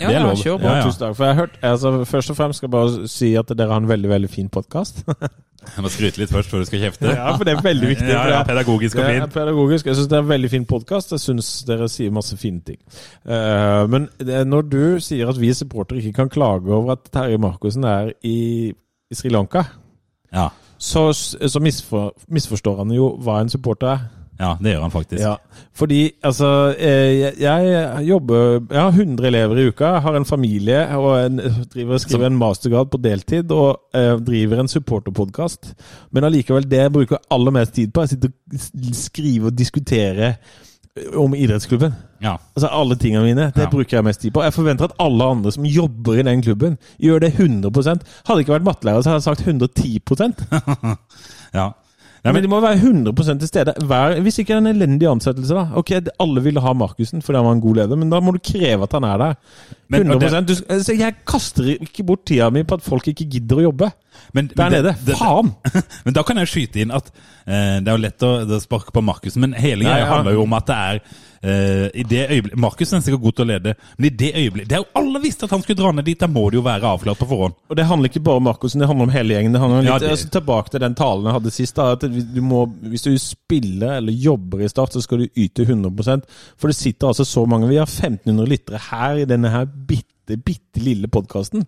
Ja, 0.00 0.06
Det 0.08 0.14
er 0.14 0.20
ja, 0.20 0.26
lov. 0.28 0.36
kjør 0.40 0.56
på. 0.62 0.70
Ja, 0.70 0.76
ja. 0.78 0.86
Tusen 0.86 1.02
takk. 1.02 1.16
For 1.18 1.26
jeg 1.26 1.34
har 1.34 1.40
hørt 1.42 1.58
altså, 1.72 1.90
Først 2.08 2.30
og 2.32 2.36
fremst 2.38 2.62
skal 2.62 2.68
jeg 2.70 2.72
bare 2.72 3.08
si 3.12 3.34
at 3.36 3.50
dere 3.58 3.74
har 3.74 3.82
en 3.82 3.90
veldig 3.90 4.08
veldig 4.14 4.30
fin 4.32 4.48
podkast. 4.48 5.02
Jeg 5.60 5.82
må 5.84 5.90
skryte 5.92 6.18
litt 6.22 6.30
først 6.32 6.48
før 6.50 6.62
du 6.62 6.66
skal 6.68 6.80
kjefte. 6.82 7.10
ja, 7.12 7.30
for 7.36 7.44
det 7.44 7.52
er 7.56 7.62
veldig 7.62 7.88
viktig. 7.90 8.08
Ja, 8.08 8.22
ja, 8.32 8.38
pedagogisk 8.48 8.96
og 8.98 9.04
fint. 9.04 9.18
Ja, 9.20 9.26
pedagogisk. 9.34 9.86
Jeg 9.86 9.96
syns 9.98 10.08
det 10.08 10.16
er 10.18 10.22
en 10.24 10.28
veldig 10.30 10.50
fin 10.50 10.64
podkast. 10.66 11.12
Jeg 11.12 11.20
syns 11.20 11.50
dere 11.68 11.88
sier 11.92 12.10
masse 12.16 12.36
fine 12.40 12.60
ting. 12.64 12.78
Eh, 13.28 13.82
men 13.92 14.08
det, 14.18 14.40
når 14.48 14.62
du 14.72 14.80
sier 15.04 15.28
at 15.28 15.40
vi 15.40 15.52
supportere 15.54 16.00
ikke 16.00 16.12
kan 16.22 16.32
klage 16.32 16.72
over 16.72 16.92
at 16.96 17.10
Terje 17.12 17.38
Markussen 17.38 17.84
er 17.84 18.12
i, 18.24 18.72
i 19.10 19.14
Sri 19.14 19.28
Lanka, 19.34 19.64
Ja. 20.32 20.48
så, 20.78 21.10
så 21.12 21.60
misfor, 21.60 22.14
misforstår 22.28 22.80
han 22.84 22.90
jo 22.96 23.12
hva 23.20 23.40
en 23.44 23.52
supporter 23.52 23.92
er. 23.94 24.08
Ja, 24.40 24.54
det 24.60 24.72
gjør 24.72 24.84
han 24.86 24.94
faktisk. 24.94 25.20
Ja, 25.22 25.34
fordi 25.76 26.00
altså 26.24 26.48
eh, 26.78 27.10
jeg, 27.20 27.36
jeg 27.44 28.06
jobber 28.08 28.60
Jeg 28.70 28.80
har 28.80 28.96
100 28.96 29.28
elever 29.28 29.60
i 29.60 29.66
uka, 29.68 29.92
jeg 29.98 30.04
har 30.06 30.16
en 30.16 30.28
familie 30.28 30.80
og 30.96 31.10
en, 31.20 31.42
driver 31.74 31.98
og 31.98 32.00
skriver 32.00 32.30
en 32.30 32.40
mastergrad 32.40 32.90
på 32.90 33.02
deltid 33.04 33.52
og 33.52 33.96
eh, 33.96 34.14
driver 34.24 34.62
en 34.64 34.72
supporterpodkast. 34.72 35.74
Men 36.16 36.24
allikevel, 36.30 36.66
det 36.70 36.82
jeg 36.86 36.94
bruker 36.96 37.22
aller 37.30 37.56
mest 37.60 37.76
tid 37.76 37.92
på, 37.92 38.02
er 38.02 38.08
å 38.08 38.14
sitte 38.14 38.32
og 38.32 38.66
skriver 38.96 39.20
skrive 39.20 39.50
og 39.50 39.58
diskutere 39.58 40.34
om 41.16 41.34
idrettsklubben. 41.34 41.92
Ja. 42.22 42.36
Altså 42.56 42.68
Alle 42.72 42.96
tingene 42.96 43.24
mine. 43.24 43.52
Det 43.54 43.62
Ja. 43.62 43.70
bruker 43.70 43.96
jeg 43.96 44.04
mest 44.04 44.20
tid 44.20 44.32
på. 44.32 44.42
Jeg 44.42 44.52
forventer 44.52 44.84
at 44.84 44.96
alle 44.98 45.24
andre 45.24 45.52
som 45.52 45.64
jobber 45.64 46.18
i 46.18 46.22
den 46.22 46.42
klubben, 46.42 46.78
gjør 46.98 47.20
det 47.20 47.34
100 47.38 47.70
Hadde 48.26 48.38
det 48.38 48.46
ikke 48.46 48.58
vært 48.58 48.64
mattelærer, 48.64 49.02
så 49.02 49.10
hadde 49.10 49.20
jeg 49.20 49.22
sagt 49.22 49.46
110% 49.46 50.96
ja. 51.58 51.70
Nei, 52.20 52.32
men 52.36 52.44
de 52.44 52.48
må 52.52 52.58
være 52.60 52.76
100 52.82 53.38
til 53.40 53.48
stede. 53.48 53.72
Hver, 53.88 54.18
hvis 54.20 54.38
ikke 54.42 54.52
det 54.52 54.56
er 54.58 54.64
en 54.66 54.70
elendig 54.74 55.08
ansettelse, 55.08 55.54
da. 55.56 55.62
Ok, 55.80 55.92
alle 56.20 56.42
ville 56.44 56.60
ha 56.60 56.72
Markussen 56.76 57.22
fordi 57.24 57.40
han 57.40 57.46
var 57.48 57.56
en 57.56 57.62
god 57.64 57.78
leder, 57.80 57.96
men 57.96 58.10
da 58.12 58.20
må 58.20 58.34
du 58.36 58.40
kreve 58.44 58.84
at 58.84 58.96
han 58.98 59.06
er 59.08 59.22
der. 59.22 59.38
Men- 59.88 60.10
og 60.12 60.20
100 60.22 60.42
du, 60.46 60.54
altså, 60.68 60.92
Jeg 60.98 61.14
kaster 61.26 61.70
ikke 61.80 62.04
bort 62.06 62.26
tida 62.28 62.50
mi 62.50 62.62
på 62.62 62.76
at 62.76 62.82
folk 62.84 63.08
ikke 63.08 63.24
gidder 63.30 63.56
å 63.56 63.64
jobbe 63.70 63.90
Men, 64.34 64.50
der 64.56 64.68
nede. 64.76 64.94
det- 65.06 65.16
Faen! 65.16 65.54
Men 66.04 66.14
da 66.14 66.22
kan 66.22 66.36
jeg 66.36 66.48
skyte 66.52 66.80
inn 66.84 66.90
at 66.92 67.10
eh, 67.46 67.80
det 67.80 67.88
er 67.88 67.96
jo 67.96 68.04
lett 68.04 68.22
å, 68.28 68.32
å 68.44 68.60
sparke 68.60 68.92
på 68.92 69.02
Markussen, 69.02 69.40
men 69.40 69.52
hele 69.56 69.84
greia 69.88 70.06
handler 70.06 70.36
jo 70.36 70.42
om 70.44 70.52
at 70.60 70.66
det 70.66 70.76
er 70.76 71.00
eh, 71.42 71.86
i 71.94 72.02
det 72.04 72.26
øyeblikk 72.30 72.56
Markus 72.60 72.92
er 72.92 73.00
sikkert 73.00 73.22
god 73.22 73.32
til 73.38 73.44
å 73.44 73.48
lede, 73.48 73.74
men 73.98 74.06
i 74.06 74.10
det 74.22 74.30
øyeblikk 74.36 74.68
Det 74.68 74.76
er 74.76 74.82
jo 74.82 75.00
alle 75.00 75.20
visste 75.22 75.44
at 75.44 75.50
han 75.54 75.62
skulle 75.62 75.78
dra 75.80 75.92
ned 75.92 76.04
dit, 76.04 76.18
da 76.20 76.26
må 76.28 76.50
det 76.50 76.58
jo 76.60 76.62
være 76.66 76.90
avklart 76.94 77.18
på 77.18 77.28
forhånd. 77.30 77.54
Og 77.70 77.76
det 77.76 77.86
handler 77.88 78.08
ikke 78.10 78.22
bare 78.26 78.36
om 78.42 78.44
Markussen, 78.44 78.80
det 78.80 78.88
handler 78.90 79.08
om 79.08 79.14
hele 79.14 79.34
gjengen. 79.34 79.52
Det 79.56 79.60
handler 79.60 79.78
om 79.78 79.84
Ja, 79.86 79.94
litt, 79.94 80.02
det- 80.02 80.10
altså, 80.10 80.30
Tilbake 80.30 80.70
til 80.70 80.80
den 80.80 80.94
talen 80.94 81.24
jeg 81.24 81.32
hadde 81.38 81.50
sist. 81.50 81.74
da, 81.76 81.92
at 81.92 82.00
du 82.00 82.40
må, 82.42 82.66
Hvis 82.82 83.02
du 83.02 83.18
spiller 83.18 83.96
eller 83.96 84.12
jobber 84.12 84.60
i 84.64 84.68
Start, 84.68 84.92
så 84.92 85.02
skal 85.02 85.18
du 85.18 85.28
yte 85.36 85.64
100% 85.66 86.22
For 86.56 86.68
det 86.68 86.76
sitter 86.76 87.08
altså 87.08 87.24
så 87.24 87.46
mange 87.48 87.68
Vi 87.68 87.76
har 87.76 87.86
1500 87.86 88.46
lyttere 88.48 88.78
her 88.90 89.14
i 89.16 89.24
denne 89.24 89.50
her 89.50 89.64
bitte, 89.66 90.36
bitte 90.44 90.78
lille 90.84 91.08
podkasten. 91.08 91.64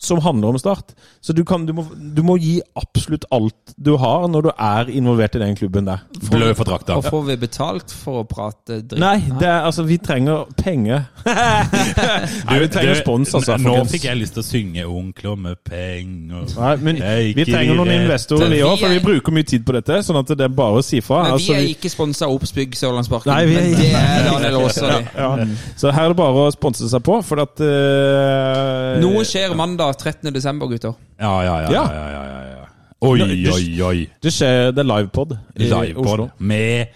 Som 0.00 0.20
handler 0.24 0.48
om 0.54 0.58
Start. 0.58 0.94
Så 1.20 1.34
du, 1.36 1.42
kan, 1.44 1.66
du, 1.68 1.74
må, 1.76 1.84
du 1.92 2.22
må 2.24 2.38
gi 2.40 2.54
absolutt 2.78 3.26
alt 3.36 3.74
du 3.76 3.92
har 4.00 4.24
når 4.32 4.46
du 4.46 4.50
er 4.56 4.88
involvert 4.96 5.34
i 5.36 5.42
den 5.42 5.56
klubben 5.58 5.84
der. 5.88 6.06
Blø 6.30 6.48
for 6.56 6.64
drakta. 6.64 6.96
Og 6.96 7.04
får 7.04 7.26
vi 7.26 7.36
betalt 7.42 7.92
for 7.92 8.22
å 8.22 8.24
prate 8.28 8.78
dritt? 8.80 8.96
Nei, 9.02 9.18
det 9.40 9.44
er, 9.48 9.66
altså, 9.68 9.84
vi 9.84 9.98
trenger 10.00 10.46
penger. 10.56 11.04
Nei, 11.28 12.56
vi 12.62 12.70
trenger 12.72 12.96
spons, 13.02 13.34
altså. 13.36 13.58
Nå 13.60 13.74
fikk 13.92 14.06
jeg 14.08 14.20
lyst 14.22 14.38
til 14.38 14.42
å 14.44 14.46
synge 14.46 14.86
'Onkler 14.88 15.36
med 15.36 15.60
penger'. 15.68 16.48
Nei, 16.56 16.72
men 16.86 17.02
vi 17.36 17.44
trenger 17.50 17.76
noen 17.76 17.92
investorer, 18.00 18.48
vi 18.54 18.62
òg, 18.64 18.78
for 18.80 18.96
vi 18.96 19.02
bruker 19.04 19.36
mye 19.36 19.48
tid 19.52 19.66
på 19.68 19.76
dette. 19.76 20.00
Sånn 20.06 20.20
at 20.22 20.32
det 20.32 20.48
er 20.48 20.56
bare 20.62 20.80
å 20.80 20.84
si 20.86 21.02
fra. 21.04 21.22
Men 21.28 21.36
Altså, 21.36 21.52
vi 21.52 21.58
er 21.60 21.74
ikke 21.76 21.92
sponsa 21.92 22.24
av 22.26 22.38
Obsbygg 22.38 22.74
Sørlandsparken. 22.80 23.32
Nei, 23.34 23.44
vi 23.50 23.54
er 23.58 23.60
men 23.60 23.70
ikke- 23.76 23.84
det 23.84 23.92
er 24.00 24.30
Daniel 24.30 24.60
Aasali. 24.64 25.04
ja. 25.16 25.30
Så 25.76 25.92
her 25.92 26.04
er 26.08 26.14
det 26.14 26.16
bare 26.16 26.48
å 26.48 26.50
sponse 26.56 26.88
seg 26.88 27.04
på, 27.04 27.20
for 27.24 27.44
at 27.44 27.60
uh, 27.60 28.96
Noe 29.04 29.24
skjer 29.28 29.52
mandag 29.58 29.89
13. 29.96 30.32
desember, 30.34 30.70
gutter. 30.70 30.94
Ja, 31.20 31.34
ja, 31.44 31.54
ja. 31.64 31.70
Ja. 31.74 31.84
ja, 31.94 32.08
ja, 32.14 32.24
ja, 32.30 32.40
ja. 32.50 32.66
Oi, 33.00 33.20
oi, 33.24 33.82
oi. 33.82 34.00
Det 34.20 34.32
skjer, 34.34 34.74
det 34.76 34.82
er 34.82 34.88
livepod 34.90 35.32
i 35.56 35.70
Livepod 35.70 36.04
Oslo. 36.04 36.26
med 36.38 36.90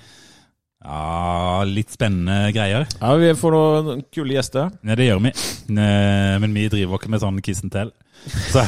ja, 0.84 1.62
litt 1.64 1.94
spennende 1.96 2.50
greier. 2.52 2.84
Ja, 3.00 3.14
vi 3.16 3.30
får 3.40 3.54
noen 3.56 4.02
kule 4.12 4.36
gjester. 4.36 4.68
Ja, 4.84 4.96
det 5.00 5.06
gjør 5.08 5.22
vi. 5.24 5.32
Men 5.72 6.52
vi 6.52 6.66
driver 6.68 7.00
ikke 7.00 7.14
med 7.14 7.22
sånn 7.24 7.40
kissen 7.44 7.72
tell. 7.72 7.94
Så 8.24 8.62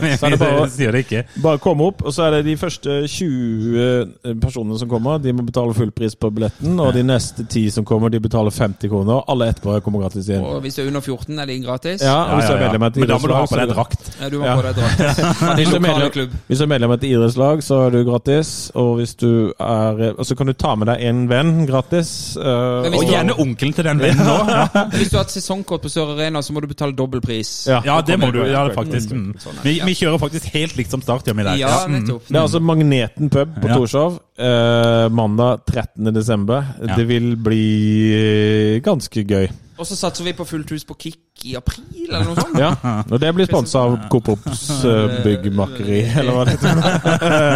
vi, 0.00 0.12
Så 0.16 0.26
er 0.26 0.30
det 0.30 0.38
bare- 0.38 0.68
sier 0.76 0.92
det 0.92 1.04
ikke. 1.06 1.24
Bare 1.42 1.58
komme 1.58 1.86
opp, 1.90 2.02
og 2.06 2.12
så 2.14 2.26
er 2.28 2.36
det 2.38 2.44
de 2.50 2.56
første 2.60 3.00
20 3.08 4.36
personene 4.42 4.78
som 4.78 4.88
kommer. 4.90 5.18
De 5.22 5.32
må 5.34 5.44
betale 5.46 5.74
full 5.76 5.90
pris 5.94 6.14
på 6.18 6.30
billetten, 6.34 6.78
og 6.80 6.92
de 6.94 7.02
neste 7.06 7.44
10 7.46 7.70
som 7.74 7.84
kommer, 7.88 8.10
de 8.12 8.20
betaler 8.22 8.50
50 8.54 8.88
kroner. 8.92 9.22
Alle 9.30 9.48
etterpå 9.52 9.76
kommer 9.84 10.04
gratis 10.04 10.28
inn. 10.30 10.44
Og 10.44 10.60
hvis 10.64 10.76
du 10.78 10.82
er 10.84 10.90
under 10.92 11.00
14, 11.04 11.38
er 11.42 11.46
det 11.50 11.58
gratis. 11.64 12.02
Ja, 12.04 12.16
og 12.30 12.40
hvis 12.40 12.50
ja. 12.50 12.58
medlem 12.60 12.82
av 12.88 12.96
Men 13.00 13.08
da 13.10 13.18
må 13.18 13.30
du 13.30 13.34
ha 13.34 13.44
på 13.50 13.58
deg 13.60 13.72
drakt. 13.74 14.10
Ja, 14.20 14.28
du 14.32 14.38
må 14.40 14.46
Ja. 14.46 14.56
på 14.56 14.62
deg 14.68 14.74
drakt. 14.78 15.24
Hvis 15.60 15.70
du 15.70 15.76
er 15.76 15.80
medlem- 15.84 16.30
Hvis 16.48 16.58
du 16.58 16.64
er 16.64 16.70
medlem 16.70 16.90
av 16.90 16.98
et 16.98 17.04
idrettslag, 17.10 17.62
så 17.64 17.78
er 17.86 17.90
du 17.94 18.04
gratis. 18.04 18.70
Og 18.74 18.96
hvis 19.00 19.14
du 19.20 19.52
er 19.58 20.14
Og 20.18 20.24
så 20.26 20.36
kan 20.36 20.46
du 20.46 20.52
ta 20.52 20.74
med 20.76 20.86
deg 20.88 21.02
en 21.08 21.26
venn 21.28 21.66
gratis. 21.68 22.36
eh, 22.36 22.88
Og 22.90 23.04
gjerne 23.08 23.34
onkelen 23.38 23.74
til 23.74 23.84
den 23.84 23.98
vennen 24.00 24.26
òg. 24.36 24.48
Ja. 24.50 24.84
Hvis 24.94 25.10
du 25.10 25.16
har 25.18 25.24
et 25.24 25.30
sesongkort 25.34 25.82
på 25.82 25.88
Sør 25.92 26.14
Arena, 26.14 26.40
så 26.42 26.52
må 26.52 26.60
du 26.60 26.66
betale 26.70 26.92
dobbel 26.96 27.20
pris. 27.20 27.66
Ja. 27.68 27.80
ja, 27.84 28.00
det 28.00 28.18
må 28.20 28.30
du. 28.32 28.42
Ja, 28.46 28.66
Mm. 28.70 28.74
Faktisk. 29.08 29.46
Mm. 29.46 29.62
Vi, 29.64 29.74
vi 29.84 29.94
kjører 29.94 30.18
faktisk 30.20 30.44
helt 30.54 30.76
likt 30.76 30.90
som 30.90 31.02
start, 31.02 31.24
gjør 31.26 31.36
vi 31.40 31.42
der. 31.48 31.56
Ja, 31.60 31.72
Mm. 31.90 32.04
Det 32.06 32.36
er 32.36 32.42
altså 32.42 32.60
Magneten 32.60 33.30
pub 33.30 33.54
på 33.62 33.68
Ja. 33.68 33.74
Torshov. 33.76 34.20
Eh, 34.38 35.08
mandag 35.08 35.64
13. 35.66 36.12
desember. 36.14 36.64
Ja. 36.86 36.94
Det 36.96 37.06
vil 37.08 37.36
bli 37.36 38.80
ganske 38.84 39.24
gøy. 39.26 39.48
Og 39.80 39.86
så 39.88 39.96
satser 39.96 40.26
vi 40.26 40.34
på 40.36 40.44
fullt 40.44 40.68
hus 40.74 40.82
på 40.84 40.92
Kick 41.00 41.44
i 41.48 41.54
april, 41.56 41.86
eller 42.10 42.26
noe 42.28 42.36
sånt. 42.36 42.58
Ja, 42.60 42.74
og 43.08 43.16
det 43.22 43.30
blir 43.32 43.46
sponsa 43.48 43.80
av 43.86 43.94
Coop 44.12 44.26
Ops 44.34 44.66
uh, 44.84 45.14
byggmakeri, 45.24 46.02
eller 46.20 46.36
hva 46.36 46.42
det 46.44 46.56
heter. 46.58 46.74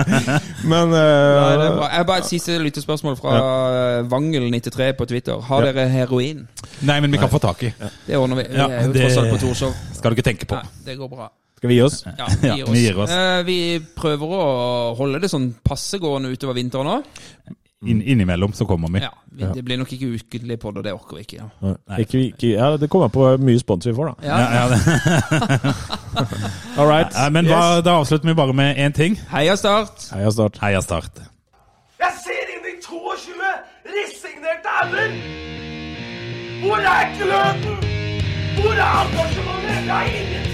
Men 0.72 0.89
Nei, 0.95 1.03
det 1.03 1.03
er 1.03 1.64
eh, 1.66 1.75
bra. 1.77 1.89
Jeg 1.93 2.07
bare 2.09 2.22
et 2.25 2.29
siste 2.31 2.57
lyttespørsmål 2.64 3.18
fra 3.20 3.35
Vangel93 4.09 4.89
på 4.97 5.07
Twitter. 5.11 5.37
Har 5.51 5.66
Ja. 5.66 5.72
dere 5.72 5.85
heroin? 5.93 6.47
Nei, 6.81 6.97
men 7.05 7.12
vi 7.12 7.20
kan 7.20 7.29
få 7.33 7.39
tak 7.45 7.61
i. 7.68 7.72
Det 8.07 8.16
ordner 8.16 8.41
vi. 8.41 8.47
Vi 8.55 8.57
Ja, 8.57 8.68
er 8.72 8.87
jo 8.89 8.93
det- 8.97 9.03
tross 9.05 9.18
alt 9.20 9.33
på 9.35 9.41
Torshov. 9.45 9.75
Skal 9.99 10.11
du 10.11 10.16
ikke 10.16 10.29
tenke 10.31 10.49
på. 10.49 10.57
Nei, 10.57 10.87
det 10.89 10.97
går 10.99 11.09
bra. 11.12 11.29
skal 11.59 11.68
vi 11.68 11.77
gi 11.77 11.83
oss? 11.85 12.01
Ja, 12.07 12.27
vi 12.41 12.49
Ja, 12.49 12.55
gir 12.57 12.64
vi 12.64 12.72
oss. 12.72 12.79
gir 12.87 12.99
oss. 13.05 13.11
Eh, 13.11 13.43
vi 13.45 13.59
prøver 14.01 14.33
å 14.41 14.97
holde 14.97 15.20
det 15.20 15.29
sånn 15.33 15.51
passegående 15.64 16.33
utover 16.33 16.57
vinteren 16.57 16.87
òg. 16.99 17.05
Inn, 17.87 18.03
innimellom 18.03 18.53
så 18.53 18.64
kommer 18.66 18.89
vi. 18.89 19.01
Ja, 19.05 19.11
vi, 19.32 19.45
det 19.55 19.64
blir 19.64 19.78
nok 19.80 19.93
ikke 19.93 20.07
ukentlig 20.14 20.59
på 20.62 20.70
det, 20.76 20.85
det 20.87 20.93
orker 20.95 21.18
vi 21.18 21.24
ikke. 21.26 21.37
Ja. 21.43 21.72
Nei. 21.91 21.99
Ikke, 22.05 22.22
ikke, 22.30 22.49
ja, 22.55 22.70
det 22.80 22.89
kommer 22.91 23.11
an 23.11 23.14
på 23.14 23.24
hvor 23.24 23.43
mye 23.45 23.61
spons 23.61 23.87
vi 23.87 23.95
får, 23.97 24.12
da. 24.12 24.14
Ja. 24.28 24.39
Ja, 24.41 24.47
ja, 24.55 24.64
det. 24.72 24.78
All 26.78 26.89
right. 26.89 27.12
Ja, 27.14 27.28
men 27.35 27.51
hva, 27.51 27.80
da 27.85 27.99
avslutter 28.01 28.28
vi 28.30 28.35
bare 28.39 28.57
med 28.57 28.80
én 28.80 28.97
ting. 28.97 29.18
Heia 29.32 29.57
Start! 29.61 30.09
Heia 30.14 30.30
Start. 30.32 30.59
Heia 30.62 30.80
Start. 30.85 31.22
Jeg 32.01 32.12
ser 32.24 32.55
inn 32.57 32.70
i 32.72 32.74
22 32.85 33.53
resignerte 33.95 34.74
ender! 34.85 35.18
Hvor 36.64 36.80
er 36.95 37.14
gløden? 37.20 37.78
Hvor 38.61 38.72
er 38.72 38.99
engasjementet? 39.05 39.78
Det 39.85 39.97
er 39.99 40.05
ingenting 40.14 40.53